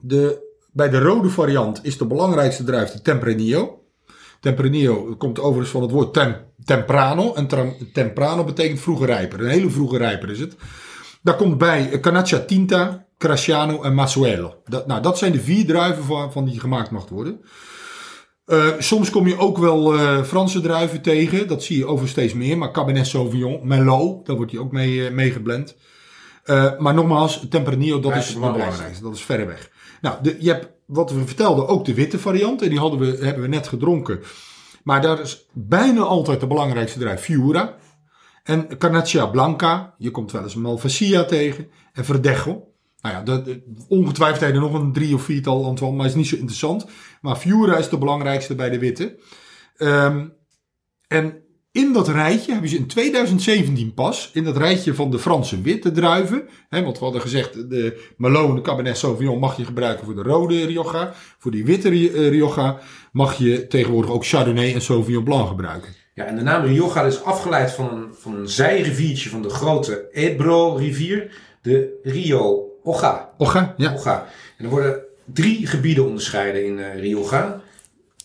De, 0.00 0.52
bij 0.72 0.88
de 0.88 0.98
rode 0.98 1.28
variant 1.28 1.84
is 1.84 1.98
de 1.98 2.06
belangrijkste 2.06 2.64
druif 2.64 2.90
de 2.90 3.02
Tempranillo. 3.02 3.84
Tempranillo 4.40 5.16
komt 5.16 5.38
overigens 5.38 5.70
van 5.70 5.82
het 5.82 5.90
woord 5.90 6.12
tem, 6.12 6.36
temprano. 6.64 7.34
En 7.34 7.48
temprano 7.92 8.44
betekent 8.44 8.80
vroege 8.80 9.06
rijper. 9.06 9.40
Een 9.40 9.50
hele 9.50 9.70
vroege 9.70 9.98
rijper 9.98 10.30
is 10.30 10.40
het. 10.40 10.56
Daar 11.22 11.36
komt 11.36 11.58
bij 11.58 12.00
Canaccia 12.00 12.38
Tinta, 12.38 13.06
Crasciano 13.18 13.82
en 13.82 13.94
Masuelo. 13.94 14.54
Dat, 14.64 14.86
nou, 14.86 15.02
dat 15.02 15.18
zijn 15.18 15.32
de 15.32 15.40
vier 15.40 15.66
druiven 15.66 16.04
van, 16.04 16.32
van 16.32 16.44
die 16.44 16.60
gemaakt 16.60 16.90
mag 16.90 17.08
worden. 17.08 17.40
Eh, 18.44 18.66
soms 18.78 19.10
kom 19.10 19.28
je 19.28 19.38
ook 19.38 19.58
wel 19.58 19.94
eh, 19.94 20.22
Franse 20.22 20.60
druiven 20.60 21.02
tegen. 21.02 21.48
Dat 21.48 21.62
zie 21.62 21.78
je 21.78 21.86
over 21.86 22.08
steeds 22.08 22.34
meer. 22.34 22.58
Maar 22.58 22.70
Cabernet 22.70 23.06
Sauvignon, 23.06 23.60
Merlot, 23.62 24.26
daar 24.26 24.36
wordt 24.36 24.50
die 24.50 24.60
ook 24.60 24.72
mee, 24.72 25.06
eh, 25.06 25.12
mee 25.12 25.30
geblend. 25.30 25.76
Maar 26.78 26.94
nogmaals, 26.94 27.46
Tempranillo, 27.48 28.00
dat 28.00 28.16
is 28.16 28.28
het 28.28 28.34
belangrijkste. 28.34 29.02
Dat 29.02 29.14
is 29.14 29.22
verreweg. 29.22 29.70
Nou, 30.00 30.16
de, 30.22 30.36
je 30.40 30.50
hebt, 30.50 30.68
wat 30.86 31.10
we 31.10 31.26
vertelden, 31.26 31.68
ook 31.68 31.84
de 31.84 31.94
witte 31.94 32.18
variant. 32.18 32.62
En 32.62 32.68
die 32.68 32.78
hadden 32.78 32.98
we, 32.98 33.24
hebben 33.24 33.42
we 33.42 33.48
net 33.48 33.68
gedronken. 33.68 34.20
Maar 34.82 35.00
daar 35.02 35.20
is 35.20 35.46
bijna 35.52 36.00
altijd 36.00 36.40
de 36.40 36.46
belangrijkste 36.46 36.98
druif 36.98 37.20
Fiura. 37.20 37.76
En 38.42 38.78
Carnaccia 38.78 39.26
Blanca. 39.26 39.94
Je 39.98 40.10
komt 40.10 40.32
wel 40.32 40.42
eens 40.42 40.54
Malvasia 40.54 41.24
tegen. 41.24 41.70
En 41.92 42.04
Verdecho. 42.04 42.72
Nou 43.00 43.14
ja, 43.14 43.22
dat, 43.22 43.48
ongetwijfeld 43.88 44.40
heb 44.40 44.48
je 44.48 44.54
er 44.54 44.60
nog 44.60 44.74
een 44.74 44.92
drie 44.92 45.14
of 45.14 45.22
viertal, 45.22 45.64
Antoine, 45.64 45.96
maar 45.96 46.06
is 46.06 46.14
niet 46.14 46.26
zo 46.26 46.36
interessant. 46.36 46.86
Maar 47.20 47.36
Fiura 47.36 47.76
is 47.76 47.88
de 47.88 47.98
belangrijkste 47.98 48.54
bij 48.54 48.70
de 48.70 48.78
witte. 48.78 49.18
Ehm, 49.76 50.28
en 51.08 51.41
in 51.72 51.92
dat 51.92 52.08
rijtje 52.08 52.52
hebben 52.52 52.70
ze 52.70 52.76
in 52.76 52.86
2017 52.86 53.94
pas, 53.94 54.30
in 54.32 54.44
dat 54.44 54.56
rijtje 54.56 54.94
van 54.94 55.10
de 55.10 55.18
Franse 55.18 55.60
witte 55.60 55.90
druiven, 55.90 56.42
hè, 56.68 56.82
want 56.82 56.98
we 56.98 57.04
hadden 57.04 57.22
gezegd, 57.22 57.70
de 57.70 58.10
Merlot 58.16 58.48
en 58.48 58.54
de 58.54 58.60
Cabernet 58.60 58.96
Sauvignon 58.96 59.38
mag 59.38 59.56
je 59.56 59.64
gebruiken 59.64 60.04
voor 60.04 60.14
de 60.14 60.22
rode 60.22 60.66
Rioja. 60.66 61.12
Voor 61.38 61.50
die 61.50 61.64
witte 61.64 61.88
eh, 61.88 62.28
Rioja 62.28 62.78
mag 63.12 63.34
je 63.34 63.66
tegenwoordig 63.66 64.10
ook 64.10 64.26
Chardonnay 64.26 64.74
en 64.74 64.82
Sauvignon 64.82 65.24
Blanc 65.24 65.48
gebruiken. 65.48 65.94
Ja, 66.14 66.24
en 66.24 66.36
de 66.36 66.42
naam 66.42 66.64
Rioja 66.64 67.02
is 67.02 67.22
afgeleid 67.22 67.70
van 67.70 67.92
een, 67.92 68.14
van 68.14 68.34
een 68.34 68.48
zijriviertje 68.48 69.28
van 69.28 69.42
de 69.42 69.50
grote 69.50 70.08
Ebro-rivier. 70.12 71.40
De 71.62 71.98
Rio 72.02 72.70
Oga. 72.82 73.30
Oga, 73.38 73.74
ja. 73.76 73.90
Rioja. 73.90 74.26
En 74.58 74.64
er 74.64 74.70
worden 74.70 75.00
drie 75.24 75.66
gebieden 75.66 76.04
onderscheiden 76.04 76.64
in 76.64 76.78
eh 76.78 77.00
Rioja. 77.00 77.61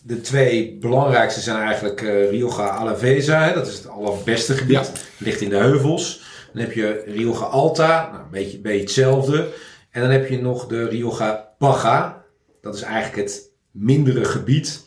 De 0.08 0.20
twee 0.20 0.76
belangrijkste 0.80 1.40
zijn 1.40 1.56
eigenlijk 1.56 2.02
eh 2.02 2.30
Rioja 2.30 2.68
Alavesa. 2.68 3.42
Hè, 3.42 3.54
dat 3.54 3.66
is 3.66 3.74
het 3.74 3.88
allerbeste 3.88 4.54
gebied. 4.54 4.76
Ja. 4.76 5.00
Ligt 5.18 5.40
in 5.40 5.48
de 5.48 5.56
heuvels. 5.56 6.22
Dan 6.52 6.62
heb 6.62 6.72
je 6.72 7.02
Rioja 7.06 7.44
Alta. 7.44 8.08
Nou, 8.12 8.24
een 8.24 8.30
beetje, 8.30 8.56
een 8.56 8.62
beetje 8.62 8.80
hetzelfde. 8.80 9.48
En 9.90 10.00
dan 10.00 10.10
heb 10.10 10.28
je 10.28 10.42
nog 10.42 10.66
de 10.66 10.88
Rioja 10.88 11.48
Baja. 11.58 12.24
Dat 12.60 12.74
is 12.74 12.82
eigenlijk 12.82 13.28
het 13.28 13.50
mindere 13.70 14.24
gebied. 14.24 14.86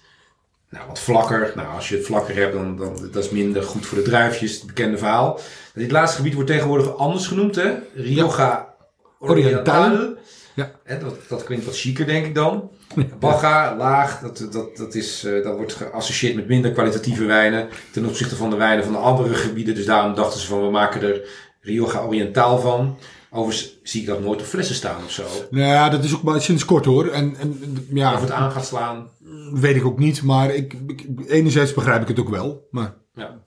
Nou, 0.70 0.88
wat 0.88 1.00
vlakker. 1.00 1.52
Nou, 1.56 1.74
als 1.76 1.90
je 1.90 1.96
het 1.96 2.06
vlakker 2.06 2.36
hebt, 2.36 2.54
dan, 2.54 2.78
dan 2.78 3.10
dat 3.12 3.24
is 3.24 3.30
minder 3.30 3.64
goed 3.64 3.86
voor 3.86 3.98
de 3.98 4.04
druifjes. 4.04 4.56
Het 4.56 4.68
bekende 4.68 4.98
verhaal. 4.98 5.40
Dit 5.74 5.92
laatste 5.92 6.18
gebied 6.18 6.34
wordt 6.34 6.50
tegenwoordig 6.50 6.98
anders 6.98 7.28
genoemd, 7.28 7.56
hè? 7.56 7.74
Rioja. 7.94 8.76
Oriental. 9.20 10.16
Ja. 10.56 10.72
Dat, 11.00 11.16
dat 11.28 11.44
klinkt 11.44 11.66
wat 11.66 11.78
chiquer, 11.78 12.06
denk 12.06 12.26
ik 12.26 12.36
dan. 12.36 12.70
Baga, 13.20 13.76
laag, 13.78 14.20
dat, 14.20 14.48
dat, 14.52 14.78
dat, 14.78 14.96
is, 14.96 15.24
eh, 15.24 15.44
dat 15.44 15.56
wordt 15.56 15.74
geassocieerd 15.74 16.36
met 16.36 16.48
minder 16.48 16.72
kwalitatieve 16.72 17.26
wijnen 17.26 17.68
ten 17.92 18.06
opzichte 18.06 18.36
van 18.36 18.50
de 18.50 18.56
wijnen 18.56 18.84
van 18.84 18.94
de 18.94 19.00
andere 19.00 19.34
gebieden. 19.34 19.76
Dus 19.76 19.86
daarom 19.86 20.16
dachten 20.16 20.40
ze 20.40 20.48
van, 20.48 20.62
we 20.64 20.70
maken 20.70 21.02
er 21.02 21.30
Rioja 21.62 22.00
Oriental 22.00 22.60
van. 22.60 22.98
Overigens 23.34 23.78
zie 23.84 24.02
ik 24.02 24.08
dat 24.08 24.22
nooit 24.22 24.40
op 24.40 24.46
flessen 24.46 24.76
staan 24.76 25.04
of 25.04 25.12
zo. 25.12 25.24
Nou 25.50 25.66
ja, 25.66 25.90
dat 25.90 26.04
is 26.04 26.16
ook 26.16 26.24
maar 26.24 26.42
sinds 26.42 26.66
kort 26.66 26.86
hoor. 26.86 27.08
En, 27.08 27.36
en 27.40 27.78
ja, 27.94 28.14
Of 28.14 28.22
het 28.22 28.32
aan 28.32 28.52
gaat 28.52 28.66
slaan. 28.66 29.10
weet 29.54 29.76
ik 29.76 29.86
ook 29.86 30.00
niet. 30.00 30.24
Maar 30.24 30.56
ik, 30.56 30.74
ik, 30.88 31.06
enerzijds 31.28 31.74
begrijp 31.74 32.02
ik 32.02 32.08
het 32.08 32.20
ook 32.20 32.30
wel. 32.30 32.68
Maar 32.72 32.94
Ja. 33.14 33.40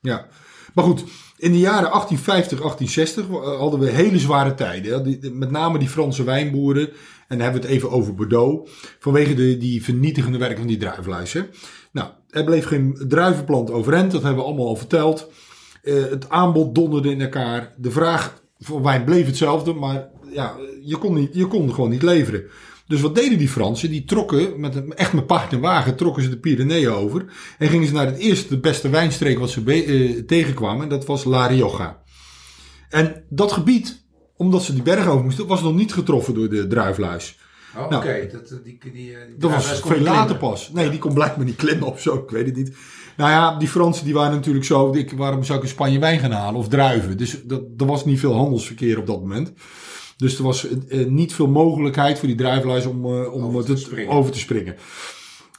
Ja, 0.00 0.26
maar 0.74 0.84
goed, 0.84 1.04
in 1.40 1.52
de 1.52 1.58
jaren 1.58 1.90
1850, 1.90 2.58
1860 2.58 3.58
hadden 3.58 3.80
we 3.80 3.90
hele 3.90 4.18
zware 4.18 4.54
tijden. 4.54 5.18
Met 5.38 5.50
name 5.50 5.78
die 5.78 5.88
Franse 5.88 6.24
wijnboeren. 6.24 6.88
En 6.88 7.38
dan 7.38 7.40
hebben 7.40 7.60
we 7.60 7.66
het 7.66 7.76
even 7.76 7.90
over 7.90 8.14
Bordeaux. 8.14 8.70
Vanwege 8.98 9.34
de, 9.34 9.56
die 9.56 9.84
vernietigende 9.84 10.38
werking 10.38 10.58
van 10.58 10.68
die 10.68 10.76
druivenluis. 10.76 11.32
hè. 11.32 11.40
Nou, 11.92 12.08
er 12.30 12.44
bleef 12.44 12.64
geen 12.64 13.04
druivenplant 13.08 13.70
overeind. 13.70 14.10
Dat 14.12 14.22
hebben 14.22 14.40
we 14.40 14.46
allemaal 14.48 14.66
al 14.66 14.76
verteld. 14.76 15.30
Eh, 15.82 15.94
het 15.94 16.28
aanbod 16.28 16.74
donderde 16.74 17.10
in 17.10 17.20
elkaar. 17.20 17.74
De 17.76 17.90
vraag 17.90 18.42
voor 18.58 18.82
wijn 18.82 19.04
bleef 19.04 19.26
hetzelfde. 19.26 19.72
Maar 19.72 20.08
ja, 20.32 20.56
je 20.82 20.96
kon, 20.96 21.14
niet, 21.14 21.34
je 21.34 21.46
kon 21.46 21.74
gewoon 21.74 21.90
niet 21.90 22.02
leveren. 22.02 22.44
Dus 22.90 23.00
wat 23.00 23.14
deden 23.14 23.38
die 23.38 23.48
Fransen? 23.48 23.90
Die 23.90 24.04
trokken, 24.04 24.60
met, 24.60 24.74
een- 24.74 24.94
echt 24.94 25.12
met 25.12 25.26
paard 25.26 25.52
en 25.52 25.60
wagen, 25.60 25.96
trokken 25.96 26.22
ze 26.22 26.28
de 26.28 26.38
Pyreneeën 26.38 26.88
over. 26.90 27.24
En 27.58 27.68
gingen 27.68 27.86
ze 27.86 27.92
naar 27.92 28.06
het 28.06 28.18
eerste, 28.18 28.48
de 28.48 28.60
beste 28.60 28.88
wijnstreek 28.88 29.38
wat 29.38 29.50
ze 29.50 29.60
be- 29.60 29.84
eh, 29.84 30.22
tegenkwamen. 30.26 30.82
En 30.82 30.88
dat 30.88 31.06
was 31.06 31.24
La 31.24 31.46
Rioja. 31.46 32.02
En 32.88 33.24
dat 33.28 33.52
gebied, 33.52 34.04
omdat 34.36 34.62
ze 34.62 34.72
die 34.74 34.82
berg 34.82 35.06
over 35.06 35.24
moesten, 35.24 35.46
was 35.46 35.62
nog 35.62 35.74
niet 35.74 35.92
getroffen 35.92 36.34
door 36.34 36.48
de 36.48 36.66
druifluis. 36.66 37.38
Oh, 37.76 37.90
Nou. 37.90 37.94
oké. 38.02 38.28
Dat, 38.32 38.48
die, 38.48 38.62
die, 38.64 38.78
die, 38.92 38.92
die 38.92 39.14
Dat 39.38 39.50
was 39.50 39.66
veel 39.80 40.00
later 40.00 40.24
klimmen. 40.24 40.38
pas. 40.50 40.70
Nee, 40.72 40.90
die 40.90 40.98
kon 40.98 41.14
blijkbaar 41.14 41.44
niet 41.44 41.56
klimmen 41.56 41.86
of 41.88 42.00
zo. 42.00 42.14
Ik 42.16 42.30
weet 42.30 42.46
het 42.46 42.56
niet. 42.56 42.76
Nou 43.16 43.30
ja, 43.30 43.58
die 43.58 43.68
Fransen 43.68 44.04
die 44.04 44.14
waren 44.14 44.34
natuurlijk 44.34 44.64
zo. 44.64 44.94
Ik, 44.94 45.12
waarom 45.12 45.44
zou 45.44 45.58
ik 45.58 45.64
in 45.64 45.70
Spanje 45.70 45.98
wijn 45.98 46.18
gaan 46.18 46.30
halen 46.30 46.60
of 46.60 46.68
druiven? 46.68 47.16
Dus 47.16 47.40
dat, 47.44 47.62
er 47.78 47.86
was 47.86 48.04
niet 48.04 48.18
veel 48.20 48.34
handelsverkeer 48.34 48.98
op 48.98 49.06
dat 49.06 49.20
moment. 49.20 49.52
Dus 50.20 50.38
er 50.38 50.42
was 50.42 50.68
eh, 50.68 51.00
eh, 51.00 51.08
niet 51.08 51.34
veel 51.34 51.48
mogelijkheid 51.48 52.18
voor 52.18 52.28
die 52.28 52.36
druivenluis 52.36 52.86
om, 52.86 53.04
eh, 53.04 53.32
om 53.32 53.44
Over 53.44 53.76
te 53.76 54.06
over 54.08 54.32
te 54.32 54.38
springen. 54.38 54.76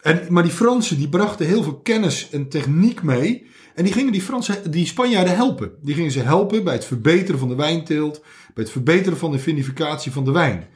En, 0.02 0.22
maar 0.30 0.44
die 0.44 0.52
Fransen 0.52 0.98
die 0.98 1.10
brachten 1.10 1.46
heel 1.46 1.64
veel 1.64 1.80
kennis 1.80 2.30
en 2.30 2.50
techniek 2.50 3.04
mee. 3.04 3.50
En 3.76 3.84
die 3.84 3.94
gingen 3.94 4.12
die, 4.12 4.22
Fransen, 4.22 4.72
die 4.72 4.86
Spanjaarden 4.86 5.36
helpen. 5.36 5.72
Die 5.82 5.96
gingen 5.96 6.12
ze 6.12 6.20
helpen 6.20 6.64
bij 6.64 6.74
het 6.74 6.86
verbeteren 6.86 7.40
van 7.40 7.50
de 7.50 7.56
wijnteelt. 7.56 8.22
Bij 8.54 8.64
het 8.64 8.72
verbeteren 8.72 9.18
van 9.18 9.32
de 9.32 9.40
vinificatie 9.40 10.12
van 10.12 10.26
de 10.26 10.32
wijn. 10.32 10.68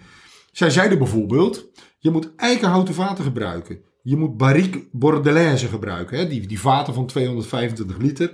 Zij 0.52 0.70
zeiden 0.70 0.98
bijvoorbeeld, 0.98 1.66
je 2.00 2.10
moet 2.10 2.36
eikenhouten 2.36 2.94
vaten 2.94 3.24
gebruiken. 3.24 3.80
Je 4.02 4.16
moet 4.16 4.38
barrique 4.38 4.88
bordelaise 4.92 5.68
gebruiken, 5.68 6.18
hè? 6.18 6.28
Die, 6.28 6.48
die 6.48 6.60
vaten 6.60 6.94
van 6.94 7.06
225 7.06 7.98
liter. 7.98 8.34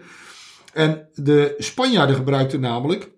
En 0.74 1.08
de 1.14 1.56
Spanjaarden 1.58 2.16
gebruikten 2.16 2.60
namelijk 2.60 3.12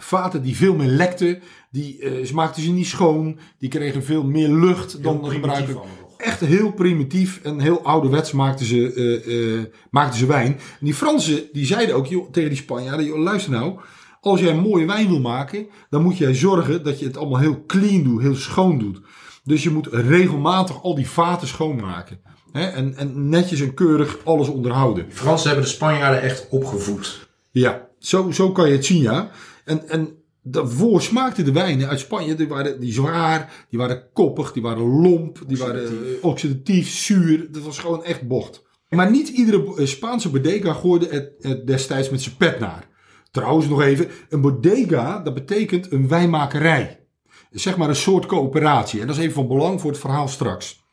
vaten 0.00 0.42
die 0.42 0.56
veel 0.56 0.74
meer 0.74 0.88
lekten. 0.88 1.42
Die 1.70 1.98
eh, 2.00 2.24
ze 2.26 2.34
maakten 2.34 2.62
ze 2.62 2.70
niet 2.70 2.86
schoon. 2.86 3.38
Die 3.58 3.68
kregen 3.68 4.04
veel 4.04 4.22
meer 4.24 4.48
lucht 4.48 5.02
dan 5.02 5.18
Heel 5.20 5.30
gebruikelijk. 5.30 5.78
allemaal 5.78 5.96
nog. 6.00 6.16
Echt 6.16 6.40
heel 6.40 6.72
primitief 6.72 7.40
en 7.42 7.60
heel 7.60 7.82
ouderwets 7.84 8.32
maakten 8.32 8.66
ze, 8.66 8.92
eh, 8.94 9.58
eh, 9.58 9.64
maakten 9.90 10.18
ze 10.18 10.26
wijn. 10.26 10.52
En 10.52 10.84
die 10.84 10.94
Fransen 10.94 11.42
die 11.52 11.66
zeiden 11.66 11.94
ook 11.94 12.06
joh, 12.06 12.30
tegen 12.30 12.48
die 12.48 12.58
Spanjaarden: 12.58 13.06
joh, 13.06 13.18
luister 13.18 13.52
nou, 13.52 13.78
als 14.20 14.40
jij 14.40 14.54
mooie 14.54 14.86
wijn 14.86 15.08
wil 15.08 15.20
maken, 15.20 15.66
dan 15.90 16.02
moet 16.02 16.18
jij 16.18 16.34
zorgen 16.34 16.84
dat 16.84 16.98
je 16.98 17.06
het 17.06 17.16
allemaal 17.16 17.40
heel 17.40 17.64
clean 17.66 18.02
doet, 18.02 18.20
heel 18.22 18.34
schoon 18.34 18.78
doet. 18.78 19.00
Dus 19.44 19.62
je 19.62 19.70
moet 19.70 19.86
regelmatig 19.90 20.82
al 20.82 20.94
die 20.94 21.08
vaten 21.08 21.48
schoonmaken. 21.48 22.20
Hè? 22.52 22.66
En, 22.66 22.96
en 22.96 23.28
netjes 23.28 23.60
en 23.60 23.74
keurig 23.74 24.18
alles 24.24 24.48
onderhouden. 24.48 25.08
De 25.08 25.14
Fransen 25.14 25.48
hebben 25.48 25.66
de 25.66 25.72
Spanjaarden 25.72 26.22
echt 26.22 26.46
opgevoed. 26.50 27.28
Ja, 27.50 27.88
zo, 27.98 28.30
zo 28.30 28.52
kan 28.52 28.68
je 28.68 28.74
het 28.74 28.84
zien, 28.84 29.02
ja. 29.02 29.30
En, 29.70 29.88
en 29.88 30.08
daarvoor 30.42 31.02
smaakten 31.02 31.44
de 31.44 31.52
wijnen 31.52 31.88
uit 31.88 32.00
Spanje, 32.00 32.34
die 32.34 32.48
waren 32.48 32.80
die 32.80 32.92
zwaar, 32.92 33.66
die 33.68 33.78
waren 33.78 34.12
koppig, 34.12 34.52
die 34.52 34.62
waren 34.62 34.82
lomp, 34.82 35.42
die 35.46 35.58
waren 35.58 35.84
eh, 35.84 36.24
oxidatief, 36.24 36.88
zuur. 36.88 37.52
Dat 37.52 37.62
was 37.62 37.78
gewoon 37.78 38.04
echt 38.04 38.28
bocht. 38.28 38.64
Maar 38.88 39.10
niet 39.10 39.28
iedere 39.28 39.76
eh, 39.76 39.86
Spaanse 39.86 40.30
bodega 40.30 40.72
gooide 40.72 41.08
het, 41.10 41.32
het 41.40 41.66
destijds 41.66 42.10
met 42.10 42.22
zijn 42.22 42.36
pet 42.36 42.60
naar. 42.60 42.88
Trouwens 43.30 43.68
nog 43.68 43.82
even, 43.82 44.08
een 44.28 44.40
bodega, 44.40 45.20
dat 45.20 45.34
betekent 45.34 45.92
een 45.92 46.08
wijnmakerij. 46.08 47.04
Zeg 47.50 47.76
maar 47.76 47.88
een 47.88 47.96
soort 47.96 48.26
coöperatie. 48.26 49.00
En 49.00 49.06
dat 49.06 49.16
is 49.16 49.22
even 49.22 49.34
van 49.34 49.48
belang 49.48 49.80
voor 49.80 49.90
het 49.90 50.00
verhaal 50.00 50.28
straks. 50.28 50.84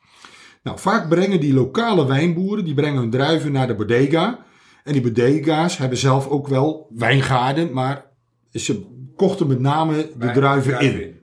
Nou, 0.63 0.79
vaak 0.79 1.09
brengen 1.09 1.39
die 1.39 1.53
lokale 1.53 2.05
wijnboeren, 2.05 2.65
die 2.65 2.73
brengen 2.73 2.99
hun 2.99 3.09
druiven 3.09 3.51
naar 3.51 3.67
de 3.67 3.75
bodega. 3.75 4.45
En 4.83 4.93
die 4.93 5.01
bodega's 5.01 5.77
hebben 5.77 5.97
zelf 5.97 6.27
ook 6.27 6.47
wel 6.47 6.91
wijngaarden, 6.95 7.73
maar 7.73 8.07
ze 8.53 8.85
kochten 9.15 9.47
met 9.47 9.59
name 9.59 10.09
de 10.17 10.31
druiven 10.31 10.79
in. 10.79 11.15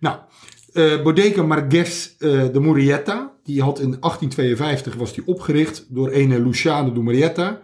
Nou, 0.00 0.18
eh 0.72 1.02
Bodega 1.02 1.42
Marques 1.42 2.14
eh, 2.18 2.44
de 2.52 2.60
Murrieta, 2.60 3.32
die 3.44 3.62
had 3.62 3.78
in 3.78 3.96
1852 4.00 4.94
was 4.94 5.12
die 5.12 5.26
opgericht 5.26 5.86
door 5.88 6.12
een 6.12 6.42
Luciano 6.42 6.92
de 6.92 7.02
Murrieta. 7.02 7.60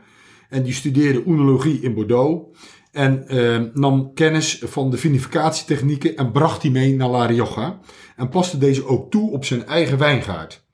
En 0.48 0.62
die 0.62 0.72
studeerde 0.72 1.22
oenologie 1.26 1.80
in 1.80 1.94
Bordeaux. 1.94 2.58
En 2.92 3.28
eh, 3.28 3.60
nam 3.74 4.14
kennis 4.14 4.62
van 4.64 4.90
de 4.90 4.96
vinificatietechnieken 4.96 6.16
en 6.16 6.32
bracht 6.32 6.62
die 6.62 6.70
mee 6.70 6.94
naar 6.94 7.08
La 7.08 7.26
Rioja. 7.26 7.78
En 8.16 8.28
paste 8.28 8.58
deze 8.58 8.86
ook 8.86 9.10
toe 9.10 9.30
op 9.30 9.44
zijn 9.44 9.66
eigen 9.66 9.98
wijngaard. 9.98 10.64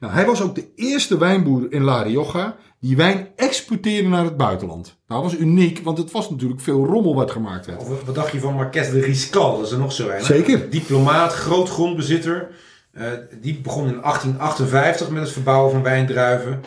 Nou, 0.00 0.12
hij 0.12 0.26
was 0.26 0.42
ook 0.42 0.54
de 0.54 0.68
eerste 0.74 1.18
wijnboer 1.18 1.72
in 1.72 1.82
La 1.82 2.02
Rioja 2.02 2.56
die 2.84 2.96
wijn 2.96 3.28
exporteerde 3.36 4.08
naar 4.08 4.24
het 4.24 4.36
buitenland. 4.36 4.96
Nou, 5.08 5.22
dat 5.22 5.30
was 5.32 5.40
uniek, 5.40 5.80
want 5.84 5.98
het 5.98 6.10
was 6.10 6.30
natuurlijk 6.30 6.60
veel 6.60 6.84
rommel 6.86 7.14
wat 7.14 7.30
gemaakt 7.30 7.66
werd. 7.66 7.80
Of 7.80 8.04
wat- 8.04 8.14
dacht 8.14 8.32
je 8.32 8.40
van 8.40 8.54
Marques 8.54 8.90
de 8.90 9.00
Riscal? 9.00 9.56
Dat 9.56 9.66
is 9.66 9.72
er 9.72 9.78
nog 9.78 9.92
zo 9.92 10.08
een. 10.08 10.24
Zeker. 10.24 10.70
Diplomaat, 10.70 11.32
groot 11.32 11.68
grondbezitter. 11.68 12.48
Eh, 12.92 13.06
die 13.40 13.60
begon 13.60 13.86
in 13.88 14.00
1858 14.02 15.10
met 15.10 15.22
het 15.22 15.32
verbouwen 15.32 15.70
van 15.72 15.82
wijndruiven. 15.82 16.60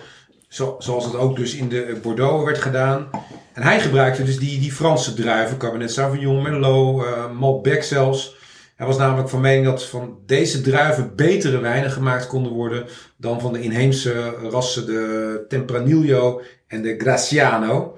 Zo, 0.47 0.75
zoals 0.79 1.05
het 1.05 1.15
ook 1.15 1.35
dus 1.35 1.55
in 1.55 1.69
de 1.69 1.81
eh, 1.83 2.01
Bordeaux 2.01 2.45
werd 2.45 2.57
gedaan. 2.57 3.09
En 3.53 3.63
hij 3.63 3.79
gebruikte 3.79 4.23
dus 4.23 4.39
die, 4.39 4.59
die 4.59 4.71
Franse 4.71 5.13
druiven. 5.13 5.57
Cabernet 5.57 5.91
Sauvignon, 5.91 6.41
Merlot, 6.41 7.03
eh 7.03 7.31
Malbec 7.31 7.83
zelfs. 7.83 8.35
Hij 8.77 8.87
was 8.87 8.97
namelijk 8.97 9.29
van 9.29 9.41
mening 9.41 9.65
dat 9.65 9.85
van 9.85 10.17
deze 10.25 10.61
druiven 10.61 11.15
betere 11.15 11.59
wijnen 11.59 11.91
gemaakt 11.91 12.27
konden 12.27 12.51
worden 12.51 12.85
dan 13.15 13.41
van 13.41 13.53
de 13.53 13.61
inheemse 13.61 14.33
rassen 14.49 14.85
de 14.85 15.45
Tempranillo 15.47 16.41
en 16.67 16.81
de 16.81 16.95
Graciano. 16.97 17.97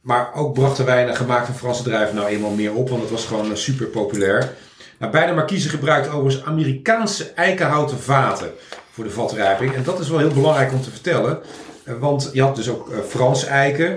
Maar 0.00 0.34
ook 0.34 0.54
brachten 0.54 0.84
wijnen 0.84 1.16
gemaakt 1.16 1.46
van 1.46 1.54
Franse 1.54 1.82
druiven 1.82 2.16
nou 2.16 2.28
eenmaal 2.28 2.50
meer 2.50 2.74
op, 2.74 2.88
want 2.88 3.00
het 3.00 3.10
was 3.10 3.24
gewoon 3.24 3.50
eh, 3.50 3.56
super 3.56 3.86
populair. 3.86 4.52
Nou, 4.98 5.12
beide 5.12 5.32
markiezen 5.32 5.70
gebruikten 5.70 6.12
overigens 6.12 6.44
Amerikaanse 6.44 7.30
eikenhouten 7.30 7.98
vaten 7.98 8.50
voor 8.90 9.04
de 9.04 9.10
vatrijping. 9.10 9.74
En 9.74 9.82
dat 9.82 10.00
is 10.00 10.08
wel 10.08 10.18
heel 10.18 10.32
belangrijk 10.32 10.72
om 10.72 10.82
te 10.82 10.90
vertellen, 10.90 11.40
eh, 11.84 11.94
want 11.98 12.30
je 12.32 12.42
had 12.42 12.56
dus 12.56 12.68
ook 12.68 12.90
eh, 12.90 12.98
Franse 13.08 13.46
eiken. 13.46 13.94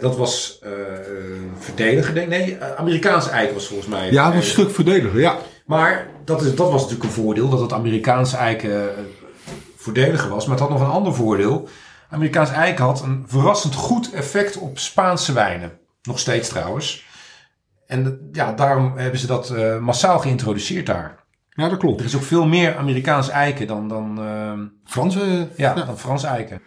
Dat 0.00 0.16
was 0.16 0.58
eh 0.62 0.70
verdediger, 1.58 2.14
denk 2.14 2.32
ik. 2.32 2.38
Nee, 2.38 2.58
Amerikaanse 2.76 3.30
eiken 3.30 3.54
was 3.54 3.66
volgens 3.66 3.88
mij. 3.88 4.10
Ja, 4.10 4.24
dat 4.24 4.34
was 4.34 4.44
een 4.44 4.50
stuk 4.50 4.70
verdediger, 4.70 5.20
ja. 5.20 5.38
Maar 5.66 6.08
dat, 6.24 6.42
is, 6.42 6.54
dat 6.54 6.70
was 6.70 6.82
natuurlijk 6.82 7.04
een 7.04 7.22
voordeel, 7.22 7.48
dat 7.48 7.60
het 7.60 7.72
Amerikaanse 7.72 8.36
eiken 8.36 8.96
eh, 8.96 9.02
voordeliger 9.76 10.30
was. 10.30 10.46
Maar 10.46 10.58
het 10.58 10.68
had 10.68 10.78
nog 10.78 10.80
een 10.80 10.94
ander 10.94 11.14
voordeel. 11.14 11.68
Amerikaans 12.10 12.50
eiken 12.50 12.84
had 12.84 13.02
een 13.02 13.24
verrassend 13.26 13.74
goed 13.74 14.12
effect 14.12 14.58
op 14.58 14.78
Spaanse 14.78 15.32
wijnen. 15.32 15.78
Nog 16.02 16.18
steeds 16.18 16.48
trouwens. 16.48 17.04
En 17.86 18.28
ja, 18.32 18.52
daarom 18.52 18.96
hebben 18.96 19.20
ze 19.20 19.26
dat 19.26 19.50
eh, 19.50 19.78
massaal 19.78 20.18
geïntroduceerd 20.18 20.86
daar. 20.86 21.24
Ja, 21.50 21.68
dat 21.68 21.78
klopt. 21.78 22.00
Er 22.00 22.06
is 22.06 22.16
ook 22.16 22.22
veel 22.22 22.46
meer 22.46 22.76
Amerikaans 22.76 23.28
eiken 23.28 23.66
dan, 23.66 23.88
dan, 23.88 24.18
eh, 24.18 24.52
Franse, 24.84 25.48
ja, 25.56 25.74
dan 25.74 25.98
Frans 25.98 26.22
eiken. 26.22 26.62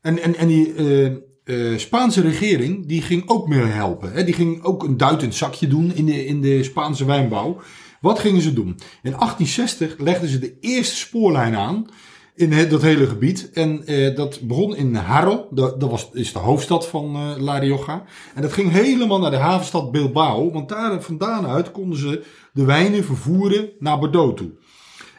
En, 0.00 0.18
en, 0.22 0.36
en 0.36 0.46
die 0.46 1.30
Spaanse 1.76 2.20
regering, 2.20 2.86
die 2.86 3.02
ging 3.02 3.28
ook 3.28 3.48
mee 3.48 3.64
helpen. 3.64 4.12
Hè? 4.12 4.24
Die 4.24 4.34
ging 4.34 4.62
ook 4.62 4.82
een 4.82 4.96
duitend 4.96 5.34
zakje 5.34 5.66
doen 5.66 5.94
in 5.94 6.06
de, 6.06 6.26
in 6.26 6.40
de 6.40 6.62
Spaanse 6.62 7.04
wijnbouw. 7.04 7.60
Wat 8.02 8.18
gingen 8.18 8.42
ze 8.42 8.52
doen? 8.52 8.78
In 9.02 9.12
1860 9.12 9.98
legden 9.98 10.28
ze 10.28 10.38
de 10.38 10.56
eerste 10.60 10.96
spoorlijn 10.96 11.56
aan 11.56 11.86
in 12.34 12.68
dat 12.68 12.82
hele 12.82 13.06
gebied. 13.06 13.50
En 13.52 13.86
eh, 13.86 14.16
dat 14.16 14.40
begon 14.40 14.76
in 14.76 14.94
Haro, 14.94 15.46
dat, 15.50 15.80
dat 15.80 15.90
was, 15.90 16.08
is 16.12 16.32
de 16.32 16.38
hoofdstad 16.38 16.86
van 16.88 17.14
eh, 17.14 17.42
La 17.42 17.58
Rioja. 17.58 18.04
En 18.34 18.42
dat 18.42 18.52
ging 18.52 18.70
helemaal 18.70 19.18
naar 19.18 19.30
de 19.30 19.36
havenstad 19.36 19.92
Bilbao, 19.92 20.50
want 20.50 20.68
daar 20.68 21.02
vandaan 21.02 21.46
uit 21.46 21.70
konden 21.70 21.98
ze 21.98 22.24
de 22.52 22.64
wijnen 22.64 23.04
vervoeren 23.04 23.70
naar 23.78 23.98
Bordeaux 23.98 24.36
toe. 24.36 24.50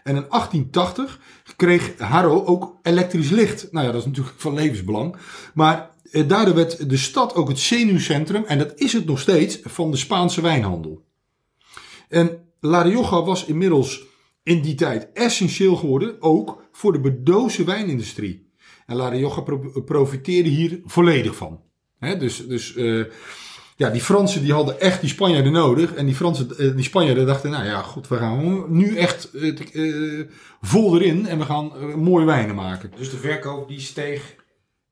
En 0.04 0.16
in 0.16 0.26
1880 0.30 1.20
kreeg 1.56 1.98
Haro 1.98 2.46
ook 2.46 2.78
elektrisch 2.82 3.30
licht. 3.30 3.72
Nou 3.72 3.86
ja, 3.86 3.92
dat 3.92 4.02
is 4.02 4.08
natuurlijk 4.08 4.36
van 4.38 4.54
levensbelang. 4.54 5.16
Maar 5.54 5.90
eh, 6.12 6.28
daardoor 6.28 6.56
werd 6.56 6.90
de 6.90 6.98
stad 6.98 7.36
ook 7.36 7.48
het 7.48 7.60
zenuwcentrum, 7.60 8.44
en 8.44 8.58
dat 8.58 8.72
is 8.76 8.94
het 8.94 9.06
nog 9.06 9.20
steeds, 9.20 9.60
van 9.64 9.92
de 9.92 9.98
Spaanse 9.98 10.42
wijnhandel. 10.42 11.04
En 12.10 12.43
La 12.66 12.82
Rioja 12.82 13.24
was 13.24 13.46
inmiddels 13.46 14.04
in 14.44 14.62
die 14.62 14.76
tijd 14.76 15.10
essentieel 15.14 15.76
geworden, 15.76 16.22
ook 16.22 16.64
voor 16.72 16.92
de 16.94 17.00
Bordeauxse 17.00 17.64
wijnindustrie. 17.64 18.52
En 18.86 18.96
La 18.96 19.10
Rioja 19.10 19.42
pro- 19.42 19.82
profiteerde 19.86 20.50
hier 20.50 20.82
volledig 20.86 21.36
van. 21.36 21.60
Dus 22.00 22.48
dus 22.48 22.76
eh, 22.76 23.04
ja, 23.76 23.90
die 23.90 24.02
Fransen 24.02 24.42
die 24.42 24.54
hadden 24.54 24.80
echt 24.80 25.02
die 25.02 25.10
Spanjaarden 25.10 25.52
nodig. 25.52 25.94
En 25.94 26.06
die, 26.06 26.16
Fransen, 26.16 26.58
eh, 26.58 26.76
die 26.76 26.84
Spanjaarden 26.84 27.26
dachten, 27.26 27.52
nou 27.52 27.66
ja, 27.66 27.82
goed, 27.82 28.08
we 28.08 28.18
gaan 28.18 28.66
nu 28.68 28.96
echt 28.96 29.32
eh, 29.34 30.22
vol 30.62 30.96
erin 31.02 31.28
en 31.28 31.38
we 31.38 31.46
gaan 31.46 31.72
mooie 32.00 32.26
wijnen 32.26 32.56
maken. 32.56 32.92
Dus 32.98 33.10
de 33.10 33.18
verkoop 33.18 33.68
die 33.68 33.80
steeg. 33.80 34.36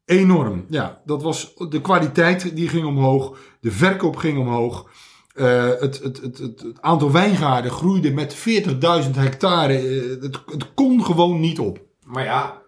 Enorm, 0.05 0.65
ja. 0.69 1.01
Dat 1.05 1.21
was, 1.23 1.53
de 1.69 1.81
kwaliteit 1.81 2.55
die 2.55 2.67
ging 2.67 2.85
omhoog, 2.85 3.37
de 3.61 3.71
verkoop 3.71 4.15
ging 4.15 4.37
omhoog. 4.39 4.89
Eh, 5.33 5.69
het, 5.79 5.99
het, 6.03 6.21
het, 6.21 6.37
het, 6.37 6.63
aantal 6.81 7.11
wijngaarden 7.11 7.71
groeide 7.71 8.11
met 8.11 8.35
40.000 8.35 9.11
hectare. 9.11 9.73
Eh, 9.77 10.21
het, 10.21 10.73
kon 10.73 11.05
gewoon 11.05 11.39
niet 11.39 11.59
op. 11.59 11.79
Maar 12.05 12.23
ja, 12.23 12.61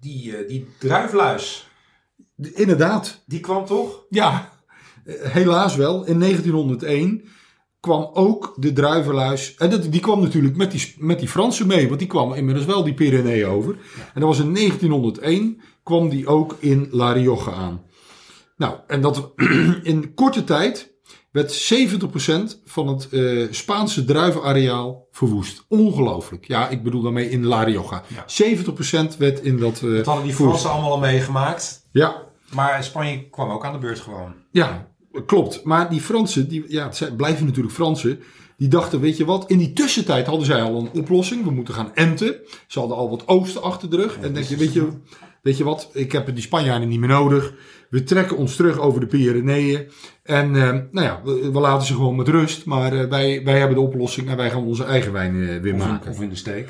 die, 0.00 0.36
eh, 0.36 0.48
die 0.48 0.66
druifluis, 0.78 1.70
De- 2.34 2.52
Inderdaad, 2.52 3.22
die 3.26 3.40
kwam 3.40 3.64
toch? 3.64 4.04
ja, 4.08 4.50
helaas 5.08 5.76
wel. 5.76 6.04
In 6.06 6.18
1901 6.18 7.24
kwam 7.80 8.10
ook 8.12 8.54
de 8.56 8.72
druivenluis. 8.72 9.54
En 9.54 9.70
dat, 9.70 9.92
die 9.92 10.00
kwam 10.00 10.20
natuurlijk 10.20 10.56
met 10.56 10.70
die, 10.70 10.94
met 10.98 11.18
die 11.18 11.28
Fransen 11.28 11.66
mee, 11.66 11.86
want 11.86 11.98
die 11.98 12.08
kwamen 12.08 12.36
inmiddels 12.36 12.66
wel 12.66 12.84
die 12.84 12.94
Pyreneeën 12.94 13.46
over. 13.46 13.72
En 14.14 14.20
dat 14.20 14.28
was 14.28 14.38
in 14.38 14.54
1901 14.54 15.60
kwam 15.82 16.08
die 16.08 16.26
ook 16.26 16.56
in 16.58 16.88
La 16.90 17.12
Rioja 17.12 17.52
aan. 17.52 17.82
Nou, 18.56 18.76
en 18.86 19.00
dat 19.00 19.32
in 19.82 20.14
korte 20.14 20.44
tijd 20.44 20.91
werd 21.32 21.72
70% 22.54 22.60
van 22.64 22.86
het 22.88 23.08
eh, 23.08 23.46
Spaanse 23.50 24.04
druivenareaal 24.04 25.06
verwoest. 25.10 25.64
Ongelooflijk. 25.68 26.46
Ja, 26.48 26.68
ik 26.68 26.82
bedoel 26.82 27.02
daarmee 27.02 27.30
in 27.30 27.44
La 27.44 27.62
Rioja. 27.62 28.02
Ja. 28.08 28.54
70% 29.14 29.16
werd 29.18 29.40
in 29.40 29.58
dat. 29.58 29.82
eh, 29.82 29.94
Dat 29.94 30.06
hadden 30.06 30.24
die. 30.24 30.34
Fransen 30.34 30.70
allemaal 30.70 30.90
al 30.90 30.98
meegemaakt. 30.98 31.88
Ja, 31.92 32.22
Maar 32.54 32.84
Spanje 32.84 33.28
kwam 33.30 33.50
ook 33.50 33.64
aan 33.64 33.72
de 33.72 33.78
beurt 33.78 34.00
gewoon. 34.00 34.34
Ja, 34.50 34.88
klopt. 35.26 35.64
Maar 35.64 35.90
die 35.90 36.00
Fransen, 36.00 36.48
die, 36.48 36.64
ja, 36.68 36.88
het 36.98 37.16
blijven 37.16 37.46
natuurlijk 37.46 37.74
Fransen. 37.74 38.20
Die 38.56 38.68
dachten, 38.70 39.00
weet 39.00 39.16
je 39.16 39.24
wat, 39.24 39.50
in 39.50 39.58
die 39.58 39.72
tussentijd 39.72 40.26
hadden 40.26 40.46
zij 40.46 40.62
al 40.62 40.76
een 40.80 40.90
oplossing. 41.00 41.44
We 41.44 41.50
moeten 41.50 41.74
gaan 41.74 41.94
enten. 41.94 42.36
Ze 42.66 42.78
hadden 42.78 42.96
al 42.96 43.10
wat 43.10 43.28
oosten 43.28 43.62
achter 43.62 43.90
de 43.90 43.96
rug. 43.96 44.18
en 44.20 44.34
denk 44.34 44.46
je, 44.46 44.56
weet 44.56 44.72
je, 44.72 44.88
weet 45.42 45.56
je 45.56 45.64
wat, 45.64 45.90
ik 45.92 46.12
heb 46.12 46.26
die 46.34 46.40
Spanjaarden 46.42 46.88
niet 46.88 46.98
meer 47.00 47.08
nodig. 47.08 47.54
We 47.90 48.02
trekken 48.02 48.36
ons 48.36 48.56
terug 48.56 48.78
over 48.78 49.00
de 49.00 49.06
Pyreneeën. 49.06 49.88
En 50.22 50.56
eh, 50.56 50.70
nou 50.90 51.06
ja, 51.06 51.20
we, 51.24 51.50
we 51.52 51.60
laten 51.60 51.86
ze 51.86 51.94
gewoon 51.94 52.16
met 52.16 52.28
rust. 52.28 52.64
Maar 52.66 52.92
eh, 52.92 53.08
wij, 53.08 53.44
wij 53.44 53.58
hebben 53.58 53.76
de 53.76 53.82
oplossing 53.82 54.28
en 54.28 54.36
wij 54.36 54.50
gaan 54.50 54.64
onze 54.64 54.84
eigen 54.84 55.12
wijn 55.12 55.34
eh, 55.34 55.46
weer 55.60 55.74
Of 55.74 55.80
in, 55.82 55.88
maken. 55.88 56.10
of 56.10 56.20
in 56.20 56.28
de 56.28 56.34
steek. 56.36 56.68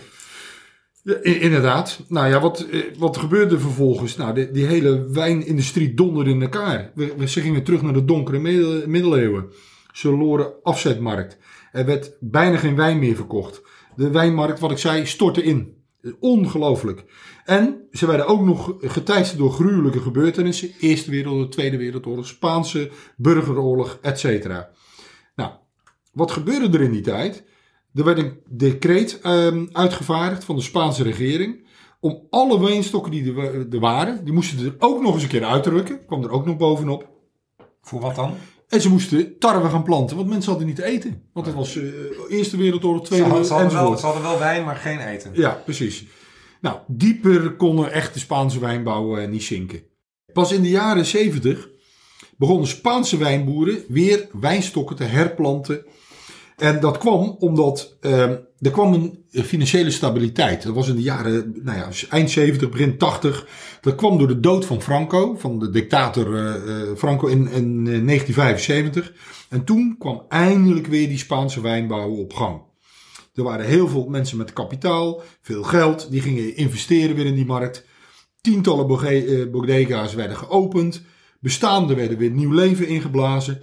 Ja, 1.04 1.22
inderdaad. 1.22 2.04
Nou 2.08 2.28
ja, 2.28 2.40
wat, 2.40 2.66
wat 2.98 3.16
gebeurde 3.16 3.58
vervolgens? 3.58 4.16
Nou, 4.16 4.34
die, 4.34 4.50
die 4.50 4.66
hele 4.66 5.08
wijnindustrie 5.10 5.94
donderde 5.94 6.30
in 6.30 6.42
elkaar. 6.42 6.90
We, 6.94 7.12
we- 7.16 7.28
ze 7.28 7.40
gingen 7.40 7.62
terug 7.62 7.82
naar 7.82 7.92
de 7.92 8.04
donkere 8.04 8.38
middel- 8.38 8.82
middeleeuwen. 8.88 9.46
Ze 9.92 10.08
verloren 10.08 10.52
afzetmarkt. 10.62 11.38
Er 11.72 11.84
werd 11.86 12.16
bijna 12.20 12.56
geen 12.56 12.76
wijn 12.76 12.98
meer 12.98 13.16
verkocht. 13.16 13.62
De 13.96 14.10
wijnmarkt, 14.10 14.60
wat 14.60 14.70
ik 14.70 14.78
zei, 14.78 15.06
stortte 15.06 15.42
in. 15.42 15.74
Ongelooflijk. 16.20 17.04
En 17.44 17.88
ze 17.92 18.06
werden 18.06 18.26
ook 18.26 18.40
nog 18.40 18.74
geteisterd 18.80 19.38
door 19.38 19.52
gruwelijke 19.52 20.00
gebeurtenissen. 20.00 20.70
Eerste 20.80 21.10
Wereldoorlog, 21.10 21.50
Tweede 21.50 21.76
Wereldoorlog, 21.76 22.26
Spaanse 22.26 22.90
burgeroorlog, 23.16 23.98
et 24.02 24.18
cetera. 24.18 24.70
Nou, 25.36 25.50
wat 26.12 26.30
gebeurde 26.30 26.78
er 26.78 26.84
in 26.84 26.92
die 26.92 27.00
tijd? 27.00 27.44
Er 27.94 28.04
werd 28.04 28.18
een 28.18 28.38
decreet 28.48 29.20
ehm, 29.20 29.66
uitgevaardigd 29.72 30.44
van 30.44 30.56
de 30.56 30.62
Spaanse 30.62 31.02
regering. 31.02 31.66
Om 32.00 32.26
alle 32.30 32.60
wijnstokken 32.60 33.10
die 33.12 33.26
er, 33.26 33.34
wa- 33.34 33.42
er 33.72 33.80
waren, 33.80 34.24
die 34.24 34.32
moesten 34.32 34.66
er 34.66 34.74
ook 34.78 35.02
nog 35.02 35.14
eens 35.14 35.22
een 35.22 35.28
keer 35.28 35.44
uitdrukken. 35.44 36.06
Kwam 36.06 36.22
er 36.22 36.30
ook 36.30 36.46
nog 36.46 36.56
bovenop. 36.56 37.08
Voor 37.82 38.00
wat 38.00 38.14
dan? 38.14 38.34
En 38.68 38.80
ze 38.80 38.88
moesten 38.88 39.38
tarwe 39.38 39.68
gaan 39.68 39.82
planten, 39.82 40.16
want 40.16 40.28
mensen 40.28 40.48
hadden 40.50 40.66
niet 40.68 40.76
te 40.76 40.84
eten. 40.84 41.22
Want 41.32 41.46
het 41.46 41.54
was 41.54 41.76
eh, 41.76 41.84
Eerste 42.28 42.56
Wereldoorlog, 42.56 43.04
Tweede 43.04 43.24
Wereldoorlog 43.24 43.72
wel, 43.72 43.96
ze 43.98 44.04
hadden 44.06 44.22
wel 44.22 44.38
wijn, 44.38 44.64
maar 44.64 44.76
geen 44.76 44.98
eten. 44.98 45.30
Ja, 45.34 45.50
precies. 45.64 46.06
Nou, 46.62 46.78
dieper 46.86 47.56
konden 47.56 47.92
echt 47.92 48.14
de 48.14 48.20
Spaanse 48.20 48.58
wijnbouw 48.58 49.16
eh, 49.16 49.28
niet 49.28 49.42
zinken. 49.42 49.82
Pas 50.32 50.52
in 50.52 50.62
de 50.62 50.70
jaren 50.70 51.06
70 51.06 51.68
begonnen 52.36 52.66
Spaanse 52.66 53.16
wijnboeren 53.16 53.84
weer 53.88 54.28
wijnstokken 54.40 54.96
te 54.96 55.04
herplanten. 55.04 55.84
En 56.56 56.80
dat 56.80 56.98
kwam 56.98 57.36
omdat 57.38 57.96
eh, 58.00 58.30
er 58.62 58.70
kwam 58.70 58.92
een 59.30 59.44
financiële 59.44 59.90
stabiliteit. 59.90 60.62
Dat 60.62 60.74
was 60.74 60.88
in 60.88 60.94
de 60.94 61.02
jaren 61.02 61.60
nou 61.62 61.78
ja, 61.78 61.88
eind 62.10 62.30
70, 62.30 62.70
begin 62.70 62.98
80. 62.98 63.46
Dat 63.80 63.94
kwam 63.94 64.18
door 64.18 64.28
de 64.28 64.40
dood 64.40 64.64
van 64.64 64.82
Franco, 64.82 65.34
van 65.34 65.58
de 65.58 65.70
dictator 65.70 66.36
eh, 66.36 66.54
eh, 66.54 66.96
Franco 66.96 67.26
in, 67.26 67.38
in 67.38 67.86
eh, 67.86 68.04
1975. 68.04 69.12
En 69.48 69.64
toen 69.64 69.96
kwam 69.98 70.22
eindelijk 70.28 70.86
weer 70.86 71.08
die 71.08 71.18
Spaanse 71.18 71.60
wijnbouw 71.60 72.10
op 72.10 72.32
gang. 72.32 72.60
Er 73.34 73.42
waren 73.42 73.66
heel 73.66 73.88
veel 73.88 74.06
mensen 74.08 74.36
met 74.36 74.52
kapitaal, 74.52 75.22
veel 75.40 75.62
geld, 75.62 76.10
die 76.10 76.20
gingen 76.20 76.56
investeren 76.56 77.16
weer 77.16 77.26
in 77.26 77.34
die 77.34 77.46
markt. 77.46 77.84
Tientallen 78.40 79.00
eh, 79.00 79.50
bodega's 79.50 80.14
werden 80.14 80.36
geopend, 80.36 81.02
bestaande 81.40 81.94
werden 81.94 82.18
weer 82.18 82.30
nieuw 82.30 82.52
leven 82.52 82.86
ingeblazen. 82.86 83.62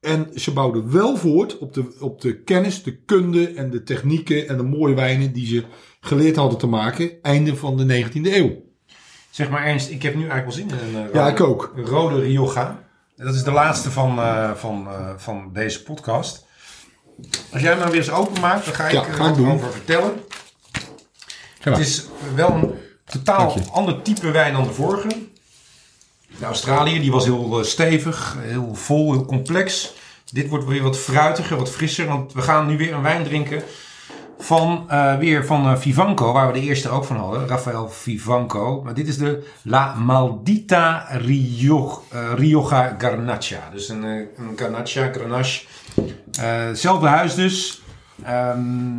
En 0.00 0.30
ze 0.34 0.52
bouwden 0.52 0.92
wel 0.92 1.16
voort 1.16 1.58
op 1.58 1.74
de, 1.74 1.96
op 2.00 2.20
de 2.20 2.42
kennis, 2.42 2.82
de 2.82 2.96
kunde 2.96 3.48
en 3.48 3.70
de 3.70 3.82
technieken 3.82 4.48
en 4.48 4.56
de 4.56 4.62
mooie 4.62 4.94
wijnen 4.94 5.32
die 5.32 5.46
ze 5.46 5.64
geleerd 6.00 6.36
hadden 6.36 6.58
te 6.58 6.66
maken 6.66 7.22
einde 7.22 7.56
van 7.56 7.76
de 7.76 8.04
19e 8.04 8.20
eeuw. 8.22 8.64
Zeg 9.30 9.50
maar 9.50 9.64
Ernst, 9.64 9.90
ik 9.90 10.02
heb 10.02 10.14
nu 10.14 10.28
eigenlijk 10.28 10.44
wel 10.46 10.78
zin 10.78 10.88
in 10.88 10.94
een 10.94 11.06
eh, 11.06 11.12
Ja, 11.14 11.20
rode, 11.20 11.30
ik 11.30 11.40
ook. 11.40 11.72
rode 11.76 12.20
Rioja. 12.20 12.84
Dat 13.16 13.34
is 13.34 13.42
de 13.42 13.50
laatste 13.52 13.90
van, 13.90 14.18
eh, 14.18 14.54
van, 14.54 14.88
van 15.16 15.50
deze 15.52 15.82
podcast. 15.82 16.45
Als 17.52 17.62
jij 17.62 17.70
hem 17.70 17.78
nou 17.78 17.90
weer 17.90 18.00
eens 18.00 18.10
openmaakt, 18.10 18.64
dan 18.64 18.74
ga 18.74 18.84
ik 18.86 18.92
Ja, 18.92 19.02
er 19.02 19.08
ik 19.08 19.16
wat 19.16 19.36
doen. 19.36 19.52
over 19.52 19.72
vertellen. 19.72 20.20
Het 21.60 21.78
is 21.78 22.04
wel 22.34 22.50
een 22.50 22.74
totaal 23.04 23.54
ander 23.72 24.02
type 24.02 24.30
wijn 24.30 24.52
dan 24.52 24.64
de 24.64 24.72
vorige. 24.72 25.08
De 26.38 26.44
Australië 26.44 27.00
die 27.00 27.10
was 27.10 27.24
heel 27.24 27.58
eh, 27.58 27.64
stevig, 27.64 28.36
heel 28.40 28.74
vol, 28.74 29.12
heel 29.12 29.24
complex. 29.24 29.92
Dit 30.32 30.48
wordt 30.48 30.64
weer 30.64 30.82
wat 30.82 30.98
fruitiger, 30.98 31.56
wat 31.56 31.70
frisser. 31.70 32.06
Want 32.06 32.32
we 32.32 32.42
gaan 32.42 32.66
nu 32.66 32.76
weer 32.76 32.92
een 32.94 33.02
wijn 33.02 33.24
drinken 33.24 33.62
van, 34.38 34.84
eh, 34.88 35.16
weer 35.16 35.46
van 35.46 35.66
eh, 35.66 35.76
Vivanco, 35.76 36.32
waar 36.32 36.46
we 36.46 36.52
de 36.52 36.66
eerste 36.66 36.88
ook 36.88 37.04
van 37.04 37.16
hadden. 37.16 37.48
Rafael 37.48 37.88
Vivanco. 37.88 38.82
Maar 38.82 38.94
dit 38.94 39.08
is 39.08 39.18
de 39.18 39.46
La 39.62 39.94
Maldita 39.94 41.06
Rio, 41.10 42.02
eh, 42.10 42.32
Rioja 42.34 42.94
Garnacha. 42.98 43.70
Dus 43.72 43.88
een, 43.88 44.02
een 44.02 44.52
Garnacha, 44.56 45.12
Grenache. 45.12 45.64
Hetzelfde 46.40 47.06
huis 47.06 47.34
dus. 47.34 47.82
Ehm, 48.22 48.94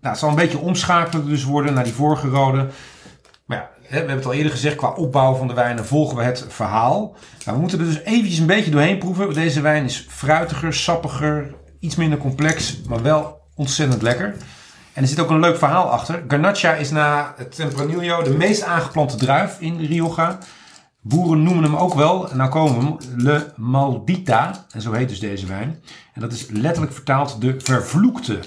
nou, 0.00 0.14
het 0.14 0.18
zal 0.18 0.28
een 0.28 0.34
beetje 0.34 0.58
omschakelen 0.58 1.26
dus 1.26 1.44
worden 1.44 1.74
naar 1.74 1.84
die 1.84 1.92
vorige 1.92 2.28
rode. 2.28 2.66
Maar 3.44 3.58
ja, 3.58 3.70
we 3.88 3.94
hebben 3.96 4.16
het 4.16 4.26
al 4.26 4.32
eerder 4.32 4.52
gezegd, 4.52 4.76
qua 4.76 4.90
opbouw 4.90 5.34
van 5.34 5.48
de 5.48 5.54
wijnen 5.54 5.86
volgen 5.86 6.16
we 6.16 6.22
het 6.22 6.44
verhaal. 6.48 7.16
Nou, 7.44 7.56
we 7.56 7.60
moeten 7.60 7.78
er 7.78 7.84
dus 7.84 8.02
eventjes 8.02 8.38
een 8.38 8.46
beetje 8.46 8.70
doorheen 8.70 8.98
proeven. 8.98 9.34
Deze 9.34 9.60
wijn 9.60 9.84
is 9.84 10.06
fruitiger, 10.08 10.74
sappiger, 10.74 11.54
iets 11.80 11.96
minder 11.96 12.18
complex, 12.18 12.80
maar 12.88 13.02
wel 13.02 13.37
ontzettend 13.58 14.02
lekker. 14.02 14.34
En 14.92 15.02
er 15.02 15.08
zit 15.08 15.20
ook 15.20 15.30
een 15.30 15.40
leuk 15.40 15.58
verhaal 15.58 15.90
achter. 15.90 16.24
Garnacha 16.28 16.74
is 16.74 16.90
na 16.90 17.34
het 17.36 17.54
Tempranillo 17.54 18.22
de 18.22 18.30
meest 18.30 18.62
aangeplante 18.62 19.16
druif 19.16 19.56
in 19.60 19.80
Rioja. 19.80 20.38
Boeren 21.00 21.42
noemen 21.42 21.62
hem 21.62 21.76
ook 21.76 21.94
wel, 21.94 22.30
en 22.30 22.36
nou 22.36 22.50
komen 22.50 22.78
we 22.78 22.84
hem, 22.84 23.24
Le 23.24 23.52
Maldita. 23.56 24.66
En 24.70 24.80
zo 24.80 24.92
heet 24.92 25.08
dus 25.08 25.20
deze 25.20 25.46
wijn. 25.46 25.82
En 26.14 26.20
dat 26.20 26.32
is 26.32 26.46
letterlijk 26.50 26.92
vertaald 26.92 27.40
de 27.40 27.54
vervloekte. 27.58 28.38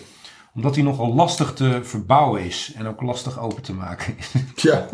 Omdat 0.55 0.75
hij 0.75 0.83
nogal 0.83 1.13
lastig 1.13 1.53
te 1.53 1.79
verbouwen 1.83 2.41
is. 2.41 2.73
En 2.75 2.87
ook 2.87 3.01
lastig 3.01 3.39
open 3.39 3.63
te 3.63 3.73
maken. 3.73 4.15
Ja, 4.55 4.87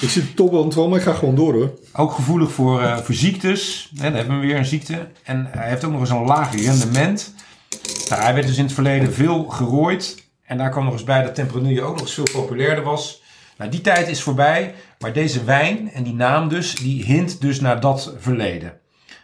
ik 0.00 0.08
zit 0.08 0.36
top 0.36 0.54
aan 0.54 0.64
het 0.64 0.74
wel, 0.74 0.88
maar 0.88 0.98
ik 0.98 1.04
ga 1.04 1.12
gewoon 1.12 1.34
door 1.34 1.52
hoor. 1.52 1.78
ook 1.92 2.12
gevoelig 2.12 2.52
voor, 2.52 2.82
eh, 2.82 2.96
voor 2.96 3.14
ziektes. 3.14 3.90
Hè, 3.94 4.02
dan 4.02 4.12
hebben 4.12 4.40
we 4.40 4.46
weer 4.46 4.56
een 4.56 4.64
ziekte. 4.64 5.08
En 5.22 5.48
hij 5.50 5.68
heeft 5.68 5.84
ook 5.84 5.92
nog 5.92 6.00
eens 6.00 6.10
een 6.10 6.24
laag 6.24 6.54
rendement. 6.54 7.34
Nou, 8.08 8.22
hij 8.22 8.34
werd 8.34 8.46
dus 8.46 8.56
in 8.56 8.64
het 8.64 8.72
verleden 8.72 9.12
veel 9.12 9.44
gerooid. 9.44 10.22
En 10.44 10.58
daar 10.58 10.70
kwam 10.70 10.84
nog 10.84 10.92
eens 10.92 11.04
bij 11.04 11.22
dat 11.22 11.34
Tempranillo 11.34 11.84
ook 11.86 11.92
nog 11.92 12.00
eens 12.00 12.14
veel 12.14 12.28
populairder 12.32 12.84
was. 12.84 13.22
Nou, 13.58 13.70
die 13.70 13.80
tijd 13.80 14.08
is 14.08 14.22
voorbij. 14.22 14.74
Maar 14.98 15.12
deze 15.12 15.44
wijn 15.44 15.90
en 15.92 16.02
die 16.02 16.14
naam 16.14 16.48
dus, 16.48 16.74
die 16.74 17.04
hint 17.04 17.40
dus 17.40 17.60
naar 17.60 17.80
dat 17.80 18.12
verleden. 18.18 18.72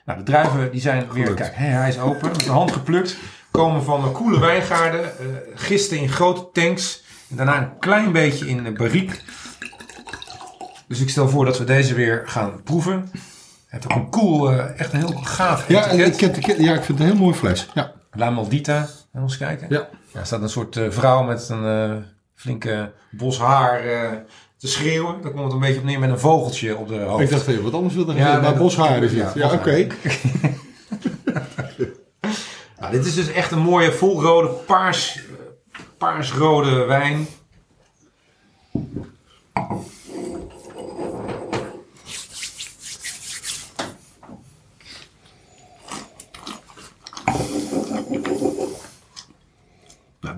Nou, 0.04 0.18
de 0.18 0.24
druiven 0.24 0.70
die 0.72 0.80
zijn 0.80 1.12
weer, 1.12 1.34
kijk, 1.34 1.52
hij 1.54 1.88
is 1.88 1.98
open, 1.98 2.28
met 2.28 2.44
de 2.44 2.50
hand 2.50 2.72
geplukt. 2.72 3.16
Komen 3.50 3.82
van 3.82 4.04
een 4.04 4.12
koele 4.12 4.38
wijngaarden, 4.40 5.04
eh, 5.04 5.26
gisten 5.54 5.98
in 5.98 6.08
grote 6.08 6.48
tanks. 6.52 7.02
En 7.30 7.36
daarna 7.36 7.58
een 7.62 7.78
klein 7.78 8.12
beetje 8.12 8.48
in 8.48 8.64
een 8.66 8.74
barriek. 8.74 9.22
Dus 10.88 11.00
ik 11.00 11.10
stel 11.10 11.28
voor 11.28 11.44
dat 11.44 11.58
we 11.58 11.64
deze 11.64 11.94
weer 11.94 12.22
gaan 12.26 12.62
proeven. 12.62 13.08
Hij 13.12 13.20
heeft 13.66 13.84
ook 13.84 13.98
een 13.98 14.10
cool, 14.10 14.50
eh, 14.50 14.80
echt 14.80 14.92
een 14.92 14.98
heel 14.98 15.20
gaaf 15.22 15.68
Ja, 15.68 15.90
etiket. 15.90 16.36
ik, 16.36 16.44
heb 16.44 16.56
de- 16.56 16.62
ja, 16.62 16.74
ik 16.74 16.82
vind 16.84 16.98
het 16.98 17.08
een 17.08 17.14
heel 17.14 17.24
mooi 17.24 17.34
fles. 17.36 17.68
Ja. 17.74 17.92
La 18.12 18.30
Maldita. 18.30 18.74
Gaan 18.78 18.88
we 19.12 19.20
eens 19.20 19.36
kijken? 19.36 19.66
Ja. 19.70 19.88
Ja, 20.12 20.20
er 20.20 20.26
staat 20.26 20.42
een 20.42 20.48
soort 20.48 20.76
eh, 20.76 20.90
vrouw 20.90 21.22
met 21.22 21.48
een 21.48 21.64
eh, 21.90 21.96
flinke 22.34 22.92
bos 23.10 23.38
haar 23.38 23.84
eh, 23.84 24.10
te 24.56 24.68
schreeuwen. 24.68 25.22
Daar 25.22 25.30
komt 25.30 25.44
het 25.44 25.52
een 25.52 25.58
beetje 25.60 25.78
op 25.78 25.84
neer 25.84 25.98
met 25.98 26.10
een 26.10 26.18
vogeltje 26.18 26.76
op 26.76 26.88
de 26.88 26.98
hoofd. 27.00 27.22
Ik 27.22 27.30
dacht 27.30 27.46
even 27.46 27.62
wat 27.62 27.72
anders 27.74 27.94
wilde 27.94 28.12
Ja, 28.12 28.16
zeggen. 28.18 28.34
nee, 28.34 28.42
maar 28.42 28.52
dat- 28.58 28.62
boshaar 28.62 29.02
is 29.02 29.12
ja, 29.12 29.24
het. 29.24 29.34
Ja, 29.34 29.52
oké. 29.52 29.86
boshaar. 29.86 30.52
Nou, 32.78 32.92
dit 32.96 33.06
is 33.06 33.14
dus 33.14 33.32
echt 33.32 33.50
een 33.50 33.58
mooie 33.58 33.92
volrode 33.92 34.48
paars, 34.48 35.20
paarsrode 35.98 36.84
wijn. 36.84 37.26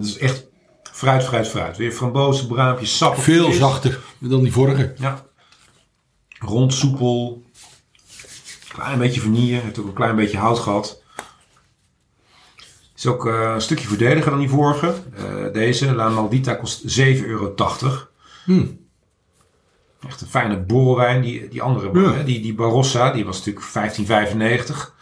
Is 0.06 0.18
echt 0.18 0.46
fruit, 0.82 1.24
fruit, 1.24 1.48
fruit. 1.48 1.76
Weer 1.76 1.92
frambozen, 1.92 2.46
braampjes, 2.46 2.96
sappig. 2.96 3.22
Veel 3.22 3.52
zachter 3.52 4.00
dan 4.18 4.42
die 4.42 4.52
vorige. 4.52 4.94
Ja. 4.98 5.26
Rond, 6.38 6.74
soepel. 6.74 7.42
Klein 8.68 8.98
beetje 8.98 9.20
vanille. 9.20 9.60
Heeft 9.60 9.78
ook 9.78 9.86
een 9.86 9.92
klein 9.92 10.16
beetje 10.16 10.38
hout 10.38 10.58
gehad. 10.58 11.02
Is 12.96 13.06
ook 13.06 13.26
eh, 13.26 13.52
een 13.54 13.60
stukje 13.60 13.86
voordeliger 13.88 14.30
dan 14.30 14.40
die 14.40 14.48
vorige. 14.48 14.94
Eh, 15.16 15.52
deze, 15.52 15.94
La 15.94 16.08
Maldita, 16.08 16.54
kost 16.54 17.00
7,80 17.00 17.26
euro. 17.26 17.54
Hmm. 18.44 18.80
Echt 20.08 20.20
een 20.20 20.26
fijne 20.26 20.58
borrelwijn. 20.58 21.22
Die, 21.22 21.48
die 21.48 21.62
andere, 21.62 22.00
Ja. 22.00 22.22
die, 22.22 22.40
die 22.40 22.54
Barossa, 22.54 23.10
die 23.12 23.24
was 23.24 23.44
natuurlijk 23.44 23.96
15,95. 24.66 24.94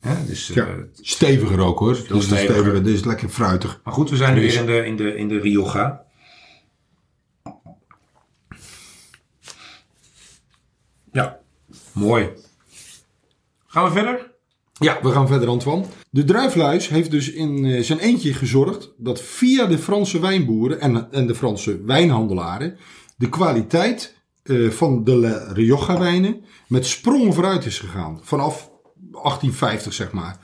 Hè, 0.00 0.26
dus, 0.26 0.50
eh, 0.50 0.56
Ja. 0.56 0.66
Steviger 1.00 1.58
ook 1.60 1.78
hoor. 1.78 1.96
Veel 1.96 2.20
steviger. 2.22 2.82
Dit 2.82 2.94
is 2.94 3.04
lekker 3.04 3.28
fruitig. 3.28 3.80
maar 3.84 3.94
goed, 3.94 4.10
we 4.10 4.16
zijn 4.16 4.34
nu 4.34 4.40
Dus- 4.40 4.60
weer 4.60 4.84
in 4.84 4.96
de, 4.96 5.04
in 5.04 5.10
de, 5.10 5.16
in 5.16 5.28
de 5.28 5.40
Rioja. 5.40 6.04
Ja, 11.12 11.38
mooi. 11.92 12.28
Gaan 13.66 13.84
we 13.84 13.90
verder? 13.90 14.30
Ja, 14.78 14.98
we 15.02 15.10
gaan 15.10 15.26
verder, 15.26 15.48
Antoine. 15.48 15.84
De 16.10 16.24
druifluis 16.24 16.88
heeft 16.88 17.10
dus 17.10 17.30
in 17.30 17.64
eh, 17.64 17.82
zijn 17.82 17.98
eentje 17.98 18.34
gezorgd 18.34 18.92
dat 18.96 19.20
via 19.20 19.66
de 19.66 19.78
Franse 19.78 20.20
wijnboeren 20.20 20.80
en, 20.80 21.12
en 21.12 21.26
de 21.26 21.34
Franse 21.34 21.82
wijnhandelaren 21.84 22.78
de 23.16 23.28
kwaliteit 23.28 24.16
eh, 24.42 24.68
van 24.70 25.04
de 25.04 25.16
La 25.16 25.52
Rioja 25.52 25.98
wijnen 25.98 26.44
met 26.68 26.86
sprongen 26.86 27.32
vooruit 27.34 27.64
is 27.64 27.78
gegaan. 27.78 28.20
Vanaf 28.22 28.69
1850, 29.22 29.92
zeg 29.92 30.12
maar. 30.12 30.38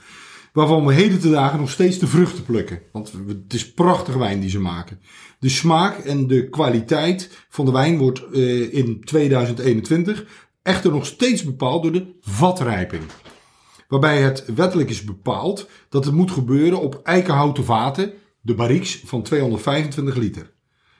Waarvan 0.53 0.85
we 0.85 0.93
heden 0.93 1.19
te 1.19 1.29
dagen 1.29 1.59
nog 1.59 1.69
steeds 1.69 1.99
de 1.99 2.07
vruchten 2.07 2.43
plukken. 2.43 2.81
Want 2.91 3.13
het 3.27 3.53
is 3.53 3.73
prachtige 3.73 4.19
wijn 4.19 4.39
die 4.39 4.49
ze 4.49 4.59
maken. 4.59 4.99
De 5.39 5.49
smaak 5.49 5.97
en 5.97 6.27
de 6.27 6.49
kwaliteit 6.49 7.45
van 7.49 7.65
de 7.65 7.71
wijn 7.71 7.97
wordt 7.97 8.23
eh, 8.33 8.73
in 8.73 9.01
2021 9.03 10.25
echter 10.63 10.91
nog 10.91 11.05
steeds 11.05 11.43
bepaald 11.43 11.83
door 11.83 11.91
de 11.91 12.15
vatrijping 12.21 13.03
waarbij 13.87 14.21
het 14.21 14.45
wettelijk 14.55 14.89
is 14.89 15.03
bepaald 15.03 15.69
dat 15.89 16.05
het 16.05 16.13
moet 16.13 16.31
gebeuren 16.31 16.79
op 16.79 16.99
eikenhouten 17.03 17.63
vaten, 17.63 18.13
de 18.41 18.53
barriques 18.53 19.01
van 19.05 19.21
225 19.21 20.15
liter. 20.15 20.51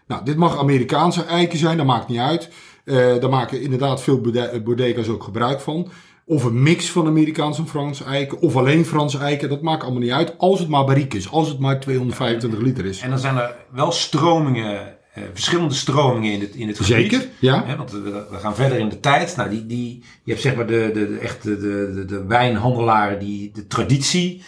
Nou, 0.07 0.25
dit 0.25 0.37
mag 0.37 0.57
Amerikaanse 0.57 1.23
eiken 1.23 1.57
zijn, 1.57 1.77
dat 1.77 1.85
maakt 1.85 2.07
niet 2.07 2.19
uit. 2.19 2.49
Eh, 2.85 2.95
daar 2.95 3.29
maken 3.29 3.61
inderdaad 3.61 4.01
veel 4.01 4.21
bode- 4.21 4.61
bodega's 4.63 5.07
ook 5.07 5.23
gebruik 5.23 5.59
van. 5.59 5.89
Of 6.29 6.43
een 6.43 6.63
mix 6.63 6.91
van 6.91 7.07
Amerikaanse 7.07 7.61
en 7.61 7.67
Franse 7.67 8.03
eiken, 8.03 8.39
of 8.39 8.55
alleen 8.55 8.85
Franse 8.85 9.17
eiken, 9.17 9.49
dat 9.49 9.61
maakt 9.61 9.83
allemaal 9.83 10.01
niet 10.01 10.11
uit. 10.11 10.37
Als 10.37 10.59
het 10.59 10.69
maar 10.69 10.85
barrique 10.85 11.17
is, 11.17 11.31
als 11.31 11.47
het 11.47 11.59
maar 11.59 11.79
225 11.79 12.59
liter 12.59 12.85
is. 12.85 13.01
En 13.01 13.09
dan 13.09 13.19
zijn 13.19 13.37
er 13.37 13.55
wel 13.71 13.91
stromingen, 13.91 14.97
eh, 15.13 15.23
verschillende 15.33 15.73
stromingen 15.73 16.31
in 16.31 16.39
het, 16.39 16.55
in 16.55 16.67
het 16.67 16.77
gebied. 16.79 17.11
Zeker, 17.11 17.27
ja. 17.39 17.65
Hè, 17.65 17.75
want 17.75 17.91
we, 17.91 18.27
we 18.31 18.37
gaan 18.37 18.55
verder 18.55 18.77
in 18.77 18.89
de 18.89 18.99
tijd. 18.99 19.35
Nou, 19.35 19.49
die, 19.49 19.65
die, 19.65 20.03
je 20.23 20.31
hebt 20.31 20.43
zeg 20.43 20.55
maar 20.55 20.67
de, 20.67 20.91
de, 20.93 21.07
de, 21.07 21.17
echt 21.17 21.43
de, 21.43 21.57
de, 21.57 21.91
de, 21.95 22.05
de 22.05 22.25
wijnhandelaren 22.25 23.19
die 23.19 23.51
de 23.53 23.67
traditie 23.67 24.43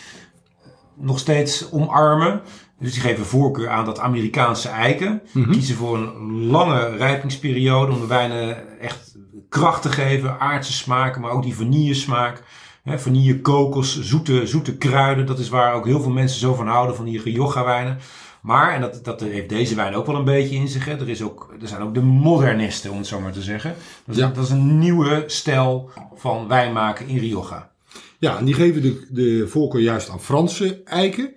nog 0.96 1.20
steeds 1.20 1.72
omarmen. 1.72 2.42
Dus 2.80 2.94
die 2.94 3.02
geven 3.02 3.26
voorkeur 3.26 3.70
aan 3.70 3.86
dat 3.86 4.00
Amerikaanse 4.00 4.70
eiken. 4.70 5.22
Kiezen 5.52 5.76
voor 5.76 5.98
een 5.98 6.46
lange 6.46 6.96
rijpingsperiode 6.98 7.92
om 7.92 8.00
de 8.00 8.08
wijnen 8.08 8.80
echt 8.80 9.16
kracht 9.50 9.82
te 9.82 9.90
geven. 9.92 10.40
Aardse 10.40 10.74
smaken, 10.74 11.22
maar 11.22 11.32
ook 11.32 11.44
die 11.44 11.56
vanillesmaak. 11.56 12.44
Hè, 12.84 13.00
vanille, 13.00 13.42
kokos, 13.42 14.02
zoete, 14.02 14.48
zoete 14.48 14.78
kruiden. 14.78 15.26
Dat 15.26 15.40
is 15.40 15.50
waar 15.50 15.74
ook 15.74 15.86
heel 15.86 16.02
veel 16.02 16.12
mensen 16.12 16.40
zo 16.40 16.54
van 16.54 16.68
houden, 16.68 16.96
van 16.96 17.06
die 17.06 17.22
Rioja 17.22 17.64
wijnen. 17.66 17.98
Maar, 18.42 18.74
en 18.74 18.82
dat, 18.82 19.04
dat 19.04 19.20
heeft 19.22 19.50
deze 19.50 19.76
wijn 19.76 19.96
ook 19.96 20.06
wel 20.06 20.16
een 20.16 20.24
beetje 20.24 20.56
in 20.56 20.68
zich. 20.68 20.86
Hè. 20.86 20.92
Er, 21.00 21.10
is 21.10 21.22
ook, 21.22 21.54
er 21.62 21.68
zijn 21.68 21.82
ook 21.82 21.94
de 21.94 22.02
modernisten, 22.02 22.92
om 22.92 22.98
het 22.98 23.08
zo 23.08 23.20
maar 23.20 23.32
te 23.32 23.42
zeggen. 23.42 23.76
Dat 24.06 24.16
is, 24.16 24.22
Ja. 24.22 24.28
dat 24.34 24.44
is 24.44 24.50
een 24.50 24.80
nieuwe 24.80 25.24
stijl 25.28 25.90
van 26.16 26.48
wijn 26.48 26.74
maken 26.74 27.08
in 27.08 27.18
Rioja. 27.18 27.70
Ja, 28.18 28.38
en 28.38 28.46
die 28.46 28.54
geven 28.54 28.82
de, 28.82 29.08
de 29.10 29.48
voorkeur 29.48 29.82
juist 29.82 30.10
aan 30.10 30.22
Franse 30.22 30.82
eiken. 30.84 31.34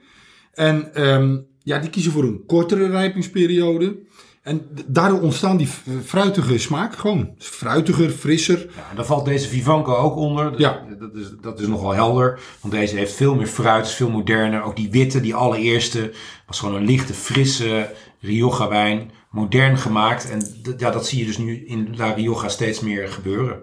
En 0.52 0.94
ehm, 0.94 1.38
ja, 1.62 1.78
die 1.78 1.90
kiezen 1.90 2.12
voor 2.12 2.24
een 2.24 2.46
kortere 2.46 2.86
rijpingsperiode. 2.86 3.96
En 4.42 4.68
daardoor 4.86 5.20
ontstaan 5.20 5.56
die 5.56 5.68
fruitige 6.04 6.58
smaak 6.58 6.96
gewoon. 6.96 7.34
Fruitiger, 7.38 8.10
frisser. 8.10 8.58
Ja, 8.58 8.94
daar 8.94 9.04
valt 9.04 9.24
deze 9.24 9.48
Vivanco 9.48 9.94
ook 9.94 10.16
onder. 10.16 10.60
Ja. 10.60 10.86
Dat 10.98 11.14
is, 11.14 11.26
dat 11.40 11.60
is 11.60 11.66
nogal 11.66 11.94
helder. 11.94 12.40
Want 12.60 12.74
deze 12.74 12.96
heeft 12.96 13.14
veel 13.14 13.34
meer 13.34 13.46
fruit, 13.46 13.86
is 13.86 13.94
veel 13.94 14.10
moderner. 14.10 14.62
Ook 14.62 14.76
die 14.76 14.90
witte, 14.90 15.20
die 15.20 15.34
allereerste, 15.34 16.12
was 16.46 16.58
gewoon 16.58 16.74
een 16.74 16.84
lichte, 16.84 17.14
frisse 17.14 17.90
Rioja 18.20 18.68
wijn. 18.68 19.10
Modern 19.30 19.78
gemaakt. 19.78 20.30
En 20.30 20.46
ja, 20.78 20.90
dat 20.90 21.06
zie 21.06 21.18
je 21.18 21.26
dus 21.26 21.38
nu 21.38 21.66
in 21.66 21.94
La 21.96 22.12
Rioja 22.12 22.48
steeds 22.48 22.80
meer 22.80 23.08
gebeuren. 23.08 23.62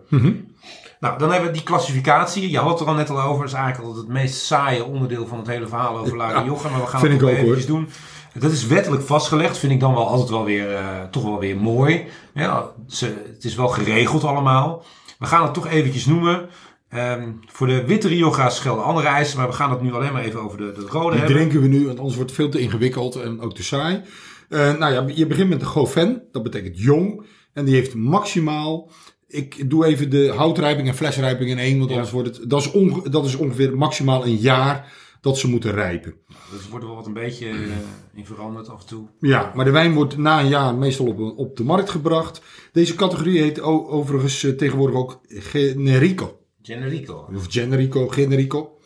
Nou, 1.00 1.20
dan 1.20 1.32
hebben 1.32 1.50
we 1.50 1.56
die 1.56 1.64
klassificatie. 1.64 2.50
Je 2.50 2.58
had 2.58 2.70
het 2.70 2.80
er 2.80 2.88
al 2.88 2.94
net 2.94 3.10
al 3.10 3.22
over. 3.22 3.40
Dat 3.40 3.48
is 3.48 3.54
eigenlijk 3.54 3.88
altijd 3.88 4.06
het 4.08 4.16
meest 4.16 4.42
saaie 4.42 4.84
onderdeel 4.86 5.28
van 5.28 5.38
het 5.38 5.48
hele 5.48 5.68
verhaal 5.68 5.98
over 5.98 6.18
La 6.18 6.30
Ja. 6.30 6.44
Maar 6.44 6.46
we 6.46 6.88
gaan 6.88 7.10
het 7.10 7.24
ook, 7.24 7.30
eventjes 7.30 7.66
doen. 7.66 7.90
Dat 8.34 8.52
is 8.52 8.68
wettelijk 8.68 9.04
vastgelegd. 9.04 9.58
Vind 9.58 9.72
ik 9.72 9.80
dan 9.80 9.94
wel 9.94 10.08
altijd 10.08 10.30
wel 10.30 10.44
weer, 10.44 10.76
eh, 10.76 10.86
toch 11.12 11.24
wel 11.24 11.40
weer 11.40 11.58
mooi. 11.58 12.06
Ja, 12.34 12.72
ze, 12.88 13.24
het 13.34 13.44
is 13.44 13.56
wel 13.56 13.68
geregeld 13.68 14.24
allemaal. 14.24 14.84
We 15.20 15.26
gaan 15.26 15.44
het 15.44 15.54
toch 15.54 15.68
eventjes 15.68 16.06
noemen. 16.06 16.50
Ehm, 16.90 17.32
voor 17.48 17.68
de 17.68 17.86
witte 17.86 18.08
Rioja's 18.08 18.60
gelden 18.60 18.84
andere 18.84 19.08
eisen. 19.08 19.38
Maar 19.38 19.48
we 19.48 19.54
gaan 19.54 19.70
het 19.70 19.82
nu 19.82 19.94
alleen 19.94 20.14
maar 20.14 20.24
even 20.24 20.42
over 20.42 20.58
de, 20.58 20.72
de 20.72 20.86
rode 20.90 21.10
Die 21.10 21.20
hebben. 21.20 21.36
drinken 21.36 21.62
we 21.62 21.68
nu, 21.68 21.86
want 21.86 21.98
anders 21.98 22.16
wordt 22.16 22.32
het 22.32 22.40
veel 22.40 22.50
te 22.50 22.60
ingewikkeld 22.60 23.16
en 23.16 23.42
ook 23.42 23.56
te 23.56 23.64
saai. 23.64 24.02
Eh, 24.50 24.74
nou 24.78 24.94
ja, 24.94 25.06
je 25.16 25.28
begint 25.28 25.50
met 25.50 25.60
de 25.60 25.66
Gauvain. 25.66 26.22
Dat 26.32 26.44
betekent 26.44 26.80
jong. 26.80 27.26
En 27.54 27.66
die 27.66 27.76
heeft 27.76 27.96
maximaal... 27.96 28.90
Ik 29.32 29.70
doe 29.70 29.86
even 29.86 30.10
de 30.10 30.28
houtrijping 30.36 30.88
en 30.88 30.96
flesrijping 30.96 31.50
in 31.50 31.58
één. 31.58 31.78
Want 31.78 31.90
Ja. 31.90 31.96
anders 31.96 32.14
wordt 32.14 32.38
het... 32.38 32.50
Dat 32.50 32.62
is, 32.62 32.72
onge- 32.72 33.10
dat 33.10 33.26
is 33.26 33.36
ongeveer 33.36 33.78
maximaal 33.78 34.26
een 34.26 34.36
jaar 34.36 34.94
dat 35.22 35.38
ze 35.38 35.48
moeten 35.48 35.72
rijpen. 35.72 36.14
Dus 36.52 36.64
er 36.64 36.70
wordt 36.70 36.86
wel 36.86 36.96
wat 36.96 37.06
een 37.06 37.14
beetje 37.14 37.48
eh, 37.50 37.56
in 38.14 38.26
veranderd 38.26 38.70
af 38.70 38.82
en 38.82 38.88
toe. 38.88 39.06
Ja, 39.20 39.52
maar 39.56 39.66
de 39.66 39.72
wijn 39.72 39.94
wordt 39.94 40.18
na 40.18 40.40
een 40.40 40.48
jaar 40.48 40.76
meestal 40.76 41.06
op, 41.06 41.20
op 41.38 41.58
de 41.58 41.64
markt 41.64 41.90
gebracht. 41.90 42.42
Deze 42.72 42.96
categorie 42.96 43.42
heet 43.42 43.62
overigens 43.62 44.44
eh, 44.44 44.52
tegenwoordig 44.52 44.96
ook 44.96 45.20
Generico. 45.28 46.40
Generico. 46.62 47.28
Of 47.36 47.46
Generico, 47.50 48.08
Generico. 48.08 48.78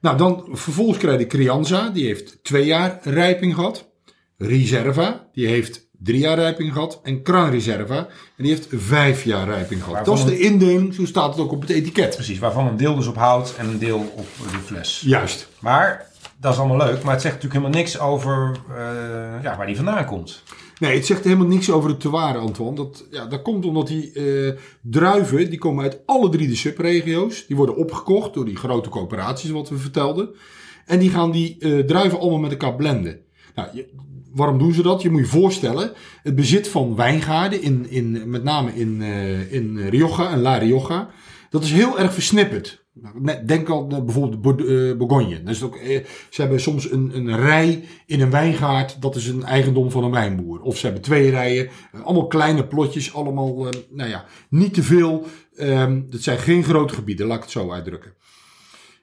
Nou, 0.00 0.16
dan 0.16 0.48
vervolgens 0.52 0.98
krijg 0.98 1.18
je 1.20 1.26
Crianza. 1.26 1.88
Die 1.88 2.04
heeft 2.06 2.44
twee 2.44 2.64
jaar 2.66 2.98
rijping 3.02 3.54
gehad. 3.54 3.88
Reserva, 4.36 5.28
die 5.32 5.46
heeft 5.46 5.88
drie 6.02 6.18
jaar 6.18 6.36
rijping 6.38 6.72
gehad. 6.72 7.00
En 7.02 7.20
Gran 7.24 7.50
Reserva, 7.50 7.96
en 8.36 8.44
die 8.44 8.48
heeft 8.48 8.66
vijf 8.70 9.24
jaar 9.24 9.46
rijping 9.48 9.80
gehad. 9.82 9.94
Waarvan 10.06 10.16
Dat 10.16 10.26
is 10.32 10.38
de 10.38 10.44
indeling, 10.44 10.94
zo 10.94 11.04
staat 11.06 11.34
het 11.34 11.44
ook 11.44 11.52
op 11.52 11.60
het 11.60 11.70
etiket. 11.70 12.14
Precies, 12.14 12.38
waarvan 12.38 12.66
een 12.66 12.76
deel 12.76 12.94
dus 12.96 13.06
op 13.06 13.16
hout 13.16 13.54
en 13.58 13.68
een 13.68 13.78
deel 13.78 14.12
op 14.16 14.26
de 14.52 14.58
fles. 14.64 15.02
Juist. 15.04 15.48
Maar 15.58 16.08
dat 16.40 16.52
is 16.52 16.58
allemaal 16.58 16.86
leuk, 16.86 17.02
maar 17.02 17.12
het 17.12 17.22
zegt 17.22 17.34
natuurlijk 17.34 17.60
helemaal 17.62 17.82
niks 17.82 17.98
over 17.98 18.56
eh, 18.76 19.42
ja, 19.42 19.56
waar 19.56 19.66
die 19.66 19.76
vandaan 19.76 20.04
komt. 20.04 20.42
Nee, 20.78 20.94
het 20.96 21.06
zegt 21.06 21.24
helemaal 21.24 21.46
niks 21.46 21.70
over 21.70 21.90
het 21.90 22.00
terroir, 22.00 22.36
Antoine. 22.38 22.76
Dat, 22.76 23.04
ja, 23.10 23.26
dat 23.26 23.42
komt 23.42 23.64
omdat 23.64 23.86
die 23.86 24.12
eh, 24.12 24.52
druiven, 24.82 25.50
die 25.50 25.58
komen 25.58 25.84
uit 25.84 25.98
alle 26.06 26.28
drie 26.28 26.48
de 26.48 26.56
subregio's. 26.56 27.46
Die 27.46 27.56
worden 27.56 27.76
opgekocht 27.76 28.34
door 28.34 28.44
die 28.44 28.56
grote 28.56 28.88
coöperaties, 28.88 29.50
wat 29.50 29.68
we 29.68 29.76
vertelden. 29.78 30.28
En 30.86 30.98
die 30.98 31.10
gaan 31.10 31.30
die 31.30 31.56
eh, 31.58 31.78
druiven 31.78 32.18
allemaal 32.20 32.38
met 32.38 32.50
elkaar 32.50 32.74
blenden. 32.74 33.20
Nou, 33.54 33.68
je- 33.72 33.88
waarom 34.32 34.58
doen 34.58 34.72
ze 34.72 34.82
dat? 34.82 35.02
Je 35.02 35.10
moet 35.10 35.20
je 35.20 35.26
voorstellen, 35.26 35.92
het 36.22 36.34
bezit 36.34 36.68
van 36.68 36.96
wijngaarden, 36.96 37.62
in, 37.62 37.90
in, 37.90 38.30
met 38.30 38.44
name 38.44 38.74
in, 38.74 39.02
eh, 39.02 39.52
in 39.52 39.78
Rioja 39.78 40.30
en 40.30 40.40
La 40.40 40.56
Rioja, 40.56 41.10
dat 41.50 41.64
is 41.64 41.72
heel 41.72 41.98
erg 41.98 42.12
versnipperd. 42.12 42.80
Nou, 42.92 43.44
Denk 43.46 43.68
al 43.68 43.86
naar 43.86 44.04
bijvoorbeeld 44.04 44.60
eh, 44.60 44.96
Bourgogne. 44.96 45.42
Dat 45.42 45.54
is 45.54 45.62
ook, 45.62 45.76
eh, 45.76 46.04
ze 46.30 46.40
hebben 46.40 46.60
soms 46.60 46.90
een, 46.90 47.10
een 47.16 47.36
rij 47.36 47.84
in 48.06 48.20
een 48.20 48.30
wijngaard, 48.30 49.02
dat 49.02 49.16
is 49.16 49.26
een 49.26 49.44
eigendom 49.44 49.90
van 49.90 50.04
een 50.04 50.10
wijnboer. 50.10 50.60
Of 50.60 50.76
ze 50.76 50.84
hebben 50.84 51.02
twee 51.02 51.30
rijen, 51.30 51.68
eh, 51.92 52.00
allemaal 52.02 52.26
kleine 52.26 52.66
plotjes, 52.66 53.14
allemaal, 53.14 53.68
eh, 53.68 53.80
nou 53.90 54.10
ja, 54.10 54.24
niet 54.48 54.74
te 54.74 54.82
veel. 54.82 55.26
Ehm 55.56 56.00
dat 56.10 56.20
zijn 56.20 56.38
geen 56.38 56.64
grote 56.64 56.94
gebieden, 56.94 57.26
laat 57.26 57.36
ik 57.36 57.42
het 57.42 57.52
zo 57.52 57.70
uitdrukken. 57.72 58.14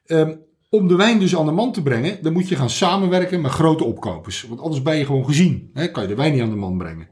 Ehm, 0.06 0.36
om 0.70 0.88
de 0.88 0.96
wijn 0.96 1.20
dus 1.20 1.36
aan 1.36 1.46
de 1.46 1.52
man 1.52 1.72
te 1.72 1.82
brengen, 1.82 2.18
dan 2.22 2.34
moet 2.34 2.48
je 2.50 2.56
gaan 2.56 2.70
samenwerken 2.70 3.42
met 3.42 3.52
grote 3.52 3.84
opkopers. 3.84 4.46
Want 4.48 4.60
anders 4.60 4.82
ben 4.82 4.98
je 4.98 5.06
gewoon 5.06 5.26
gezien. 5.26 5.70
Hè? 5.74 5.92
Kan 5.92 6.04
je 6.04 6.10
de 6.10 6.16
wijn 6.16 6.34
niet 6.34 6.42
aan 6.42 6.50
de 6.50 6.56
man 6.56 6.78
brengen. 6.78 7.10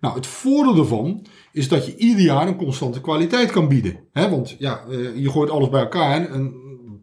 Nou, 0.00 0.14
het 0.14 0.26
voordeel 0.26 0.74
daarvan 0.74 1.26
is 1.52 1.68
dat 1.68 1.86
je 1.86 1.96
ieder 1.96 2.24
jaar 2.24 2.46
een 2.46 2.56
constante 2.56 3.00
kwaliteit 3.00 3.50
kan 3.50 3.68
bieden. 3.68 4.00
Hè? 4.12 4.30
Want 4.30 4.56
ja, 4.58 4.84
eh, 4.90 5.16
je 5.16 5.30
gooit 5.30 5.50
alles 5.50 5.68
bij 5.68 5.80
elkaar 5.80 6.26
en 6.26 6.54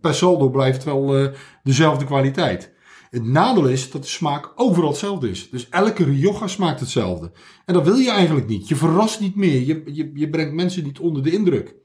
per 0.02 0.14
saldo 0.14 0.50
blijft 0.50 0.84
wel 0.84 1.18
eh, 1.18 1.28
dezelfde 1.64 2.06
kwaliteit. 2.06 2.74
Het 3.10 3.26
nadeel 3.26 3.68
is 3.68 3.92
dat 3.92 4.02
de 4.02 4.08
smaak 4.08 4.52
overal 4.56 4.90
hetzelfde 4.90 5.30
is. 5.30 5.50
Dus 5.50 5.70
elke 5.70 6.04
Rioja 6.04 6.48
smaakt 6.48 6.80
hetzelfde. 6.80 7.32
En 7.66 7.74
dat 7.74 7.84
wil 7.84 7.96
je 7.96 8.12
eigenlijk 8.12 8.48
niet. 8.48 8.68
Je 8.68 8.76
verrast 8.76 9.20
niet 9.20 9.36
meer. 9.36 9.66
Je, 9.66 9.84
je, 9.86 10.12
je 10.14 10.30
brengt 10.30 10.54
mensen 10.54 10.84
niet 10.84 11.00
onder 11.00 11.24
de 11.24 11.32
indruk. 11.32 11.76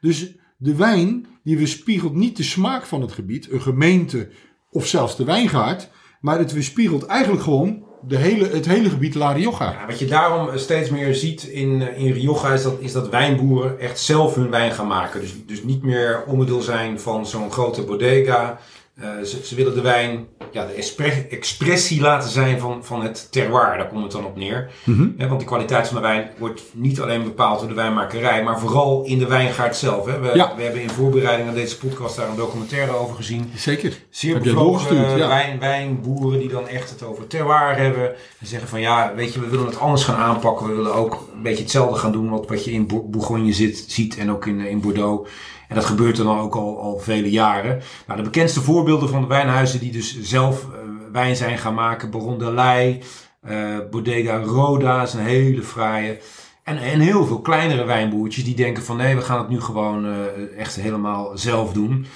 Dus 0.00 0.36
de 0.56 0.76
wijn 0.76 1.26
die 1.44 1.56
weerspiegelt 1.56 2.14
niet 2.14 2.36
de 2.36 2.42
smaak 2.42 2.86
van 2.86 3.00
het 3.00 3.12
gebied, 3.12 3.50
een 3.50 3.62
gemeente 3.62 4.28
of 4.70 4.86
zelfs 4.86 5.16
de 5.16 5.24
wijngaard. 5.24 5.90
Maar 6.20 6.38
het 6.38 6.52
weerspiegelt 6.52 7.06
eigenlijk 7.06 7.42
gewoon 7.42 7.84
de 8.06 8.16
hele, 8.16 8.48
het 8.48 8.66
hele 8.66 8.90
gebied 8.90 9.14
La 9.14 9.32
Rioja. 9.32 9.72
Ja, 9.72 9.86
wat 9.86 9.98
je 9.98 10.06
daarom 10.06 10.58
steeds 10.58 10.90
meer 10.90 11.14
ziet 11.14 11.42
in, 11.42 11.96
in 11.96 12.12
Rioja 12.12 12.52
is 12.52 12.62
dat, 12.62 12.76
is 12.78 12.92
dat 12.92 13.08
wijnboeren 13.08 13.78
echt 13.78 14.00
zelf 14.00 14.34
hun 14.34 14.50
wijn 14.50 14.72
gaan 14.72 14.86
maken. 14.86 15.20
Dus, 15.20 15.46
dus 15.46 15.62
niet 15.62 15.82
meer 15.82 16.24
onderdeel 16.26 16.60
zijn 16.60 17.00
van 17.00 17.26
zo'n 17.26 17.52
grote 17.52 17.82
bodega. 17.82 18.58
Eh, 19.00 19.08
ze, 19.24 19.40
ze 19.44 19.54
willen 19.54 19.74
de 19.74 19.80
wijn 19.80 20.26
ja, 20.52 20.66
de 20.66 20.72
expre- 20.72 21.26
expressie 21.30 22.00
laten 22.00 22.30
zijn 22.30 22.60
van, 22.60 22.84
van 22.84 23.02
het 23.02 23.28
terroir. 23.32 23.76
Daar 23.78 23.88
komt 23.88 24.02
het 24.02 24.12
dan 24.12 24.24
op 24.24 24.36
neer. 24.36 24.70
Hè, 25.16 25.28
want 25.28 25.40
de 25.40 25.46
kwaliteit 25.46 25.86
van 25.86 25.96
de 25.96 26.02
wijn 26.02 26.30
wordt 26.38 26.62
niet 26.72 27.00
alleen 27.00 27.22
bepaald 27.24 27.58
door 27.58 27.68
de 27.68 27.74
wijnmakerij, 27.74 28.42
maar 28.42 28.60
vooral 28.60 29.04
in 29.04 29.18
de 29.18 29.26
wijngaard 29.26 29.76
zelf. 29.76 30.06
Hè. 30.06 30.20
We, 30.20 30.30
Ja. 30.34 30.56
we 30.56 30.62
hebben 30.62 30.82
in 30.82 30.90
voorbereiding 30.90 31.48
aan 31.48 31.54
deze 31.54 31.78
podcast 31.78 32.16
daar 32.16 32.28
een 32.28 32.36
documentaire 32.36 32.92
over 32.96 33.16
gezien. 33.16 33.50
Zeker. 33.56 33.98
Zeer 34.10 34.34
Heb 34.34 34.44
je 34.44 34.50
bevlogen 34.50 34.88
doorgestuurd, 34.88 35.18
ja. 35.20 35.28
wijn, 35.28 35.58
wijnboeren 35.58 36.38
die 36.38 36.48
dan 36.48 36.68
echt 36.68 36.90
het 36.90 37.02
over 37.02 37.26
terroir 37.26 37.76
hebben. 37.76 38.08
En 38.40 38.46
zeggen 38.46 38.68
van 38.68 38.80
ja, 38.80 39.12
weet 39.16 39.34
je, 39.34 39.40
we 39.40 39.48
willen 39.48 39.66
het 39.66 39.78
anders 39.80 40.04
gaan 40.04 40.16
aanpakken. 40.16 40.66
We 40.68 40.74
willen 40.74 40.94
ook 40.94 41.28
een 41.34 41.42
beetje 41.42 41.62
hetzelfde 41.62 41.98
gaan 41.98 42.12
doen 42.12 42.30
wat, 42.30 42.48
wat 42.48 42.64
je 42.64 42.72
in 42.72 42.86
Bour- 42.86 43.10
Bourgogne 43.10 43.52
zit, 43.52 43.84
ziet 43.88 44.16
en 44.18 44.30
ook 44.30 44.46
in, 44.46 44.60
in 44.60 44.80
Bordeaux. 44.80 45.28
En 45.72 45.78
dat 45.78 45.86
gebeurt 45.86 46.18
er 46.18 46.24
dan 46.24 46.38
ook 46.38 46.54
al, 46.54 46.80
al 46.80 46.98
vele 46.98 47.30
jaren. 47.30 47.82
Nou, 48.06 48.18
de 48.18 48.24
bekendste 48.24 48.60
voorbeelden 48.60 49.08
van 49.08 49.20
de 49.20 49.26
wijnhuizen 49.26 49.80
die 49.80 49.92
dus 49.92 50.20
zelf 50.20 50.62
eh, 50.62 50.78
wijn 51.12 51.36
zijn 51.36 51.58
gaan 51.58 51.74
maken. 51.74 52.10
Baron 52.10 52.38
de 52.38 52.98
eh, 53.40 53.78
Bodega 53.90 54.36
Roda 54.36 55.02
is 55.02 55.12
een 55.12 55.24
hele 55.24 55.62
fraaie. 55.62 56.18
En, 56.62 56.78
en 56.78 57.00
heel 57.00 57.26
veel 57.26 57.40
kleinere 57.40 57.84
wijnboertjes 57.84 58.44
die 58.44 58.54
denken 58.54 58.82
van 58.82 58.96
nee, 58.96 59.14
we 59.14 59.20
gaan 59.20 59.38
het 59.38 59.48
nu 59.48 59.60
gewoon 59.60 60.06
eh, 60.06 60.58
echt 60.58 60.76
helemaal 60.76 61.38
zelf 61.38 61.72
doen. 61.72 62.06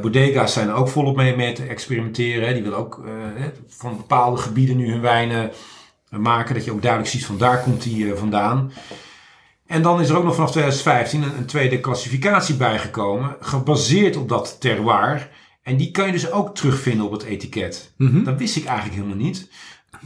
Bodega's 0.00 0.52
zijn 0.52 0.68
er 0.68 0.74
ook 0.74 0.88
volop 0.88 1.16
mee, 1.16 1.36
mee 1.36 1.52
te 1.52 1.66
experimenteren. 1.66 2.46
Hè. 2.46 2.54
Die 2.54 2.62
willen 2.62 2.78
ook 2.78 3.00
van 3.68 3.96
bepaalde 3.96 4.36
gebieden 4.36 4.76
nu 4.76 4.90
hun 4.90 5.00
wijnen 5.00 5.50
maken. 6.10 6.54
Dat 6.54 6.64
je 6.64 6.72
ook 6.72 6.82
duidelijk 6.82 7.10
ziet 7.10 7.26
van 7.26 7.38
daar 7.38 7.62
komt 7.62 7.82
die 7.82 8.14
vandaan. 8.14 8.72
En 9.72 9.82
dan 9.82 10.00
is 10.00 10.08
er 10.08 10.16
ook 10.16 10.24
nog 10.24 10.34
vanaf 10.34 10.50
2015 10.50 11.22
een, 11.22 11.36
een 11.36 11.46
tweede 11.46 11.80
klassificatie 11.80 12.54
bijgekomen. 12.54 13.36
Gebaseerd 13.40 14.16
op 14.16 14.28
dat 14.28 14.56
terroir. 14.60 15.30
En 15.62 15.76
die 15.76 15.90
kan 15.90 16.06
je 16.06 16.12
dus 16.12 16.30
ook 16.30 16.54
terugvinden 16.54 17.06
op 17.06 17.12
het 17.12 17.22
etiket. 17.22 17.94
Dat 17.96 18.38
wist 18.38 18.56
ik 18.56 18.64
eigenlijk 18.64 18.96
helemaal 18.96 19.24
niet. 19.24 19.50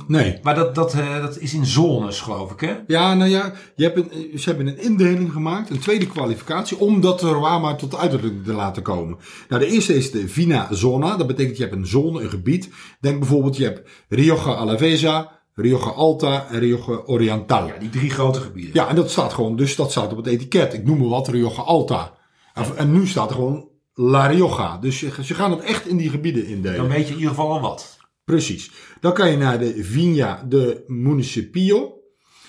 Nee. 0.06 0.38
Maar 0.42 0.54
dat, 0.54 0.74
dat, 0.74 0.94
eh, 0.94 1.20
dat 1.20 1.38
is 1.38 1.54
in 1.54 1.66
zones, 1.66 2.20
geloof 2.20 2.50
ik, 2.50 2.60
hè? 2.60 2.74
Ja, 2.86 3.14
nou 3.14 3.30
ja, 3.30 3.52
je 3.76 3.84
hebt 3.84 3.96
een, 3.96 4.38
ze 4.38 4.48
hebben 4.48 4.66
een 4.66 4.78
indeling 4.78 5.32
gemaakt, 5.32 5.70
een 5.70 5.78
tweede 5.78 6.06
kwalificatie, 6.06 6.78
om 6.78 7.00
dat 7.00 7.18
terroir 7.18 7.60
maar 7.60 7.76
tot 7.76 7.96
uitdrukking 7.96 8.44
te 8.44 8.52
laten 8.52 8.82
komen. 8.82 9.18
Nou, 9.48 9.62
de 9.62 9.68
eerste 9.68 9.94
is 9.94 10.10
de 10.10 10.28
Vina 10.28 10.68
Zona. 10.70 11.16
Dat 11.16 11.26
betekent 11.26 11.56
je 11.56 11.62
hebt 11.62 11.76
een 11.76 11.86
zone, 11.86 12.22
een 12.22 12.30
gebied. 12.30 12.70
Denk 13.00 13.18
bijvoorbeeld, 13.18 13.56
je 13.56 13.64
hebt 13.64 13.88
Rioja 14.08 14.54
Alavesa, 14.54 15.40
Rioja 15.56 15.84
Alta 15.90 16.48
en 16.50 16.58
Rioja 16.58 17.02
Oriental. 17.06 17.66
Ja, 17.66 17.78
die 17.78 17.90
drie 17.90 18.10
grote 18.10 18.40
gebieden. 18.40 18.70
Ja, 18.74 18.88
en 18.88 18.96
dat 18.96 19.10
staat 19.10 19.32
gewoon, 19.32 19.56
dus 19.56 19.76
dat 19.76 19.90
staat 19.90 20.10
op 20.10 20.16
het 20.16 20.26
etiket. 20.26 20.74
Ik 20.74 20.84
noem 20.84 20.98
maar 20.98 21.08
wat, 21.08 21.28
Rioja 21.28 21.60
Alta. 21.62 22.14
En, 22.54 22.76
en 22.76 22.92
nu 22.92 23.06
staat 23.06 23.28
er 23.28 23.34
gewoon 23.34 23.68
La 23.94 24.26
Rioja. 24.26 24.78
Dus 24.78 24.98
ze, 24.98 25.10
ze 25.24 25.34
gaan 25.34 25.50
het 25.50 25.60
echt 25.60 25.86
in 25.88 25.96
die 25.96 26.10
gebieden 26.10 26.46
indelen. 26.46 26.76
Dan 26.76 26.88
weet 26.88 27.06
je 27.06 27.12
in 27.12 27.18
ieder 27.18 27.28
geval 27.34 27.52
al 27.52 27.60
wat. 27.60 27.96
Precies. 28.24 28.70
Dan 29.00 29.12
kan 29.14 29.30
je 29.30 29.36
naar 29.36 29.58
de 29.58 29.84
Viña 29.84 30.48
de 30.48 30.84
Municipio. 30.86 31.94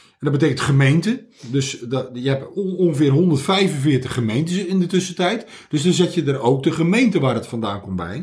En 0.10 0.18
dat 0.20 0.32
betekent 0.32 0.60
gemeente. 0.60 1.28
Dus 1.52 1.80
dat, 1.80 2.10
je 2.14 2.30
hebt 2.30 2.54
on- 2.54 2.76
ongeveer 2.78 3.12
145 3.12 4.14
gemeentes 4.14 4.66
in 4.66 4.80
de 4.80 4.86
tussentijd. 4.86 5.48
Dus 5.70 5.84
dan 5.84 5.94
zet 5.94 6.14
je 6.14 6.24
er 6.24 6.40
ook 6.40 6.64
de 6.64 6.72
gemeente 6.72 7.20
waar 7.20 7.36
het 7.36 7.48
vandaan 7.48 7.82
komt 7.82 7.96
bij. 7.96 8.16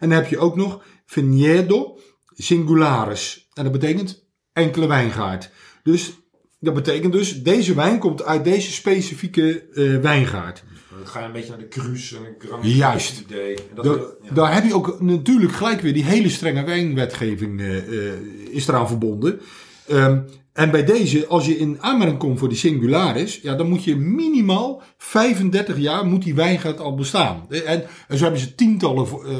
En 0.00 0.08
dan 0.08 0.10
heb 0.10 0.26
je 0.28 0.38
ook 0.38 0.56
nog 0.56 0.84
Viñedo 1.06 2.00
Singularis. 2.34 3.48
En 3.54 3.62
dat 3.62 3.72
betekent 3.72 4.21
enkele 4.52 4.86
wijngaard. 4.86 5.50
Dus 5.82 6.12
dat 6.60 6.74
betekent 6.74 7.12
dus, 7.12 7.42
deze 7.42 7.74
wijn 7.74 7.98
komt 7.98 8.24
uit 8.24 8.44
deze 8.44 8.72
specifieke 8.72 9.62
eh, 9.74 9.96
wijngaard. 10.00 10.62
Dan 10.98 11.06
ga 11.06 11.20
je 11.20 11.26
een 11.26 11.32
beetje 11.32 11.48
naar 11.48 11.58
de 11.58 11.68
cruise 11.68 12.16
en 12.16 12.22
de 12.38 12.46
Grand 12.46 12.64
Juist. 12.64 13.20
idee. 13.20 13.54
En 13.56 13.62
dat 13.74 13.84
Daar, 13.84 13.94
wil- 13.94 14.16
ja. 14.22 14.34
daar 14.34 14.54
heb 14.54 14.64
je 14.64 14.74
ook 14.74 15.00
natuurlijk 15.00 15.52
gelijk 15.52 15.80
weer 15.80 15.92
die 15.92 16.04
hele 16.04 16.28
strenge 16.28 16.64
wijnwetgeving 16.64 17.60
eh, 17.60 17.76
eh, 18.08 18.12
is 18.50 18.68
eraan 18.68 18.88
verbonden. 18.88 19.40
Ehm, 19.88 20.20
en 20.52 20.70
bij 20.70 20.84
deze, 20.84 21.26
als 21.26 21.46
je 21.46 21.58
in 21.58 21.78
aanmerking 21.80 22.18
komt 22.18 22.38
voor 22.38 22.48
die 22.48 22.58
singularis, 22.58 23.40
ja, 23.42 23.54
dan 23.54 23.68
moet 23.68 23.84
je 23.84 23.96
minimaal 23.96 24.82
35 24.98 25.78
jaar 25.78 26.06
moet 26.06 26.22
die 26.22 26.34
wijngaard 26.34 26.80
al 26.80 26.94
bestaan. 26.94 27.46
En, 27.48 27.84
en 28.08 28.16
zo 28.16 28.22
hebben 28.22 28.40
ze 28.40 28.54
tientallen 28.54 29.06
eh, 29.06 29.30
eh, 29.32 29.38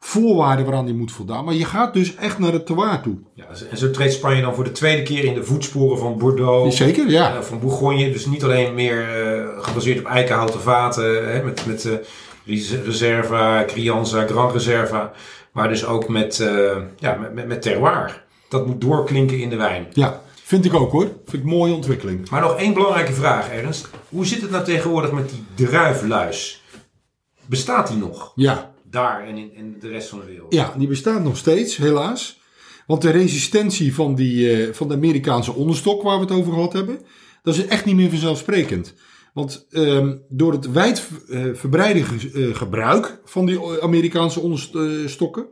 voorwaarden 0.00 0.64
waaraan 0.64 0.84
die 0.84 0.94
moet 0.94 1.12
voldaan. 1.12 1.44
Maar 1.44 1.54
je 1.54 1.64
gaat 1.64 1.94
dus 1.94 2.14
echt 2.14 2.38
naar 2.38 2.52
het 2.52 2.66
terroir 2.66 3.00
toe. 3.00 3.16
Ja, 3.34 3.44
en 3.70 3.76
zo 3.76 3.90
treedt 3.90 4.12
Spanje 4.12 4.40
dan 4.42 4.54
voor 4.54 4.64
de 4.64 4.72
tweede 4.72 5.02
keer 5.02 5.24
in 5.24 5.34
de 5.34 5.44
voetsporen 5.44 5.98
van 5.98 6.18
Bordeaux. 6.18 6.76
Zeker, 6.76 7.10
ja. 7.10 7.36
eh, 7.36 7.40
van 7.42 7.60
Bourgogne. 7.60 8.10
Dus 8.12 8.26
niet 8.26 8.44
alleen 8.44 8.74
meer 8.74 9.06
gebaseerd 9.60 9.98
op 9.98 10.06
eikenhouten 10.06 10.60
vaten. 10.60 11.32
Hè, 11.32 11.42
met, 11.42 11.66
met 11.66 11.88
Res- 12.44 12.74
Reserva, 12.84 13.64
Crianza, 13.66 14.26
Grand 14.26 14.52
Reserva. 14.52 15.12
Maar 15.52 15.68
dus 15.68 15.86
ook 15.86 16.08
met, 16.08 16.50
ja, 16.98 17.14
met, 17.14 17.34
met, 17.34 17.46
met 17.46 17.62
terroir. 17.62 18.24
Dat 18.48 18.66
moet 18.66 18.80
doorklinken 18.80 19.38
in 19.40 19.48
de 19.48 19.56
wijn. 19.56 19.86
Ja, 19.92 20.20
vind 20.46 20.64
ik 20.64 20.74
ook 20.74 20.92
hoor. 20.92 21.04
Vind 21.24 21.32
ik 21.32 21.42
een 21.42 21.56
mooie 21.56 21.74
ontwikkeling. 21.74 22.30
Maar 22.30 22.40
nog 22.40 22.56
één 22.58 22.74
belangrijke 22.74 23.12
vraag, 23.12 23.48
Ernst. 23.50 23.88
Hoe 24.08 24.26
zit 24.26 24.40
het 24.40 24.50
nou 24.50 24.64
tegenwoordig 24.64 25.12
met 25.12 25.30
die 25.30 25.66
druifluis? 25.66 26.62
Bestaat 27.46 27.88
die 27.88 27.96
nog? 27.96 28.32
Ja, 28.34 28.74
Daar 28.90 29.26
en 29.26 29.36
in, 29.36 29.54
in 29.54 29.76
de 29.80 29.88
rest 29.88 30.08
van 30.08 30.18
de 30.18 30.24
wereld? 30.26 30.54
Ja, 30.54 30.74
die 30.78 30.88
bestaat 30.88 31.22
nog 31.22 31.36
steeds, 31.36 31.76
helaas. 31.76 32.40
Want 32.86 33.02
de 33.02 33.10
resistentie 33.10 33.94
van, 33.94 34.14
die, 34.14 34.52
eh, 34.66 34.72
van 34.72 34.88
de 34.88 34.94
Amerikaanse 34.94 35.52
onderstok 35.52 36.02
waar 36.02 36.16
we 36.18 36.24
het 36.24 36.32
over 36.34 36.52
gehad 36.52 36.72
hebben, 36.72 36.98
dat 37.42 37.54
is 37.56 37.66
echt 37.66 37.84
niet 37.84 37.96
meer 37.96 38.10
vanzelfsprekend. 38.10 38.94
Want 39.34 39.66
ehm, 39.70 40.16
door 40.28 40.52
het 40.52 40.72
wijd 40.72 41.08
eh, 41.28 41.44
verbreide 41.52 42.02
ge- 42.04 42.48
eh, 42.48 42.54
gebruik 42.56 43.20
van 43.24 43.46
die 43.46 43.82
Amerikaanse 43.82 44.40
onderstokken, 44.40 45.46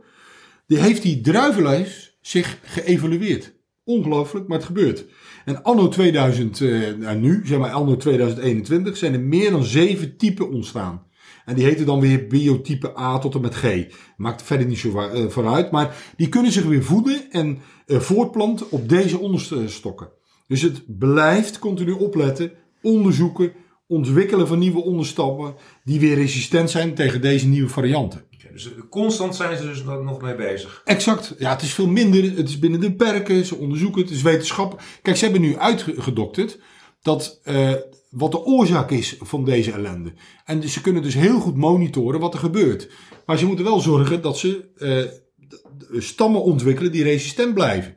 die 0.67 0.79
heeft 0.79 1.03
die 1.03 1.21
druivenlijst 1.21 2.17
zich 2.21 2.59
geëvalueerd. 2.63 3.53
Ongelooflijk, 3.85 4.49
maar 4.49 4.57
het 4.57 4.67
gebeurt. 4.67 5.05
En 5.45 5.63
anno 5.63 5.89
2000, 5.89 6.61
eh, 6.61 6.95
nou 6.99 7.19
nu, 7.19 7.47
zeg 7.47 7.59
maar 7.59 7.71
anno 7.71 7.97
2021, 7.97 8.97
zijn 8.97 9.13
er 9.13 9.21
meer 9.21 9.51
dan 9.51 9.65
zeven 9.65 10.17
typen 10.17 10.51
ontstaan. 10.51 11.03
En 11.45 11.55
die 11.55 11.65
heten 11.65 11.87
dan 11.87 12.01
weer 12.01 12.27
biotype 12.27 12.99
A 12.99 13.19
tot 13.19 13.35
en 13.35 13.41
met 13.41 13.55
G. 13.55 13.87
Maakt 14.17 14.43
verder 14.43 14.67
niet 14.67 14.79
zo 14.79 14.99
eh, 14.99 15.29
van 15.29 15.47
uit. 15.47 15.71
Maar 15.71 15.97
die 16.17 16.29
kunnen 16.29 16.53
zich 16.53 16.65
weer 16.65 16.85
voeden 16.85 17.31
en 17.31 17.59
eh, 17.87 17.99
voortplanten 17.99 18.71
op 18.71 18.89
deze 18.89 19.19
onderstokken. 19.19 20.09
Dus 20.47 20.63
het 20.63 20.99
blijft 20.99 21.59
continu 21.59 21.93
opletten, 21.93 22.53
onderzoeken, 22.83 23.53
ontwikkelen 23.87 24.47
van 24.47 24.59
nieuwe 24.59 24.83
onderstammen 24.83 25.55
die 25.85 26.01
weer 26.01 26.15
resistent 26.15 26.71
zijn 26.71 26.95
tegen 26.95 27.21
deze 27.21 27.47
nieuwe 27.49 27.69
varianten. 27.69 28.25
Dus 28.55 28.71
constant 28.91 29.37
zijn 29.37 29.57
ze 29.59 29.65
dus 29.67 29.85
nog 29.85 30.21
mee 30.21 30.35
bezig. 30.35 30.83
Exact. 30.85 31.35
Ja, 31.39 31.51
het 31.51 31.63
is 31.63 31.75
veel 31.75 31.87
minder. 31.87 32.37
Het 32.37 32.49
is 32.49 32.59
binnen 32.59 32.81
de 32.81 32.93
perken. 32.93 33.45
Ze 33.45 33.57
onderzoeken 33.57 34.01
het. 34.01 34.11
Het 34.11 34.19
is 34.19 34.25
wetenschap. 34.25 34.83
Kijk, 35.03 35.17
ze 35.17 35.25
hebben 35.25 35.43
nu 35.43 35.59
uitgedokterd 35.59 36.59
dat 37.03 37.41
eh, 37.43 37.73
wat 38.11 38.33
de 38.33 38.45
oorzaak 38.45 38.91
is 38.91 39.17
van 39.21 39.45
deze 39.45 39.73
ellende. 39.73 40.13
En 40.45 40.61
dus 40.61 40.73
ze 40.73 40.81
kunnen 40.81 41.03
dus 41.03 41.15
heel 41.15 41.41
goed 41.41 41.57
monitoren 41.57 42.21
wat 42.21 42.35
er 42.35 42.41
gebeurt. 42.41 42.89
Maar 43.27 43.39
ze 43.39 43.47
moeten 43.47 43.65
wel 43.65 43.81
zorgen 43.81 44.23
dat 44.23 44.39
ze 44.39 44.65
eh, 44.77 46.01
stammen 46.01 46.43
ontwikkelen 46.43 46.93
die 46.93 47.03
resistent 47.03 47.55
blijven. 47.55 47.97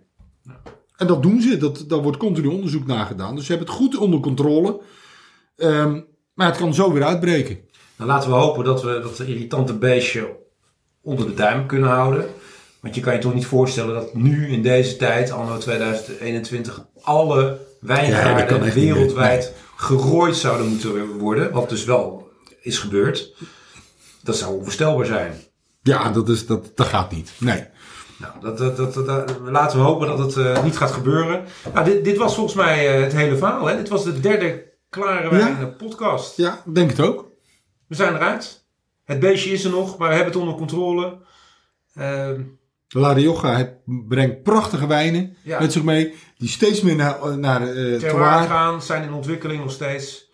En 0.96 1.08
dat 1.08 1.24
doen 1.24 1.42
ze. 1.42 1.58
Dat, 1.58 1.86
daar 1.88 2.02
wordt 2.02 2.18
continu 2.18 2.48
onderzoek 2.48 2.86
naar 2.86 3.06
gedaan. 3.06 3.36
Dus 3.36 3.46
ze 3.46 3.52
hebben 3.52 3.70
het 3.70 3.78
goed 3.78 3.98
onder 3.98 4.20
controle. 4.20 4.82
Ehm, 5.56 6.02
maar 6.34 6.48
het 6.48 6.58
kan 6.58 6.74
zo 6.74 6.92
weer 6.92 7.04
uitbreken. 7.04 7.60
Nou, 7.98 8.10
laten 8.10 8.30
we 8.30 8.36
hopen 8.36 8.64
dat 8.64 8.84
we 8.84 9.00
dat 9.04 9.20
irritante 9.20 9.78
beestje 9.78 10.46
onder 11.08 11.26
de 11.26 11.34
duim 11.34 11.66
kunnen 11.66 11.90
houden. 11.90 12.26
Want 12.80 12.96
je 12.96 13.02
kan 13.02 13.14
je 13.14 13.20
toch 13.20 13.34
niet 13.34 13.46
voorstellen 13.46 13.94
dat 13.94 14.14
nu 14.14 14.48
in 14.52 14.62
deze 14.62 14.96
tijd, 14.98 15.32
anno 15.32 15.58
2021, 15.58 16.86
alle 17.02 17.60
wijngaarden 17.82 18.74
wereldwijd 18.74 19.54
gerooid 19.76 20.36
zouden 20.36 20.68
moeten 20.68 21.18
worden. 21.18 21.52
Wat 21.52 21.70
dus 21.70 21.86
wel 21.86 22.30
is 22.62 22.78
gebeurd. 22.80 23.34
Dat 24.24 24.38
zou 24.38 24.58
onvoorstelbaar 24.58 25.06
zijn. 25.06 25.34
Ja, 25.82 26.12
dat, 26.12 26.30
is, 26.30 26.46
dat, 26.46 26.72
dat 26.76 26.88
gaat 26.88 27.12
niet. 27.12 27.32
Nee. 27.40 27.64
Nou, 28.18 28.34
dat, 28.42 28.58
dat, 28.58 28.78
dat, 28.78 28.94
dat- 29.06 29.40
laten 29.46 29.78
we 29.78 29.84
hopen 29.86 30.08
dat 30.08 30.18
het 30.20 30.38
eh, 30.38 30.64
niet 30.64 30.78
gaat 30.78 30.92
gebeuren. 30.92 31.44
Nou, 31.74 31.86
dit, 31.86 32.04
dit 32.04 32.18
was 32.18 32.36
volgens 32.36 32.56
mij 32.56 32.96
eh, 32.96 33.04
het 33.04 33.14
hele 33.14 33.38
verhaal. 33.38 33.66
Hè? 33.66 33.78
Dit 33.78 33.90
was 33.90 34.04
de 34.04 34.20
derde 34.20 34.74
Klare 34.90 35.30
Wijn 35.30 35.76
podcast. 35.76 36.38
Ja, 36.38 36.62
denk 36.74 36.90
het 36.90 37.00
ook. 37.00 37.26
We 37.88 37.96
zijn 37.96 38.16
eruit. 38.16 38.67
Het 39.08 39.20
beestje 39.20 39.52
is 39.52 39.64
er 39.64 39.72
nog, 39.72 39.98
maar 39.98 40.10
we 40.10 40.16
hebben 40.16 40.34
het 40.34 40.42
onder 40.42 40.56
controle. 40.58 41.18
Ehm, 41.96 42.42
La 42.90 43.12
Rioja 43.14 43.56
het 43.56 43.74
brengt 43.86 44.44
prachtige 44.44 44.88
wijnen 44.88 45.36
Ja. 45.44 45.60
met 45.60 45.72
zich 45.74 45.84
mee. 45.84 46.14
Die 46.38 46.50
steeds 46.50 46.82
meer 46.82 46.96
naar, 46.96 47.38
naar 47.38 47.62
eh 47.62 48.00
terroir. 48.00 48.48
gaan, 48.48 48.82
zijn 48.82 49.04
in 49.04 49.14
ontwikkeling 49.14 49.62
nog 49.62 49.72
steeds. 49.72 50.30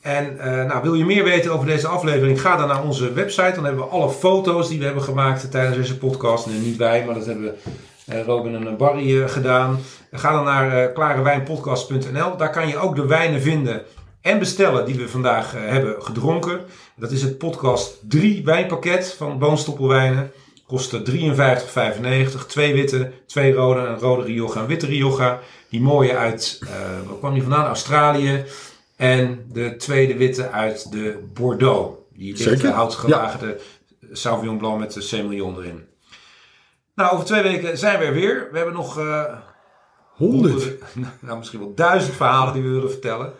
En 0.00 0.38
eh, 0.38 0.64
nou, 0.66 0.82
wil 0.82 0.94
je 0.94 1.04
meer 1.04 1.24
weten 1.24 1.52
over 1.52 1.66
deze 1.66 1.88
aflevering? 1.88 2.40
Ga 2.40 2.56
dan 2.56 2.68
naar 2.68 2.82
onze 2.84 3.12
website. 3.12 3.52
Dan 3.54 3.64
hebben 3.64 3.84
we 3.84 3.90
alle 3.90 4.10
foto's 4.10 4.68
die 4.68 4.78
we 4.78 4.84
hebben 4.84 5.02
gemaakt 5.02 5.50
tijdens 5.50 5.76
deze 5.76 5.98
podcast. 5.98 6.46
Nee, 6.46 6.58
niet 6.58 6.76
wij, 6.76 7.04
maar 7.04 7.14
dat 7.14 7.26
hebben 7.26 7.54
eh, 8.06 8.24
Robin 8.24 8.66
en 8.66 8.76
Barry 8.76 9.22
eh, 9.22 9.28
gedaan. 9.28 9.78
Ga 10.12 10.32
dan 10.32 10.44
naar 10.44 10.92
klarewijnpodcast.nl. 10.92 12.36
Daar 12.36 12.50
kan 12.50 12.68
je 12.68 12.78
ook 12.78 12.96
de 12.96 13.06
wijnen 13.06 13.40
vinden 13.40 13.82
en 14.20 14.38
bestellen 14.38 14.86
die 14.86 14.94
we 14.94 15.08
vandaag 15.08 15.52
hebben 15.56 16.02
gedronken. 16.02 16.60
Dat 16.98 17.10
is 17.10 17.22
het 17.22 17.38
podcast 17.38 17.98
3 18.08 18.44
wijnpakket 18.44 19.14
van 19.16 19.38
Boonstoppelwijnen. 19.38 20.32
Kost 20.66 20.92
eh, 20.92 21.00
53,95. 22.34 22.46
Twee 22.46 22.74
witte, 22.74 23.12
twee 23.26 23.52
rode, 23.52 23.80
een 23.80 23.98
rode 23.98 24.22
Rioja 24.22 24.60
en 24.60 24.66
witte 24.66 24.86
Rioja. 24.86 25.40
Die 25.68 25.80
mooie 25.80 26.16
uit, 26.16 26.58
eh 26.62 26.68
waar 27.06 27.18
kwam 27.18 27.32
die 27.32 27.42
vandaan? 27.42 27.66
Australië. 27.66 28.44
En 28.96 29.44
de 29.52 29.76
tweede 29.76 30.16
witte 30.16 30.50
uit 30.50 30.92
de 30.92 31.28
Bordeaux. 31.34 31.98
Die 32.12 32.32
lichte 32.32 32.42
Zeker, 32.42 32.70
houtgelagerde 32.70 33.60
Sauvignon 34.12 34.58
Blanc 34.58 34.78
met 34.78 34.92
de 34.92 35.00
Semillon 35.00 35.58
erin. 35.58 35.86
Nou, 36.94 37.12
over 37.12 37.26
twee 37.26 37.42
weken 37.42 37.78
zijn 37.78 37.98
we 37.98 38.04
er 38.04 38.12
weer. 38.12 38.48
We 38.50 38.56
hebben 38.56 38.74
nog 38.74 38.98
eh, 38.98 39.24
Honderd. 40.18 40.74
nou, 41.20 41.38
misschien 41.38 41.58
wel 41.58 41.74
duizend 41.74 42.16
verhalen 42.16 42.52
die 42.52 42.62
we 42.62 42.68
willen 42.68 42.90
vertellen. 42.90 43.32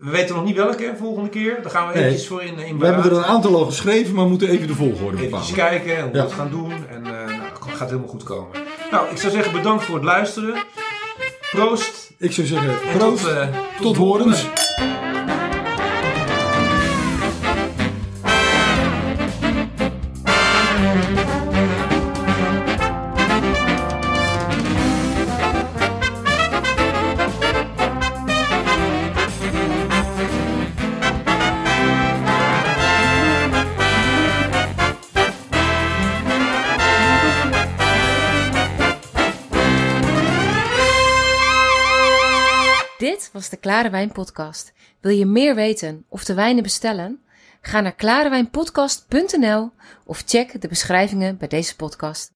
We 0.00 0.10
weten 0.10 0.34
nog 0.34 0.44
niet 0.44 0.56
welke 0.56 0.94
volgende 0.98 1.28
keer. 1.28 1.58
Daar 1.62 1.70
gaan 1.70 1.88
we 1.88 1.94
eventjes 1.98 2.26
voor 2.26 2.42
in, 2.42 2.58
in 2.58 2.78
We 2.78 2.86
hebben 2.86 3.04
er 3.04 3.12
een 3.16 3.24
aantal 3.24 3.54
al 3.56 3.64
geschreven, 3.64 4.14
maar 4.14 4.24
we 4.24 4.30
moeten 4.30 4.48
even 4.48 4.66
de 4.66 4.74
volgorde 4.74 5.16
Even 5.16 5.30
bepalen. 5.30 5.54
kijken 5.54 5.96
en 5.96 6.02
hoe 6.02 6.12
we 6.12 6.18
het 6.18 6.32
gaan 6.32 6.50
doen. 6.50 6.72
En 6.72 7.06
eh 7.06 7.12
nou, 7.12 7.42
het 7.68 7.74
gaat 7.76 7.88
helemaal 7.88 8.08
goed 8.10 8.22
komen. 8.22 8.48
Nou, 8.90 9.10
ik 9.10 9.16
zou 9.18 9.32
zeggen 9.32 9.52
bedankt 9.52 9.84
voor 9.84 9.94
het 9.94 10.04
luisteren. 10.04 10.54
Proost. 11.50 12.10
Ik 12.18 12.32
zou 12.32 12.46
zeggen, 12.46 12.70
En 12.70 12.98
proost. 12.98 13.22
tot, 13.24 13.32
eh, 13.32 13.48
tot 13.80 13.96
horens. 13.96 14.46
Was 43.38 43.48
de 43.48 43.56
Klare 43.56 43.90
Wijn 43.90 44.12
Podcast. 44.12 44.72
Wil 45.00 45.12
je 45.12 45.26
meer 45.26 45.54
weten 45.54 46.04
of 46.08 46.24
de 46.24 46.34
wijnen 46.34 46.62
bestellen? 46.62 47.22
Ga 47.60 47.80
naar 47.80 47.94
klarewijnpodcast.nl 47.94 49.70
of 50.04 50.22
check 50.26 50.60
de 50.60 50.68
beschrijvingen 50.68 51.36
bij 51.36 51.48
deze 51.48 51.76
podcast. 51.76 52.32